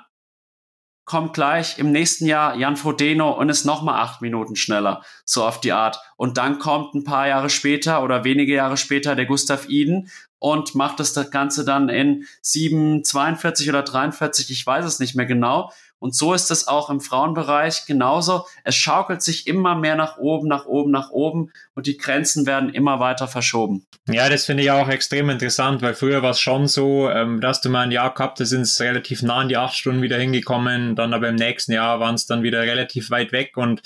kommt 1.10 1.34
gleich 1.34 1.76
im 1.80 1.90
nächsten 1.90 2.24
Jahr 2.24 2.54
Jan 2.54 2.76
Frodeno 2.76 3.32
und 3.32 3.48
ist 3.48 3.64
nochmal 3.64 4.00
acht 4.00 4.22
Minuten 4.22 4.54
schneller, 4.54 5.02
so 5.24 5.44
auf 5.44 5.60
die 5.60 5.72
Art. 5.72 5.98
Und 6.16 6.38
dann 6.38 6.60
kommt 6.60 6.94
ein 6.94 7.02
paar 7.02 7.26
Jahre 7.26 7.50
später 7.50 8.04
oder 8.04 8.22
wenige 8.22 8.54
Jahre 8.54 8.76
später 8.76 9.16
der 9.16 9.26
Gustav 9.26 9.68
Iden 9.68 10.08
und 10.38 10.76
macht 10.76 11.00
das 11.00 11.32
Ganze 11.32 11.64
dann 11.64 11.88
in 11.88 12.26
7, 12.42 13.02
42 13.02 13.68
oder 13.68 13.82
43, 13.82 14.52
ich 14.52 14.64
weiß 14.64 14.84
es 14.84 15.00
nicht 15.00 15.16
mehr 15.16 15.26
genau. 15.26 15.72
Und 16.00 16.16
so 16.16 16.34
ist 16.34 16.50
es 16.50 16.66
auch 16.66 16.90
im 16.90 17.00
Frauenbereich 17.00 17.84
genauso. 17.86 18.46
Es 18.64 18.74
schaukelt 18.74 19.22
sich 19.22 19.46
immer 19.46 19.76
mehr 19.76 19.96
nach 19.96 20.16
oben, 20.16 20.48
nach 20.48 20.64
oben, 20.64 20.90
nach 20.90 21.10
oben 21.10 21.52
und 21.74 21.86
die 21.86 21.98
Grenzen 21.98 22.46
werden 22.46 22.70
immer 22.70 23.00
weiter 23.00 23.28
verschoben. 23.28 23.86
Ja, 24.08 24.28
das 24.28 24.46
finde 24.46 24.62
ich 24.62 24.70
auch 24.70 24.88
extrem 24.88 25.28
interessant, 25.30 25.82
weil 25.82 25.94
früher 25.94 26.22
war 26.22 26.30
es 26.30 26.40
schon 26.40 26.66
so, 26.66 27.10
ähm, 27.10 27.40
dass 27.40 27.60
du 27.60 27.68
mal 27.68 27.82
ein 27.82 27.92
Jahr 27.92 28.12
gehabt, 28.14 28.40
da 28.40 28.46
sind 28.46 28.62
es 28.62 28.80
relativ 28.80 29.22
nah 29.22 29.36
an 29.36 29.48
die 29.48 29.58
acht 29.58 29.76
Stunden 29.76 30.02
wieder 30.02 30.18
hingekommen, 30.18 30.96
dann 30.96 31.12
aber 31.12 31.28
im 31.28 31.36
nächsten 31.36 31.72
Jahr 31.72 32.00
waren 32.00 32.14
es 32.14 32.26
dann 32.26 32.42
wieder 32.42 32.62
relativ 32.62 33.10
weit 33.10 33.30
weg 33.32 33.56
und 33.56 33.82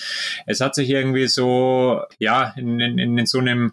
es 0.46 0.60
hat 0.60 0.76
sich 0.76 0.88
irgendwie 0.88 1.26
so, 1.26 2.00
ja, 2.18 2.54
in, 2.56 2.78
in, 2.78 3.18
in 3.18 3.26
so 3.26 3.38
einem 3.38 3.72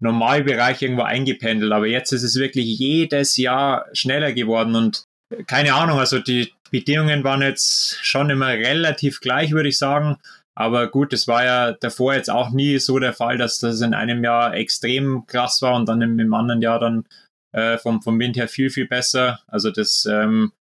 Normalbereich 0.00 0.82
irgendwo 0.82 1.02
eingependelt. 1.02 1.72
Aber 1.72 1.86
jetzt 1.86 2.12
ist 2.12 2.24
es 2.24 2.36
wirklich 2.36 2.78
jedes 2.78 3.36
Jahr 3.36 3.86
schneller 3.92 4.32
geworden 4.32 4.74
und 4.74 5.04
keine 5.46 5.74
Ahnung, 5.74 5.98
also 5.98 6.18
die 6.18 6.52
Bedingungen 6.72 7.22
waren 7.22 7.42
jetzt 7.42 7.98
schon 8.02 8.30
immer 8.30 8.48
relativ 8.48 9.20
gleich, 9.20 9.52
würde 9.52 9.68
ich 9.68 9.78
sagen. 9.78 10.16
Aber 10.54 10.90
gut, 10.90 11.12
es 11.12 11.28
war 11.28 11.44
ja 11.44 11.72
davor 11.72 12.14
jetzt 12.14 12.30
auch 12.30 12.50
nie 12.50 12.78
so 12.78 12.98
der 12.98 13.12
Fall, 13.12 13.36
dass 13.36 13.58
das 13.58 13.82
in 13.82 13.94
einem 13.94 14.24
Jahr 14.24 14.54
extrem 14.54 15.26
krass 15.26 15.60
war 15.60 15.74
und 15.74 15.88
dann 15.88 16.00
im, 16.00 16.18
im 16.18 16.32
anderen 16.32 16.62
Jahr 16.62 16.78
dann 16.78 17.04
äh, 17.52 17.78
vom, 17.78 18.02
vom 18.02 18.18
Wind 18.18 18.36
her 18.36 18.48
viel, 18.48 18.70
viel 18.70 18.86
besser. 18.86 19.40
Also 19.46 19.70
das, 19.70 20.06
ähm, 20.10 20.52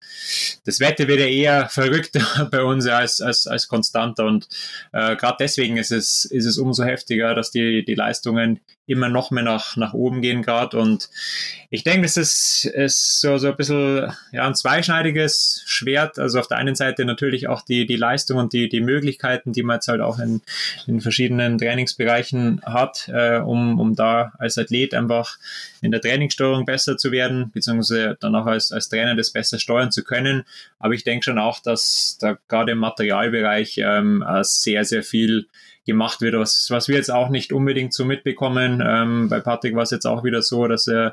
das 0.65 0.79
Wetter 0.79 1.07
wird 1.07 1.19
ja 1.19 1.25
eher 1.25 1.69
verrückter 1.69 2.49
bei 2.51 2.63
uns 2.63 2.87
als, 2.87 3.21
als, 3.21 3.47
als 3.47 3.67
konstanter 3.67 4.25
und 4.25 4.47
äh, 4.91 5.15
gerade 5.15 5.37
deswegen 5.39 5.77
ist 5.77 5.91
es, 5.91 6.25
ist 6.25 6.45
es 6.45 6.57
umso 6.57 6.83
heftiger, 6.83 7.33
dass 7.35 7.51
die, 7.51 7.83
die 7.85 7.95
Leistungen 7.95 8.59
immer 8.87 9.09
noch 9.09 9.31
mehr 9.31 9.43
nach, 9.43 9.77
nach 9.77 9.93
oben 9.93 10.21
gehen 10.21 10.41
gerade 10.41 10.77
und 10.77 11.09
ich 11.73 11.85
denke, 11.85 12.01
das 12.01 12.17
ist, 12.17 12.65
ist 12.65 13.21
so, 13.21 13.37
so 13.37 13.47
ein 13.47 13.55
bisschen 13.55 14.11
ja, 14.33 14.45
ein 14.45 14.55
zweischneidiges 14.55 15.63
Schwert. 15.65 16.19
Also 16.19 16.37
auf 16.39 16.49
der 16.49 16.57
einen 16.57 16.75
Seite 16.75 17.05
natürlich 17.05 17.47
auch 17.47 17.61
die, 17.61 17.85
die 17.85 17.95
Leistung 17.95 18.39
und 18.39 18.51
die, 18.51 18.67
die 18.67 18.81
Möglichkeiten, 18.81 19.53
die 19.53 19.63
man 19.63 19.77
jetzt 19.77 19.87
halt 19.87 20.01
auch 20.01 20.19
in, 20.19 20.41
in 20.85 20.99
verschiedenen 20.99 21.57
Trainingsbereichen 21.57 22.61
hat, 22.65 23.07
äh, 23.07 23.37
um, 23.37 23.79
um 23.79 23.95
da 23.95 24.33
als 24.37 24.57
Athlet 24.57 24.93
einfach 24.93 25.37
in 25.81 25.91
der 25.91 26.01
Trainingssteuerung 26.01 26.65
besser 26.65 26.80
zu 26.85 27.11
werden, 27.11 27.51
beziehungsweise 27.53 28.17
dann 28.19 28.35
auch 28.35 28.45
als, 28.45 28.71
als 28.71 28.89
Trainer 28.89 29.15
das 29.15 29.31
besser 29.31 29.59
steuern 29.59 29.91
zu 29.91 30.03
können. 30.03 30.43
Aber 30.79 30.93
ich 30.93 31.03
denke 31.03 31.23
schon 31.23 31.39
auch, 31.39 31.59
dass 31.59 32.17
da 32.19 32.37
gerade 32.47 32.73
im 32.73 32.79
Materialbereich 32.79 33.79
ähm, 33.83 34.23
sehr, 34.41 34.85
sehr 34.85 35.03
viel 35.03 35.47
gemacht 35.85 36.21
wird, 36.21 36.35
was, 36.35 36.67
was 36.69 36.87
wir 36.87 36.95
jetzt 36.95 37.11
auch 37.11 37.29
nicht 37.29 37.53
unbedingt 37.53 37.93
so 37.93 38.05
mitbekommen. 38.05 38.83
Ähm, 38.85 39.29
bei 39.29 39.39
Patrick 39.39 39.75
war 39.75 39.83
es 39.83 39.91
jetzt 39.91 40.05
auch 40.05 40.23
wieder 40.23 40.41
so, 40.41 40.67
dass 40.67 40.87
er 40.87 41.07
äh, 41.07 41.11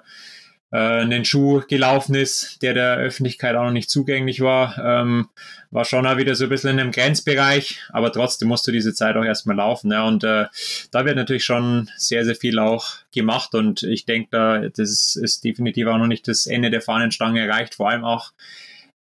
einen 0.76 1.24
Schuh 1.24 1.62
gelaufen 1.66 2.14
ist, 2.14 2.62
der 2.62 2.74
der 2.74 2.96
Öffentlichkeit 2.96 3.56
auch 3.56 3.64
noch 3.64 3.72
nicht 3.72 3.88
zugänglich 3.88 4.40
war. 4.40 4.76
Ähm, 4.78 5.28
war 5.70 5.86
schon 5.86 6.06
auch 6.06 6.18
wieder 6.18 6.34
so 6.34 6.44
ein 6.44 6.50
bisschen 6.50 6.70
in 6.70 6.80
einem 6.80 6.92
Grenzbereich, 6.92 7.80
aber 7.90 8.12
trotzdem 8.12 8.48
musst 8.48 8.66
du 8.66 8.72
diese 8.72 8.92
Zeit 8.92 9.16
auch 9.16 9.24
erstmal 9.24 9.56
laufen. 9.56 9.90
Ja, 9.90 10.06
und 10.06 10.24
äh, 10.24 10.46
da 10.90 11.04
wird 11.06 11.16
natürlich 11.16 11.44
schon 11.44 11.88
sehr, 11.96 12.24
sehr 12.24 12.34
viel 12.34 12.58
auch 12.58 12.96
gemacht 13.14 13.54
und 13.54 13.82
ich 13.82 14.04
denke, 14.04 14.28
da 14.30 14.68
das 14.68 15.16
ist 15.16 15.44
definitiv 15.44 15.86
auch 15.86 15.98
noch 15.98 16.06
nicht 16.06 16.28
das 16.28 16.46
Ende 16.46 16.70
der 16.70 16.82
Fahnenstange 16.82 17.40
erreicht, 17.40 17.74
vor 17.74 17.88
allem 17.88 18.04
auch 18.04 18.32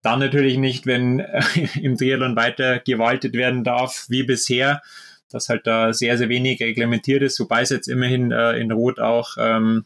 dann 0.01 0.20
natürlich 0.20 0.57
nicht, 0.57 0.86
wenn 0.86 1.20
äh, 1.20 1.41
im 1.82 1.97
Triathlon 1.97 2.38
weiter 2.38 2.80
gewaltet 2.80 3.34
werden 3.34 3.65
darf 3.65 4.05
wie 4.07 4.24
bisher, 4.24 4.82
dass 5.30 5.49
halt 5.49 5.68
da 5.68 5.91
sehr, 5.91 6.18
sehr 6.18 6.30
wenig 6.30 6.61
reglementiert 6.61 7.22
ist, 7.22 7.39
wobei 7.41 7.61
es 7.61 7.70
jetzt 7.70 7.88
immerhin 7.88 8.32
äh, 8.32 8.53
in 8.53 8.72
Rot 8.72 8.99
auch 8.99 9.36
ähm, 9.38 9.84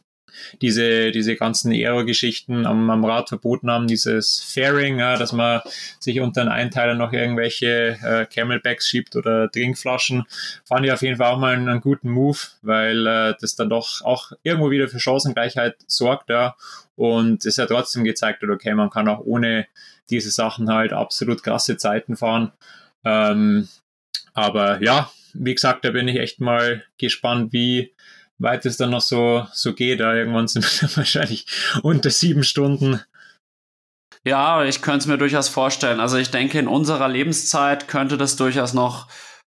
diese, 0.62 1.12
diese 1.12 1.36
ganzen 1.36 1.72
Aero-Geschichten 1.72 2.66
am, 2.66 2.90
am 2.90 3.06
Rad 3.06 3.30
verboten 3.30 3.70
haben, 3.70 3.88
dieses 3.88 4.40
Fairing, 4.40 5.00
ja, 5.00 5.18
dass 5.18 5.32
man 5.34 5.62
sich 6.00 6.20
unter 6.20 6.42
einen 6.42 6.50
Einteiler 6.50 6.96
noch 6.96 7.14
irgendwelche 7.14 7.98
äh, 8.04 8.26
Camelbacks 8.26 8.88
schiebt 8.88 9.16
oder 9.16 9.50
Trinkflaschen, 9.52 10.24
fand 10.66 10.86
ich 10.86 10.92
auf 10.92 11.02
jeden 11.02 11.18
Fall 11.18 11.32
auch 11.32 11.40
mal 11.40 11.54
einen, 11.54 11.70
einen 11.70 11.82
guten 11.82 12.10
Move, 12.10 12.40
weil 12.62 13.08
äh, 13.08 13.34
das 13.40 13.56
dann 13.56 13.70
doch 13.70 14.02
auch 14.02 14.32
irgendwo 14.44 14.72
wieder 14.72 14.88
für 14.88 15.00
Chancengleichheit 15.00 15.76
sorgt, 15.88 16.30
ja. 16.30 16.56
Und 16.96 17.46
es 17.46 17.58
hat 17.58 17.70
trotzdem 17.70 18.04
gezeigt, 18.04 18.44
okay, 18.44 18.74
man 18.74 18.90
kann 18.90 19.08
auch 19.08 19.22
ohne 19.22 19.68
diese 20.10 20.30
Sachen 20.30 20.70
halt 20.70 20.94
absolut 20.94 21.42
krasse 21.42 21.78
Zeiten 21.78 22.16
fahren. 22.16 22.52
Ähm, 23.04 23.68
aber 24.34 24.82
ja, 24.84 25.10
wie 25.34 25.54
gesagt, 25.54 25.86
da 25.86 25.92
bin 25.92 26.08
ich 26.08 26.18
echt 26.18 26.42
mal 26.42 26.84
gespannt, 26.98 27.54
wie 27.54 27.94
weit 28.42 28.66
es 28.66 28.78
dann 28.78 28.92
noch 28.92 29.02
so, 29.02 29.46
so 29.54 29.74
geht. 29.74 30.00
Da 30.00 30.14
irgendwann 30.14 30.48
sind 30.48 30.64
wir 30.64 30.90
wahrscheinlich 30.98 31.46
unter 31.84 32.10
sieben 32.10 32.44
Stunden. 32.44 33.02
Ja, 34.24 34.64
ich 34.64 34.82
könnte 34.82 35.00
es 35.00 35.08
mir 35.08 35.18
durchaus 35.18 35.50
vorstellen. 35.50 36.00
Also 36.00 36.18
ich 36.18 36.30
denke, 36.30 36.60
in 36.60 36.68
unserer 36.68 37.08
Lebenszeit 37.08 37.88
könnte 37.88 38.18
das 38.18 38.36
durchaus 38.36 38.74
noch 38.74 39.08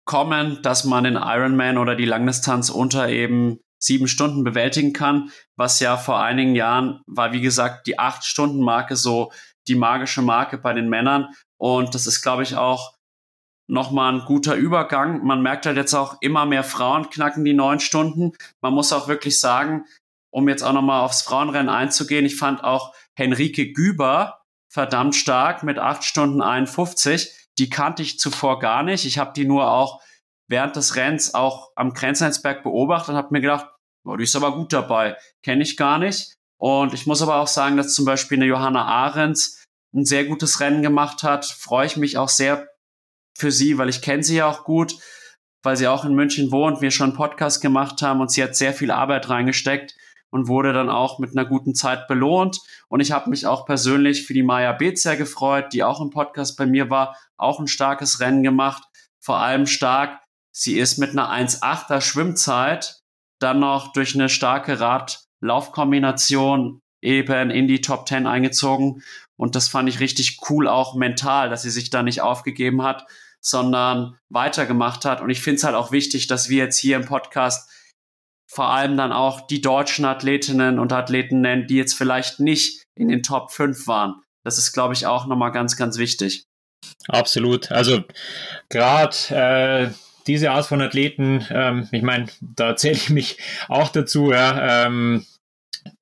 kommen, 0.06 0.62
dass 0.62 0.86
man 0.86 1.04
den 1.04 1.16
Ironman 1.16 1.78
oder 1.78 1.96
die 1.96 2.06
Langdistanz 2.06 2.70
unter 2.70 3.10
eben 3.10 3.60
sieben 3.82 4.08
Stunden 4.08 4.46
bewältigen 4.46 4.94
kann, 4.94 5.32
was 5.58 5.82
ja 5.82 5.98
vor 5.98 6.22
einigen 6.22 6.56
Jahren 6.56 7.02
war, 7.06 7.34
wie 7.34 7.42
gesagt, 7.42 7.88
die 7.88 8.00
acht 8.00 8.24
Stunden 8.24 8.62
Marke 8.62 8.96
so 8.96 9.32
die 9.68 9.76
magische 9.76 10.22
Marke 10.22 10.58
bei 10.58 10.74
den 10.74 10.90
Männern. 10.90 11.28
Und 11.58 11.94
das 11.94 12.08
ist, 12.08 12.22
glaube 12.22 12.44
ich, 12.44 12.56
auch 12.56 12.94
nochmal 13.68 14.14
ein 14.14 14.26
guter 14.26 14.56
Übergang. 14.56 15.26
Man 15.26 15.42
merkt 15.42 15.66
halt 15.66 15.78
jetzt 15.78 15.94
auch 15.94 16.18
immer 16.22 16.46
mehr 16.46 16.64
Frauen 16.64 17.10
knacken 17.10 17.46
die 17.46 17.54
neun 17.54 17.80
Stunden. 17.80 18.34
Man 18.62 18.74
muss 18.74 18.94
auch 18.94 19.08
wirklich 19.08 19.40
sagen, 19.40 19.86
um 20.32 20.50
jetzt 20.50 20.64
auch 20.64 20.74
nochmal 20.74 21.02
aufs 21.02 21.22
Frauenrennen 21.22 21.70
einzugehen, 21.70 22.26
ich 22.26 22.38
fand 22.38 22.64
auch 22.64 22.94
Henrike 23.16 23.72
Güber 23.72 24.42
verdammt 24.70 25.16
stark 25.16 25.64
mit 25.64 25.78
acht 25.78 26.04
Stunden 26.04 26.42
51. 26.42 27.32
Die 27.60 27.70
kannte 27.70 28.02
ich 28.02 28.18
zuvor 28.18 28.60
gar 28.60 28.82
nicht. 28.82 29.06
Ich 29.06 29.20
habe 29.20 29.34
die 29.36 29.46
nur 29.46 29.70
auch 29.70 30.02
während 30.48 30.76
des 30.76 30.96
Rennens 30.96 31.36
auch 31.36 31.72
am 31.76 31.94
Grenznetzberg 31.94 32.64
beobachtet 32.64 33.10
und 33.10 33.16
habe 33.16 33.30
mir 33.32 33.42
gedacht, 33.42 33.68
oh, 34.06 34.16
die 34.16 34.24
ist 34.24 34.36
aber 34.36 34.56
gut 34.56 34.74
dabei. 34.74 35.16
Kenne 35.44 35.62
ich 35.62 35.78
gar 35.78 36.00
nicht. 36.00 36.34
Und 36.58 36.94
ich 36.94 37.06
muss 37.06 37.22
aber 37.22 37.36
auch 37.36 37.48
sagen, 37.48 37.78
dass 37.78 37.94
zum 37.94 38.06
Beispiel 38.06 38.38
eine 38.38 38.46
Johanna 38.46 38.86
Ahrens 38.86 39.64
ein 39.94 40.06
sehr 40.06 40.26
gutes 40.26 40.60
Rennen 40.60 40.82
gemacht 40.82 41.22
hat. 41.22 41.46
Freue 41.46 41.86
ich 41.86 41.98
mich 41.98 42.18
auch 42.18 42.30
sehr 42.30 42.68
für 43.36 43.52
sie, 43.52 43.78
weil 43.78 43.90
ich 43.90 44.02
kenne 44.02 44.24
sie 44.24 44.38
ja 44.38 44.48
auch 44.48 44.64
gut, 44.64 44.96
weil 45.64 45.78
sie 45.78 45.88
auch 45.88 46.06
in 46.06 46.14
München 46.14 46.52
wohnt, 46.52 46.82
wir 46.82 46.92
schon 46.92 47.10
einen 47.10 47.18
Podcast 47.18 47.62
gemacht 47.62 48.02
haben 48.02 48.22
und 48.22 48.32
sie 48.32 48.44
hat 48.44 48.56
sehr 48.56 48.74
viel 48.74 48.92
Arbeit 48.92 49.30
reingesteckt 49.30 49.96
und 50.30 50.48
wurde 50.48 50.72
dann 50.74 50.90
auch 50.90 51.20
mit 51.20 51.38
einer 51.38 51.48
guten 51.48 51.76
Zeit 51.76 52.08
belohnt. 52.08 52.60
Und 52.90 53.02
ich 53.02 53.12
habe 53.12 53.30
mich 53.30 53.46
auch 53.46 53.68
persönlich 53.68 54.26
für 54.26 54.34
die 54.34 54.42
Maya 54.42 54.72
Beetz 54.72 55.04
sehr 55.04 55.16
gefreut, 55.16 55.74
die 55.74 55.84
auch 55.84 56.02
im 56.02 56.10
Podcast 56.10 56.58
bei 56.58 56.66
mir 56.66 56.90
war, 56.90 57.16
auch 57.38 57.60
ein 57.60 57.68
starkes 57.68 58.20
Rennen 58.20 58.42
gemacht. 58.42 58.82
Vor 59.20 59.38
allem 59.38 59.68
stark, 59.68 60.20
sie 60.52 60.80
ist 60.80 60.98
mit 60.98 61.12
einer 61.12 61.32
1,8er 61.32 62.02
Schwimmzeit 62.02 63.02
dann 63.40 63.60
noch 63.60 63.94
durch 63.94 64.16
eine 64.16 64.28
starke 64.28 64.80
Rad-Laufkombination 64.80 66.80
eben 67.02 67.52
in 67.52 67.68
die 67.68 67.82
Top 67.82 68.08
10 68.08 68.26
eingezogen. 68.26 69.04
Und 69.38 69.56
das 69.56 69.68
fand 69.68 69.90
ich 69.90 70.00
richtig 70.00 70.40
cool 70.50 70.68
auch 70.68 70.96
mental, 70.96 71.50
dass 71.50 71.64
sie 71.64 71.72
sich 71.72 71.90
da 71.90 72.04
nicht 72.04 72.22
aufgegeben 72.22 72.84
hat, 72.84 73.06
sondern 73.42 74.18
weitergemacht 74.30 75.06
hat. 75.06 75.22
Und 75.22 75.30
ich 75.30 75.42
finde 75.42 75.58
es 75.58 75.64
halt 75.64 75.76
auch 75.76 75.92
wichtig, 75.92 76.28
dass 76.28 76.50
wir 76.50 76.58
jetzt 76.58 76.78
hier 76.78 76.96
im 76.96 77.06
Podcast 77.06 77.70
vor 78.50 78.70
allem 78.70 78.96
dann 78.98 79.12
auch 79.12 79.48
die 79.48 79.62
deutschen 79.62 80.06
Athletinnen 80.06 80.78
und 80.78 80.94
Athleten 80.94 81.42
nennen, 81.42 81.68
die 81.68 81.76
jetzt 81.76 81.96
vielleicht 81.96 82.40
nicht 82.40 82.84
in 82.96 83.08
den 83.08 83.24
Top 83.24 83.52
5 83.52 83.88
waren. 83.88 84.22
Das 84.44 84.58
ist, 84.58 84.74
glaube 84.74 84.94
ich, 84.94 85.08
auch 85.08 85.26
nochmal 85.26 85.52
ganz, 85.52 85.76
ganz 85.76 85.98
wichtig. 85.98 86.46
Absolut. 87.08 87.72
Also 87.72 88.04
gerade 88.70 89.16
äh, 89.30 89.90
diese 90.28 90.52
Art 90.52 90.66
von 90.66 90.82
Athleten, 90.82 91.46
ähm, 91.50 91.88
ich 91.92 92.04
meine, 92.04 92.28
da 92.42 92.76
zähle 92.76 92.96
ich 92.96 93.10
mich 93.10 93.38
auch 93.68 93.90
dazu, 93.90 94.32
ja, 94.32 94.86
ähm, 94.86 95.26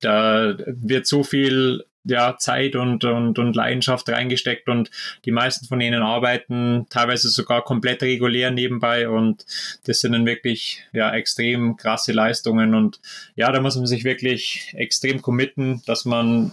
da 0.00 0.54
wird 0.66 1.06
so 1.06 1.24
viel 1.24 1.84
ja, 2.04 2.36
Zeit 2.38 2.74
und, 2.74 3.04
und, 3.04 3.38
und 3.38 3.56
Leidenschaft 3.56 4.08
reingesteckt 4.08 4.68
und 4.68 4.90
die 5.24 5.30
meisten 5.30 5.66
von 5.66 5.80
ihnen 5.80 6.02
arbeiten 6.02 6.86
teilweise 6.90 7.28
sogar 7.28 7.62
komplett 7.62 8.02
regulär 8.02 8.50
nebenbei 8.50 9.08
und 9.08 9.44
das 9.84 10.00
sind 10.00 10.12
dann 10.12 10.26
wirklich 10.26 10.84
ja 10.92 11.12
extrem 11.12 11.76
krasse 11.76 12.12
Leistungen 12.12 12.74
und 12.74 13.00
ja, 13.36 13.52
da 13.52 13.60
muss 13.60 13.76
man 13.76 13.86
sich 13.86 14.04
wirklich 14.04 14.72
extrem 14.76 15.22
committen, 15.22 15.82
dass 15.86 16.04
man 16.04 16.52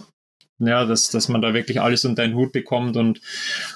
ja, 0.60 0.84
dass, 0.84 1.08
dass 1.08 1.28
man 1.28 1.40
da 1.40 1.54
wirklich 1.54 1.80
alles 1.80 2.04
unter 2.04 2.22
den 2.22 2.34
Hut 2.34 2.52
bekommt 2.52 2.96
und 2.96 3.20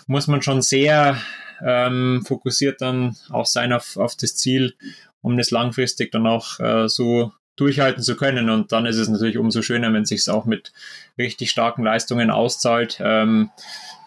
muss 0.06 0.26
man 0.26 0.42
schon 0.42 0.60
sehr 0.60 1.18
ähm, 1.64 2.22
fokussiert 2.26 2.80
dann 2.82 3.16
auch 3.30 3.46
sein 3.46 3.72
auf, 3.72 3.96
auf 3.96 4.16
das 4.16 4.36
Ziel, 4.36 4.74
um 5.22 5.36
das 5.36 5.50
langfristig 5.50 6.12
dann 6.12 6.26
auch 6.26 6.60
äh, 6.60 6.88
so 6.88 7.32
durchhalten 7.56 8.02
zu 8.02 8.16
können. 8.16 8.50
Und 8.50 8.72
dann 8.72 8.86
ist 8.86 8.96
es 8.96 9.08
natürlich 9.08 9.38
umso 9.38 9.62
schöner, 9.62 9.92
wenn 9.92 10.02
es 10.02 10.08
sich 10.08 10.28
auch 10.28 10.44
mit 10.44 10.72
richtig 11.18 11.50
starken 11.50 11.84
Leistungen 11.84 12.30
auszahlt. 12.30 12.98
Ähm, 13.00 13.50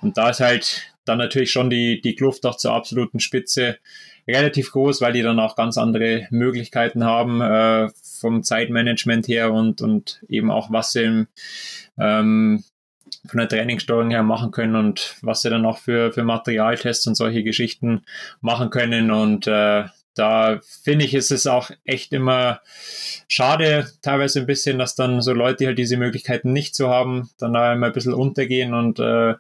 und 0.01 0.17
da 0.17 0.29
ist 0.29 0.39
halt 0.39 0.93
dann 1.05 1.17
natürlich 1.17 1.51
schon 1.51 1.69
die, 1.69 2.01
die 2.01 2.15
Kluft 2.15 2.45
auch 2.45 2.57
zur 2.57 2.73
absoluten 2.73 3.19
Spitze 3.19 3.77
relativ 4.27 4.71
groß, 4.71 5.01
weil 5.01 5.13
die 5.13 5.21
dann 5.21 5.39
auch 5.39 5.55
ganz 5.55 5.77
andere 5.77 6.27
Möglichkeiten 6.31 7.05
haben 7.05 7.41
äh, 7.41 7.89
vom 8.19 8.43
Zeitmanagement 8.43 9.27
her 9.27 9.53
und, 9.53 9.81
und 9.81 10.21
eben 10.27 10.51
auch 10.51 10.71
was 10.71 10.91
sie 10.91 11.03
im, 11.03 11.27
ähm, 11.97 12.63
von 13.25 13.37
der 13.37 13.47
Trainingssteuerung 13.47 14.09
her 14.09 14.23
machen 14.23 14.51
können 14.51 14.75
und 14.75 15.15
was 15.21 15.41
sie 15.41 15.49
dann 15.49 15.65
auch 15.65 15.77
für, 15.77 16.11
für 16.11 16.23
Materialtests 16.23 17.07
und 17.07 17.15
solche 17.15 17.43
Geschichten 17.43 18.03
machen 18.41 18.69
können. 18.69 19.11
Und 19.11 19.47
äh, 19.47 19.85
da 20.17 20.59
finde 20.83 21.05
ich, 21.05 21.13
ist 21.13 21.31
es 21.31 21.47
auch 21.47 21.71
echt 21.85 22.13
immer 22.13 22.61
schade, 23.27 23.87
teilweise 24.01 24.39
ein 24.39 24.45
bisschen, 24.45 24.79
dass 24.79 24.95
dann 24.95 25.21
so 25.21 25.33
Leute, 25.33 25.57
die 25.57 25.67
halt 25.67 25.77
diese 25.77 25.97
Möglichkeiten 25.97 26.53
nicht 26.53 26.75
so 26.75 26.89
haben, 26.89 27.29
dann 27.37 27.53
da 27.53 27.73
immer 27.73 27.87
ein 27.87 27.93
bisschen 27.93 28.13
untergehen 28.13 28.73
und 28.73 28.99
äh, 28.99 29.35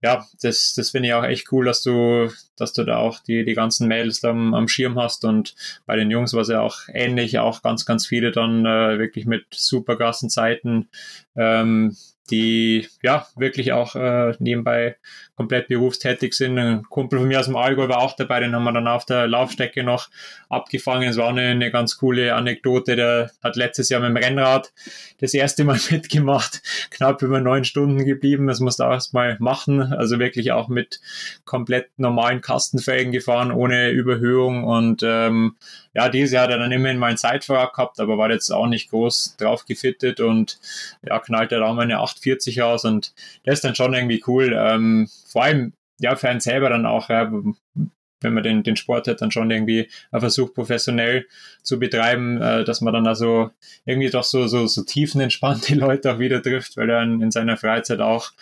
ja, 0.00 0.24
das, 0.42 0.74
das 0.74 0.90
finde 0.90 1.08
ich 1.08 1.14
auch 1.14 1.24
echt 1.24 1.50
cool, 1.50 1.64
dass 1.64 1.82
du, 1.82 2.30
dass 2.56 2.72
du 2.72 2.84
da 2.84 2.98
auch 2.98 3.18
die, 3.18 3.44
die 3.44 3.54
ganzen 3.54 3.88
Mädels 3.88 4.22
am, 4.24 4.54
am 4.54 4.68
Schirm 4.68 4.96
hast 4.98 5.24
und 5.24 5.56
bei 5.86 5.96
den 5.96 6.10
Jungs 6.10 6.34
war 6.34 6.42
es 6.42 6.48
ja 6.48 6.60
auch 6.60 6.82
ähnlich, 6.92 7.38
auch 7.40 7.62
ganz, 7.62 7.84
ganz 7.84 8.06
viele 8.06 8.30
dann 8.30 8.64
äh, 8.64 8.98
wirklich 8.98 9.26
mit 9.26 9.46
super 9.50 9.96
krassen 9.96 10.30
Zeiten 10.30 10.88
ähm, 11.34 11.96
die 12.30 12.88
ja 13.02 13.26
wirklich 13.36 13.72
auch 13.72 13.94
äh, 13.96 14.34
nebenbei 14.38 14.96
komplett 15.38 15.68
berufstätig 15.68 16.34
sind. 16.34 16.58
Ein 16.58 16.82
Kumpel 16.82 17.20
von 17.20 17.28
mir 17.28 17.38
aus 17.38 17.46
dem 17.46 17.54
Allgäu 17.54 17.88
war 17.88 18.02
auch 18.02 18.16
dabei, 18.16 18.40
den 18.40 18.56
haben 18.56 18.64
wir 18.64 18.72
dann 18.72 18.88
auf 18.88 19.04
der 19.04 19.28
Laufstrecke 19.28 19.84
noch 19.84 20.08
abgefangen. 20.48 21.08
Es 21.08 21.16
war 21.16 21.28
eine, 21.28 21.42
eine 21.42 21.70
ganz 21.70 21.96
coole 21.96 22.34
Anekdote. 22.34 22.96
Der 22.96 23.30
hat 23.40 23.54
letztes 23.54 23.88
Jahr 23.88 24.00
mit 24.00 24.10
dem 24.10 24.16
Rennrad 24.16 24.72
das 25.20 25.34
erste 25.34 25.62
Mal 25.62 25.78
mitgemacht, 25.90 26.60
knapp 26.90 27.22
über 27.22 27.40
neun 27.40 27.64
Stunden 27.64 28.04
geblieben. 28.04 28.48
Das 28.48 28.58
musste 28.58 28.84
auch 28.84 28.90
erst 28.90 29.14
mal 29.14 29.36
machen. 29.38 29.80
Also 29.92 30.18
wirklich 30.18 30.50
auch 30.50 30.66
mit 30.66 31.00
komplett 31.44 31.88
normalen 31.98 32.40
Kastenfelgen 32.40 33.12
gefahren, 33.12 33.52
ohne 33.52 33.90
Überhöhung 33.90 34.64
und 34.64 35.04
ähm, 35.04 35.54
ja, 35.98 36.08
dieses 36.08 36.30
Jahr 36.30 36.44
hat 36.44 36.50
er 36.50 36.58
dann 36.58 36.70
immerhin 36.70 36.98
mal 36.98 37.08
einen 37.08 37.16
Zeitfahrrad 37.16 37.72
gehabt, 37.72 37.98
aber 37.98 38.18
war 38.18 38.30
jetzt 38.30 38.50
auch 38.50 38.68
nicht 38.68 38.90
groß 38.90 39.34
drauf 39.36 39.64
gefittet 39.66 40.20
und 40.20 40.60
ja, 41.02 41.18
knallt 41.18 41.50
er 41.50 41.64
auch 41.64 41.74
mal 41.74 41.82
eine 41.82 41.98
840 41.98 42.62
aus 42.62 42.84
und 42.84 43.12
das 43.44 43.54
ist 43.54 43.64
dann 43.64 43.74
schon 43.74 43.94
irgendwie 43.94 44.22
cool. 44.28 44.54
Ähm, 44.56 45.08
vor 45.28 45.44
allem, 45.44 45.72
ja, 46.00 46.16
für 46.16 46.28
einen 46.28 46.40
selber 46.40 46.68
dann 46.68 46.86
auch, 46.86 47.08
ja, 47.08 47.30
wenn 48.20 48.34
man 48.34 48.42
den, 48.42 48.62
den 48.62 48.76
Sport 48.76 49.06
hat, 49.06 49.20
dann 49.20 49.30
schon 49.30 49.50
irgendwie 49.50 49.88
versucht, 50.10 50.54
professionell 50.54 51.26
zu 51.62 51.78
betreiben, 51.78 52.40
äh, 52.40 52.64
dass 52.64 52.80
man 52.80 52.92
dann 52.92 53.06
also 53.06 53.50
irgendwie 53.84 54.10
doch 54.10 54.24
so, 54.24 54.46
so, 54.46 54.66
so 54.66 54.82
tiefenentspannte 54.82 55.74
Leute 55.74 56.12
auch 56.12 56.18
wieder 56.18 56.42
trifft, 56.42 56.76
weil 56.76 56.90
er 56.90 57.02
in, 57.02 57.20
in 57.22 57.30
seiner 57.30 57.56
Freizeit 57.56 58.00
auch, 58.00 58.32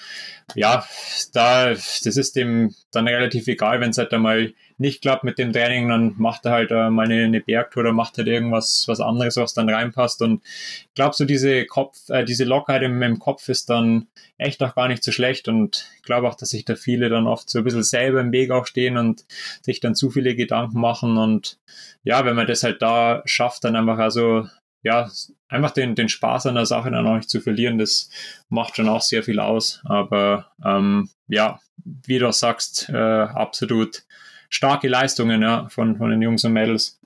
ja, 0.55 0.87
da, 1.33 1.71
das 1.71 2.07
ist 2.07 2.37
dem 2.37 2.75
dann 2.91 3.09
relativ 3.09 3.49
egal, 3.49 3.81
wenn 3.81 3.91
es 3.91 3.99
halt 3.99 4.13
einmal 4.13 4.53
nicht 4.79 5.03
klappt 5.03 5.25
mit 5.25 5.39
dem 5.39 5.53
Training, 5.53 5.89
dann 5.89 6.15
macht 6.19 6.45
er 6.45 6.53
halt 6.53 6.71
äh, 6.71 6.91
mal 6.91 7.07
eine, 7.07 7.25
eine 7.25 7.41
Bergtour 7.41 7.83
oder 7.83 7.93
macht 7.93 8.19
halt 8.19 8.29
irgendwas 8.29 8.85
was 8.87 9.01
anderes, 9.01 9.37
was 9.37 9.55
dann 9.55 9.69
reinpasst. 9.69 10.21
Und 10.23 10.43
ich 10.45 10.95
glaube, 10.95 11.15
so 11.15 11.25
diese 11.25 11.65
Kopf, 11.65 12.09
äh, 12.11 12.25
diese 12.25 12.45
Lockerheit 12.45 12.83
im, 12.83 13.03
im 13.03 13.19
Kopf 13.19 13.49
ist 13.49 13.71
dann 13.71 14.09
echt 14.39 14.63
auch 14.63 14.75
gar 14.75 14.89
nicht 14.89 15.03
so 15.03 15.13
schlecht. 15.13 15.49
Und 15.49 15.91
ich 15.97 16.03
glaube 16.03 16.29
auch, 16.29 16.35
dass 16.35 16.51
sich 16.51 16.65
da 16.65 16.77
viele 16.77 17.09
dann 17.09 17.27
oft 17.27 17.49
so 17.49 17.59
ein 17.59 17.65
bisschen 17.65 17.83
selber 17.83 18.21
im 18.21 18.33
Weg 18.33 18.51
auch 18.51 18.67
stehen 18.67 18.99
und 18.99 19.25
sich 19.63 19.81
dann 19.81 19.95
zu 19.95 20.11
viele 20.11 20.35
Gedanken 20.35 20.81
machen. 20.81 21.17
Und 21.17 21.59
ja, 22.05 22.25
wenn 22.25 22.37
man 22.37 22.47
das 22.47 22.63
halt 22.63 22.83
da 22.83 23.23
schafft, 23.25 23.65
dann 23.65 23.77
einfach 23.77 23.99
also 23.99 24.47
ja, 24.83 25.11
einfach 25.49 25.73
den, 25.73 25.97
den 25.97 26.09
Spaß 26.09 26.47
an 26.47 26.55
der 26.55 26.67
Sache 26.67 26.93
dann 26.93 27.07
auch 27.07 27.17
nicht 27.17 27.29
zu 27.29 27.41
verlieren, 27.41 27.79
das 27.79 28.09
macht 28.49 28.77
schon 28.77 28.89
auch 28.89 29.03
sehr 29.03 29.25
viel 29.25 29.41
aus. 29.41 29.81
Aber 29.85 30.53
ähm, 30.65 31.11
ja, 31.27 31.59
wie 31.85 32.21
du 32.21 32.33
sagst, 32.33 32.89
äh, 32.89 32.97
absolut 32.97 34.05
starke 34.57 34.89
Leistungen 34.89 35.43
ja, 35.43 35.69
von, 35.69 35.97
von 35.97 36.11
den 36.11 36.23
Jungs 36.23 36.45
und 36.45 36.55
Mädels. 36.55 36.99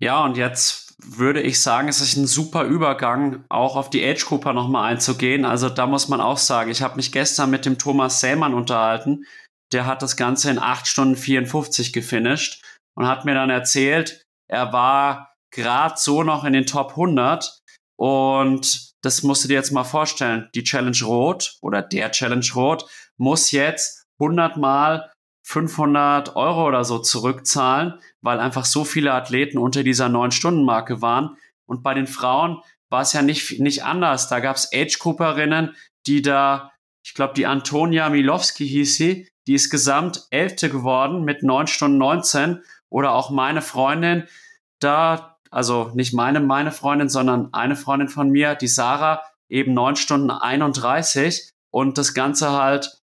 Ja, 0.00 0.24
und 0.24 0.36
jetzt 0.36 0.94
würde 1.04 1.42
ich 1.42 1.60
sagen, 1.60 1.88
es 1.88 2.00
ist 2.00 2.16
ein 2.16 2.26
super 2.26 2.64
Übergang, 2.64 3.44
auch 3.50 3.76
auf 3.76 3.90
die 3.90 4.04
Age 4.04 4.24
Cooper 4.24 4.54
nochmal 4.54 4.90
einzugehen. 4.90 5.44
Also 5.44 5.68
da 5.68 5.86
muss 5.86 6.08
man 6.08 6.20
auch 6.20 6.38
sagen, 6.38 6.70
ich 6.70 6.82
habe 6.82 6.96
mich 6.96 7.12
gestern 7.12 7.50
mit 7.50 7.66
dem 7.66 7.78
Thomas 7.78 8.20
Sämann 8.20 8.54
unterhalten. 8.54 9.26
Der 9.72 9.86
hat 9.86 10.00
das 10.00 10.16
Ganze 10.16 10.50
in 10.50 10.58
8 10.58 10.86
Stunden 10.86 11.16
54 11.16 11.92
gefinisht 11.92 12.64
und 12.96 13.06
hat 13.06 13.26
mir 13.26 13.34
dann 13.34 13.50
erzählt, 13.50 14.24
er 14.48 14.72
war 14.72 15.34
gerade 15.52 15.94
so 15.98 16.22
noch 16.22 16.44
in 16.44 16.54
den 16.54 16.66
Top 16.66 16.90
100 16.90 17.60
und 17.96 18.94
das 19.02 19.22
musst 19.22 19.44
du 19.44 19.48
dir 19.48 19.54
jetzt 19.54 19.72
mal 19.72 19.84
vorstellen. 19.84 20.48
Die 20.54 20.64
Challenge 20.64 21.04
Rot 21.04 21.58
oder 21.60 21.82
der 21.82 22.10
Challenge 22.12 22.46
Rot 22.54 22.86
muss 23.18 23.50
jetzt 23.50 24.06
100 24.18 24.56
Mal 24.56 25.10
500 25.44 26.36
Euro 26.36 26.66
oder 26.66 26.84
so 26.84 26.98
zurückzahlen, 26.98 27.94
weil 28.22 28.40
einfach 28.40 28.64
so 28.64 28.84
viele 28.84 29.12
Athleten 29.12 29.58
unter 29.58 29.82
dieser 29.82 30.06
9-Stunden-Marke 30.06 31.02
waren. 31.02 31.36
Und 31.66 31.82
bei 31.82 31.92
den 31.92 32.06
Frauen 32.06 32.62
war 32.88 33.02
es 33.02 33.12
ja 33.12 33.22
nicht, 33.22 33.60
nicht 33.60 33.84
anders. 33.84 34.28
Da 34.28 34.40
gab 34.40 34.56
es 34.56 34.70
Age-Grouperinnen, 34.72 35.76
die 36.06 36.22
da, 36.22 36.72
ich 37.04 37.12
glaube, 37.12 37.34
die 37.34 37.46
Antonia 37.46 38.08
Milowski 38.08 38.66
hieß 38.66 38.96
sie, 38.96 39.28
die 39.46 39.54
ist 39.54 39.68
gesamt 39.68 40.26
Elfte 40.30 40.70
geworden 40.70 41.24
mit 41.24 41.42
9 41.42 41.66
Stunden 41.66 41.98
19. 41.98 42.62
Oder 42.88 43.12
auch 43.12 43.30
meine 43.30 43.60
Freundin, 43.60 44.26
da, 44.80 45.36
also 45.50 45.90
nicht 45.94 46.14
meine, 46.14 46.40
meine 46.40 46.72
Freundin, 46.72 47.10
sondern 47.10 47.52
eine 47.52 47.76
Freundin 47.76 48.08
von 48.08 48.30
mir, 48.30 48.54
die 48.54 48.68
Sarah, 48.68 49.22
eben 49.50 49.74
9 49.74 49.96
Stunden 49.96 50.30
31. 50.30 51.50
Und 51.70 51.98
das 51.98 52.14
Ganze 52.14 52.52
halt 52.52 53.03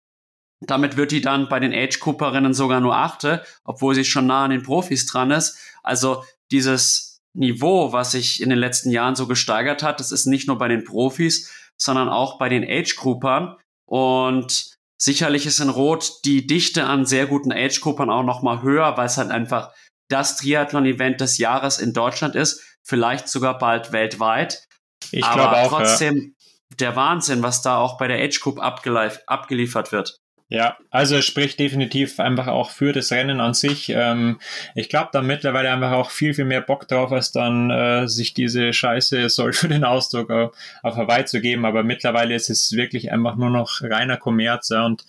damit 0.67 0.97
wird 0.97 1.11
die 1.11 1.21
dann 1.21 1.49
bei 1.49 1.59
den 1.59 1.73
Age-Cooperinnen 1.73 2.53
sogar 2.53 2.79
nur 2.79 2.95
achte, 2.95 3.43
obwohl 3.63 3.95
sie 3.95 4.05
schon 4.05 4.27
nah 4.27 4.45
an 4.45 4.51
den 4.51 4.63
Profis 4.63 5.05
dran 5.05 5.31
ist. 5.31 5.57
Also 5.83 6.23
dieses 6.51 7.21
Niveau, 7.33 7.91
was 7.93 8.11
sich 8.11 8.41
in 8.41 8.49
den 8.49 8.59
letzten 8.59 8.91
Jahren 8.91 9.15
so 9.15 9.27
gesteigert 9.27 9.83
hat, 9.83 9.99
das 9.99 10.11
ist 10.11 10.25
nicht 10.25 10.47
nur 10.47 10.57
bei 10.57 10.67
den 10.67 10.83
Profis, 10.83 11.51
sondern 11.77 12.09
auch 12.09 12.37
bei 12.37 12.49
den 12.49 12.63
Age-Groupern. 12.63 13.57
Und 13.85 14.77
sicherlich 14.97 15.45
ist 15.45 15.59
in 15.59 15.69
Rot 15.69 16.23
die 16.25 16.47
Dichte 16.47 16.85
an 16.85 17.05
sehr 17.05 17.25
guten 17.25 17.51
Age-Groupern 17.51 18.09
auch 18.09 18.23
nochmal 18.23 18.61
höher, 18.61 18.95
weil 18.97 19.07
es 19.07 19.17
halt 19.17 19.31
einfach 19.31 19.73
das 20.09 20.37
Triathlon-Event 20.37 21.21
des 21.21 21.37
Jahres 21.37 21.79
in 21.79 21.93
Deutschland 21.93 22.35
ist, 22.35 22.61
vielleicht 22.83 23.27
sogar 23.27 23.57
bald 23.57 23.91
weltweit. 23.91 24.67
Ich 25.11 25.21
glaube 25.21 25.57
auch. 25.57 25.69
Trotzdem 25.69 26.35
ja. 26.37 26.75
der 26.79 26.95
Wahnsinn, 26.95 27.41
was 27.41 27.61
da 27.61 27.77
auch 27.77 27.97
bei 27.97 28.07
der 28.07 28.23
Age 28.23 28.39
Group 28.39 28.59
abgeliefert 28.59 29.91
wird. 29.91 30.19
Ja, 30.49 30.77
also 30.91 31.15
es 31.15 31.25
spricht 31.25 31.57
definitiv 31.59 32.19
einfach 32.19 32.47
auch 32.47 32.69
für 32.69 32.91
das 32.91 33.11
Rennen 33.11 33.39
an 33.39 33.55
sich. 33.55 33.89
Ähm, 33.89 34.39
ich 34.75 34.87
glaube 34.87 35.09
da 35.11 35.21
mittlerweile 35.21 35.71
einfach 35.71 35.93
auch 35.93 36.11
viel, 36.11 36.35
viel 36.35 36.45
mehr 36.45 36.61
Bock 36.61 36.87
drauf, 36.87 37.11
als 37.11 37.31
dann 37.31 37.71
äh, 37.71 38.07
sich 38.07 38.35
diese 38.35 38.71
Scheiße, 38.71 39.29
soll 39.29 39.53
für 39.53 39.67
den 39.67 39.83
Ausdruck, 39.83 40.29
auf, 40.29 40.55
auf 40.83 40.95
Hawaii 40.95 41.25
zu 41.25 41.41
geben. 41.41 41.65
Aber 41.65 41.83
mittlerweile 41.83 42.35
ist 42.35 42.49
es 42.49 42.73
wirklich 42.73 43.11
einfach 43.11 43.35
nur 43.35 43.49
noch 43.49 43.81
reiner 43.81 44.17
Kommerz. 44.17 44.69
Ja, 44.69 44.85
und 44.85 45.05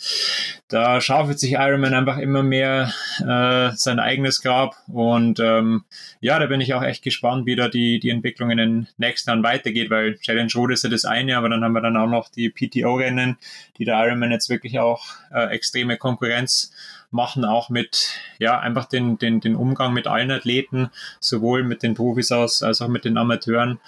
da 0.69 1.01
schaufelt 1.01 1.39
sich 1.39 1.53
Ironman 1.53 1.95
einfach 1.95 2.19
immer 2.19 2.43
mehr 2.43 2.93
äh, 3.21 3.77
sein 3.77 3.99
eigenes 3.99 4.41
Grab. 4.41 4.77
Und 4.87 5.41
ähm, 5.41 5.85
ja, 6.21 6.39
da 6.39 6.47
bin 6.47 6.63
ich 6.63 6.73
auch 6.73 6.83
echt 6.83 7.03
gespannt, 7.03 7.45
wie 7.45 7.57
da 7.57 7.69
die, 7.69 8.01
die 8.01 8.11
Entwicklung 8.11 8.51
in 8.51 8.59
den 8.59 8.89
nächsten 8.97 9.29
Jahren 9.29 9.43
weitergeht, 9.43 9.91
weil 9.91 10.17
Challenge 10.21 10.51
Road 10.55 10.73
ist 10.73 10.85
ja 10.85 10.91
das 10.91 11.05
eine, 11.05 11.37
aber 11.37 11.51
dann 11.51 11.63
haben 11.63 11.73
wir 11.73 11.83
dann 11.83 11.99
auch 11.99 12.09
noch 12.09 12.31
die 12.31 12.49
PTO-Rennen, 12.49 13.37
die 13.79 13.85
der 13.85 14.05
Ironman 14.05 14.33
jetzt 14.33 14.49
wirklich 14.49 14.79
auch 14.79 15.05
äh, 15.33 15.47
extreme 15.55 15.97
Konkurrenz 15.97 16.73
machen, 17.11 17.45
auch 17.45 17.71
mit, 17.71 18.19
ja, 18.39 18.59
einfach 18.59 18.87
den, 18.87 19.19
den, 19.19 19.41
den 19.41 19.57
Umgang 19.57 19.93
mit 19.93 20.07
allen 20.07 20.31
Athleten, 20.31 20.91
sowohl 21.21 21.63
mit 21.63 21.83
den 21.83 21.95
Profis 21.95 22.33
aus, 22.33 22.63
als 22.63 22.83
auch 22.83 22.89
mit 22.89 23.05
den 23.05 23.17
Amateuren. 23.17 23.81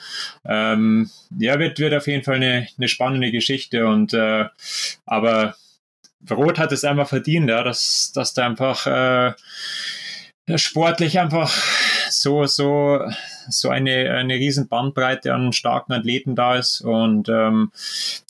Ähm, 0.44 1.10
ja, 1.36 1.58
wird, 1.58 1.78
wird 1.78 1.94
auf 1.94 2.06
jeden 2.06 2.22
Fall 2.22 2.36
eine, 2.36 2.68
eine 2.78 2.88
spannende 2.88 3.32
Geschichte 3.32 3.86
und, 3.86 4.14
äh, 4.14 4.46
aber 5.04 5.56
Rot 6.30 6.58
hat 6.58 6.72
es 6.72 6.84
einfach 6.84 7.08
verdient, 7.08 7.50
ja, 7.50 7.62
dass, 7.62 8.12
dass 8.14 8.32
da 8.32 8.46
einfach, 8.46 8.86
äh, 8.86 9.34
sportlich 10.54 11.18
einfach 11.18 11.52
so, 12.26 12.44
so, 12.46 13.08
so 13.48 13.68
eine, 13.68 14.10
eine 14.10 14.34
riesen 14.34 14.66
Bandbreite 14.66 15.32
an 15.32 15.52
starken 15.52 15.92
Athleten 15.92 16.34
da 16.34 16.56
ist. 16.56 16.80
Und 16.80 17.28
ähm, 17.28 17.70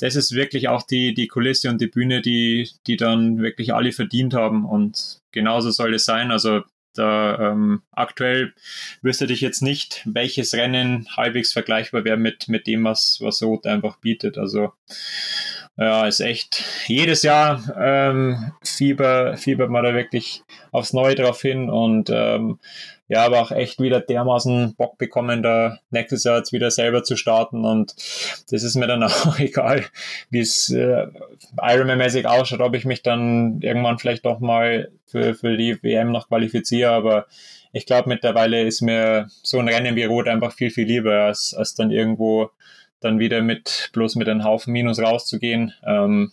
das 0.00 0.16
ist 0.16 0.32
wirklich 0.32 0.68
auch 0.68 0.82
die, 0.82 1.14
die 1.14 1.28
Kulisse 1.28 1.70
und 1.70 1.80
die 1.80 1.86
Bühne, 1.86 2.20
die, 2.20 2.68
die 2.86 2.98
dann 2.98 3.38
wirklich 3.38 3.72
alle 3.72 3.92
verdient 3.92 4.34
haben. 4.34 4.66
Und 4.66 5.20
genauso 5.32 5.70
soll 5.70 5.94
es 5.94 6.04
sein. 6.04 6.30
Also 6.30 6.60
da 6.92 7.38
ähm, 7.38 7.82
aktuell 7.90 8.52
wüsste 9.00 9.24
ich 9.26 9.40
jetzt 9.40 9.62
nicht, 9.62 10.02
welches 10.04 10.52
Rennen 10.52 11.08
halbwegs 11.16 11.54
vergleichbar 11.54 12.04
wäre 12.04 12.18
mit, 12.18 12.48
mit 12.48 12.66
dem, 12.66 12.84
was, 12.84 13.18
was 13.22 13.42
Rot 13.42 13.66
einfach 13.66 13.96
bietet. 13.96 14.36
Also 14.36 14.74
ja, 15.78 16.06
ist 16.06 16.20
echt 16.20 16.64
jedes 16.86 17.22
Jahr 17.22 17.62
ähm, 17.78 18.52
Fieber, 18.62 19.36
fiebert 19.36 19.70
man 19.70 19.84
da 19.84 19.94
wirklich 19.94 20.42
aufs 20.72 20.92
Neue 20.92 21.14
drauf 21.14 21.42
hin 21.42 21.68
und 21.68 22.10
ähm, 22.10 22.58
ja, 23.08 23.24
aber 23.24 23.40
auch 23.40 23.52
echt 23.52 23.80
wieder 23.80 24.00
dermaßen 24.00 24.74
Bock 24.74 24.98
bekommen, 24.98 25.42
da 25.42 25.78
nächstes 25.90 26.24
Jahr 26.24 26.38
jetzt 26.38 26.52
wieder 26.52 26.70
selber 26.70 27.04
zu 27.04 27.16
starten 27.16 27.64
und 27.64 27.94
das 28.50 28.62
ist 28.62 28.74
mir 28.74 28.86
dann 28.86 29.02
auch 29.04 29.38
egal, 29.38 29.84
wie 30.30 30.40
es 30.40 30.70
äh, 30.70 31.06
Ironman-mäßig 31.60 32.26
ausschaut, 32.26 32.60
ob 32.60 32.74
ich 32.74 32.84
mich 32.84 33.02
dann 33.02 33.60
irgendwann 33.60 33.98
vielleicht 33.98 34.24
doch 34.24 34.40
mal 34.40 34.90
für, 35.06 35.34
für 35.34 35.56
die 35.56 35.80
WM 35.82 36.10
noch 36.10 36.28
qualifiziere, 36.28 36.90
aber 36.90 37.26
ich 37.72 37.84
glaube 37.84 38.08
mittlerweile 38.08 38.64
ist 38.64 38.80
mir 38.80 39.26
so 39.42 39.58
ein 39.58 39.68
Rennen 39.68 39.94
wie 39.94 40.04
Rot 40.04 40.26
einfach 40.26 40.52
viel, 40.52 40.70
viel 40.70 40.86
lieber, 40.86 41.24
als, 41.24 41.54
als 41.54 41.74
dann 41.74 41.90
irgendwo 41.90 42.50
dann 43.06 43.18
wieder 43.18 43.42
mit 43.42 43.90
bloß 43.92 44.16
mit 44.16 44.28
einem 44.28 44.44
Haufen 44.44 44.72
Minus 44.72 45.00
rauszugehen. 45.00 45.72
Ähm, 45.84 46.32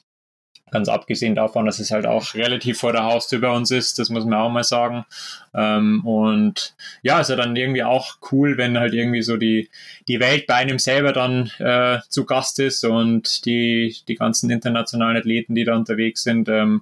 ganz 0.73 0.89
abgesehen 0.89 1.35
davon, 1.35 1.67
dass 1.67 1.79
es 1.79 1.91
halt 1.91 2.07
auch 2.07 2.33
relativ 2.33 2.79
vor 2.79 2.91
der 2.91 3.03
Haustür 3.03 3.39
bei 3.39 3.49
uns 3.49 3.69
ist, 3.69 3.99
das 3.99 4.09
muss 4.09 4.25
man 4.25 4.39
auch 4.39 4.49
mal 4.49 4.63
sagen. 4.63 5.05
Ähm, 5.53 6.03
und 6.03 6.75
ja, 7.03 7.21
ist 7.21 7.29
ja 7.29 7.35
dann 7.35 7.55
irgendwie 7.55 7.83
auch 7.83 8.17
cool, 8.31 8.57
wenn 8.57 8.79
halt 8.79 8.93
irgendwie 8.93 9.21
so 9.21 9.37
die, 9.37 9.69
die 10.07 10.19
Welt 10.19 10.47
bei 10.47 10.55
einem 10.55 10.79
selber 10.79 11.13
dann 11.13 11.51
äh, 11.59 11.99
zu 12.09 12.25
Gast 12.25 12.59
ist 12.59 12.83
und 12.83 13.45
die, 13.45 13.95
die 14.07 14.15
ganzen 14.15 14.49
internationalen 14.49 15.15
Athleten, 15.15 15.53
die 15.53 15.63
da 15.63 15.75
unterwegs 15.75 16.23
sind, 16.23 16.49
ähm, 16.49 16.81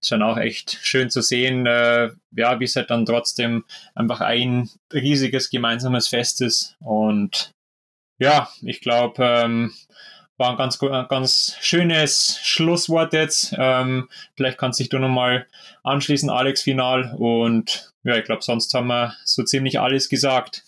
ist 0.00 0.12
dann 0.12 0.22
auch 0.22 0.38
echt 0.38 0.78
schön 0.82 1.10
zu 1.10 1.20
sehen, 1.20 1.66
äh, 1.66 2.10
ja, 2.34 2.58
wie 2.58 2.64
es 2.64 2.76
halt 2.76 2.90
dann 2.90 3.04
trotzdem 3.04 3.64
einfach 3.94 4.22
ein 4.22 4.70
riesiges 4.92 5.50
gemeinsames 5.50 6.08
Fest 6.08 6.40
ist. 6.40 6.76
Und 6.80 7.52
ja, 8.18 8.48
ich 8.62 8.80
glaube, 8.80 9.22
ähm, 9.24 9.72
war 10.38 10.50
ein 10.50 10.56
ganz, 10.56 10.78
ganz 10.78 11.56
schönes 11.60 12.38
Schlusswort 12.42 13.12
jetzt. 13.12 13.54
Ähm, 13.58 14.08
vielleicht 14.36 14.58
kannst 14.58 14.80
dich 14.80 14.88
du 14.88 14.98
nochmal 14.98 15.46
anschließen, 15.82 16.28
Alex, 16.30 16.62
final. 16.62 17.14
Und 17.16 17.92
ja, 18.04 18.16
ich 18.16 18.24
glaube, 18.24 18.42
sonst 18.42 18.72
haben 18.74 18.88
wir 18.88 19.14
so 19.24 19.42
ziemlich 19.44 19.80
alles 19.80 20.08
gesagt. 20.08 20.62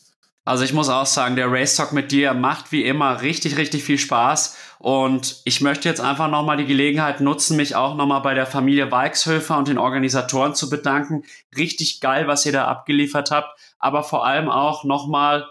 Also 0.45 0.65
ich 0.65 0.73
muss 0.73 0.89
auch 0.89 1.05
sagen, 1.05 1.37
der 1.37 1.53
Race 1.53 1.77
Talk 1.77 1.93
mit 1.93 2.11
dir 2.11 2.33
macht 2.33 2.73
wie 2.73 2.83
immer 2.83 3.21
richtig, 3.21 3.59
richtig 3.59 3.85
viel 3.85 3.99
Spaß. 3.99 4.57
Und 4.79 5.43
ich 5.45 5.61
möchte 5.61 5.87
jetzt 5.87 6.01
einfach 6.01 6.31
nochmal 6.31 6.57
die 6.57 6.65
Gelegenheit 6.65 7.21
nutzen, 7.21 7.59
mich 7.59 7.77
auch 7.77 7.95
nochmal 7.95 8.23
bei 8.23 8.33
der 8.33 8.47
Familie 8.47 8.91
Walkshöfer 8.91 9.59
und 9.59 9.69
den 9.69 9.77
Organisatoren 9.77 10.55
zu 10.55 10.71
bedanken. 10.71 11.25
Richtig 11.55 12.01
geil, 12.01 12.27
was 12.27 12.47
ihr 12.47 12.53
da 12.53 12.65
abgeliefert 12.65 13.31
habt. 13.31 13.61
Aber 13.79 14.03
vor 14.03 14.25
allem 14.25 14.49
auch 14.49 14.85
nochmal 14.85 15.47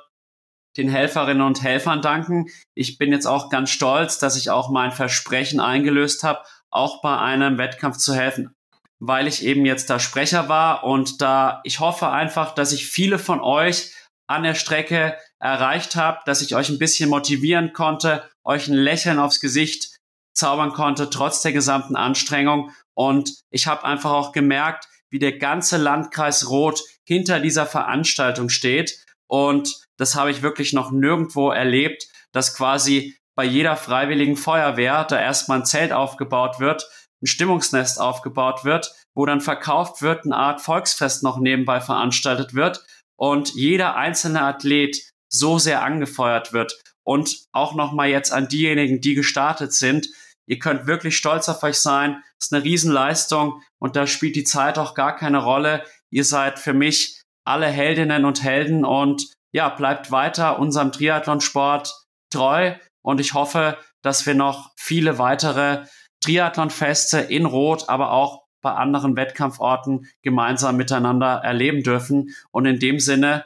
den 0.77 0.89
Helferinnen 0.89 1.45
und 1.45 1.63
Helfern 1.63 2.01
danken. 2.01 2.47
Ich 2.75 2.97
bin 2.97 3.11
jetzt 3.11 3.25
auch 3.25 3.49
ganz 3.49 3.69
stolz, 3.69 4.19
dass 4.19 4.37
ich 4.37 4.49
auch 4.49 4.69
mein 4.69 4.91
Versprechen 4.91 5.59
eingelöst 5.59 6.23
habe, 6.23 6.43
auch 6.69 7.01
bei 7.01 7.17
einem 7.17 7.57
Wettkampf 7.57 7.97
zu 7.97 8.13
helfen, 8.13 8.53
weil 8.99 9.27
ich 9.27 9.43
eben 9.43 9.65
jetzt 9.65 9.89
da 9.89 9.99
Sprecher 9.99 10.49
war 10.49 10.83
und 10.83 11.21
da 11.21 11.61
ich 11.63 11.79
hoffe 11.79 12.09
einfach, 12.09 12.53
dass 12.53 12.71
ich 12.71 12.87
viele 12.87 13.19
von 13.19 13.41
euch 13.41 13.93
an 14.27 14.43
der 14.43 14.55
Strecke 14.55 15.17
erreicht 15.39 15.95
habe, 15.95 16.19
dass 16.25 16.41
ich 16.41 16.55
euch 16.55 16.69
ein 16.69 16.79
bisschen 16.79 17.09
motivieren 17.09 17.73
konnte, 17.73 18.29
euch 18.43 18.67
ein 18.67 18.73
Lächeln 18.73 19.19
aufs 19.19 19.39
Gesicht 19.39 19.97
zaubern 20.35 20.73
konnte, 20.73 21.09
trotz 21.09 21.41
der 21.41 21.53
gesamten 21.53 21.95
Anstrengung. 21.95 22.71
Und 22.95 23.39
ich 23.51 23.67
habe 23.67 23.85
einfach 23.85 24.11
auch 24.11 24.31
gemerkt, 24.31 24.87
wie 25.09 25.19
der 25.19 25.37
ganze 25.37 25.77
Landkreis 25.77 26.49
Rot 26.49 26.81
hinter 27.07 27.39
dieser 27.39 27.65
Veranstaltung 27.65 28.49
steht. 28.49 29.03
Und 29.29 29.86
das 29.97 30.15
habe 30.15 30.31
ich 30.31 30.41
wirklich 30.41 30.73
noch 30.73 30.91
nirgendwo 30.91 31.49
erlebt, 31.51 32.07
dass 32.31 32.55
quasi 32.55 33.17
bei 33.35 33.43
jeder 33.43 33.75
freiwilligen 33.75 34.35
Feuerwehr 34.35 35.03
da 35.03 35.19
erstmal 35.19 35.59
ein 35.59 35.65
Zelt 35.65 35.91
aufgebaut 35.91 36.59
wird, 36.59 36.89
ein 37.21 37.27
Stimmungsnest 37.27 37.99
aufgebaut 37.99 38.63
wird, 38.63 38.93
wo 39.15 39.25
dann 39.25 39.41
verkauft 39.41 40.01
wird, 40.01 40.25
eine 40.25 40.35
Art 40.35 40.61
Volksfest 40.61 41.23
noch 41.23 41.39
nebenbei 41.39 41.81
veranstaltet 41.81 42.53
wird 42.53 42.83
und 43.15 43.53
jeder 43.55 43.95
einzelne 43.95 44.41
Athlet 44.41 45.11
so 45.29 45.59
sehr 45.59 45.83
angefeuert 45.83 46.53
wird. 46.53 46.79
Und 47.03 47.45
auch 47.51 47.73
nochmal 47.73 48.09
jetzt 48.09 48.31
an 48.31 48.47
diejenigen, 48.47 49.01
die 49.01 49.15
gestartet 49.15 49.73
sind. 49.73 50.09
Ihr 50.45 50.59
könnt 50.59 50.87
wirklich 50.87 51.15
stolz 51.15 51.47
auf 51.47 51.63
euch 51.63 51.77
sein. 51.77 52.21
Das 52.37 52.47
ist 52.47 52.53
eine 52.53 52.63
Riesenleistung 52.63 53.61
und 53.79 53.95
da 53.95 54.07
spielt 54.07 54.35
die 54.35 54.43
Zeit 54.43 54.77
auch 54.77 54.93
gar 54.93 55.15
keine 55.15 55.43
Rolle. 55.43 55.83
Ihr 56.09 56.23
seid 56.23 56.59
für 56.59 56.73
mich 56.73 57.21
alle 57.45 57.67
Heldinnen 57.67 58.25
und 58.25 58.43
Helden 58.43 58.83
und 58.83 59.31
ja, 59.51 59.69
bleibt 59.69 60.11
weiter 60.11 60.59
unserem 60.59 60.91
Triathlonsport 60.91 61.93
treu 62.31 62.75
und 63.01 63.19
ich 63.19 63.33
hoffe, 63.33 63.77
dass 64.01 64.25
wir 64.25 64.35
noch 64.35 64.71
viele 64.77 65.17
weitere 65.17 65.85
Triathlonfeste 66.21 67.19
in 67.19 67.45
Rot, 67.45 67.89
aber 67.89 68.11
auch 68.11 68.43
bei 68.61 68.71
anderen 68.71 69.15
Wettkampforten 69.15 70.07
gemeinsam 70.23 70.77
miteinander 70.77 71.41
erleben 71.43 71.83
dürfen. 71.83 72.35
Und 72.51 72.65
in 72.65 72.79
dem 72.79 72.99
Sinne 72.99 73.45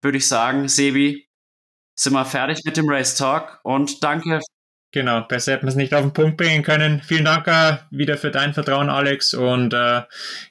würde 0.00 0.18
ich 0.18 0.28
sagen, 0.28 0.68
Sebi, 0.68 1.28
sind 1.96 2.12
wir 2.12 2.24
fertig 2.24 2.64
mit 2.64 2.76
dem 2.76 2.88
Race 2.88 3.16
Talk 3.16 3.60
und 3.62 4.02
danke. 4.02 4.40
Genau, 4.92 5.22
besser 5.22 5.52
hätten 5.52 5.66
wir 5.66 5.70
es 5.70 5.74
nicht 5.74 5.92
auf 5.92 6.02
den 6.02 6.12
Punkt 6.12 6.36
bringen 6.36 6.62
können. 6.62 7.02
Vielen 7.02 7.24
Dank 7.24 7.48
uh, 7.48 7.78
wieder 7.90 8.16
für 8.16 8.30
dein 8.30 8.54
Vertrauen, 8.54 8.88
Alex. 8.88 9.34
Und 9.34 9.74
uh, 9.74 10.02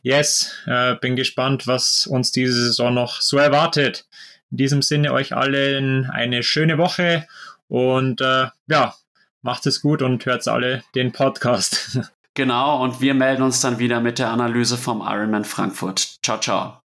yes, 0.02 0.54
uh, 0.68 0.96
bin 1.00 1.16
gespannt, 1.16 1.66
was 1.66 2.08
uns 2.08 2.32
diese 2.32 2.66
Saison 2.66 2.94
noch 2.94 3.22
so 3.22 3.38
erwartet. 3.38 4.06
In 4.54 4.58
diesem 4.58 4.82
Sinne 4.84 5.14
euch 5.14 5.36
allen 5.36 6.08
eine 6.12 6.44
schöne 6.44 6.78
Woche 6.78 7.26
und 7.68 8.22
äh, 8.22 8.50
ja, 8.68 8.94
macht 9.42 9.66
es 9.66 9.82
gut 9.82 10.04
und 10.04 10.24
hört 10.28 10.48
alle 10.48 10.84
den 10.96 11.12
Podcast. 11.12 12.00
Genau, 12.36 12.82
und 12.82 13.00
wir 13.00 13.14
melden 13.14 13.44
uns 13.44 13.62
dann 13.62 13.78
wieder 13.78 14.00
mit 14.00 14.18
der 14.18 14.32
Analyse 14.32 14.76
vom 14.76 15.02
Ironman 15.02 15.46
Frankfurt. 15.46 16.18
Ciao, 16.24 16.40
ciao. 16.40 16.83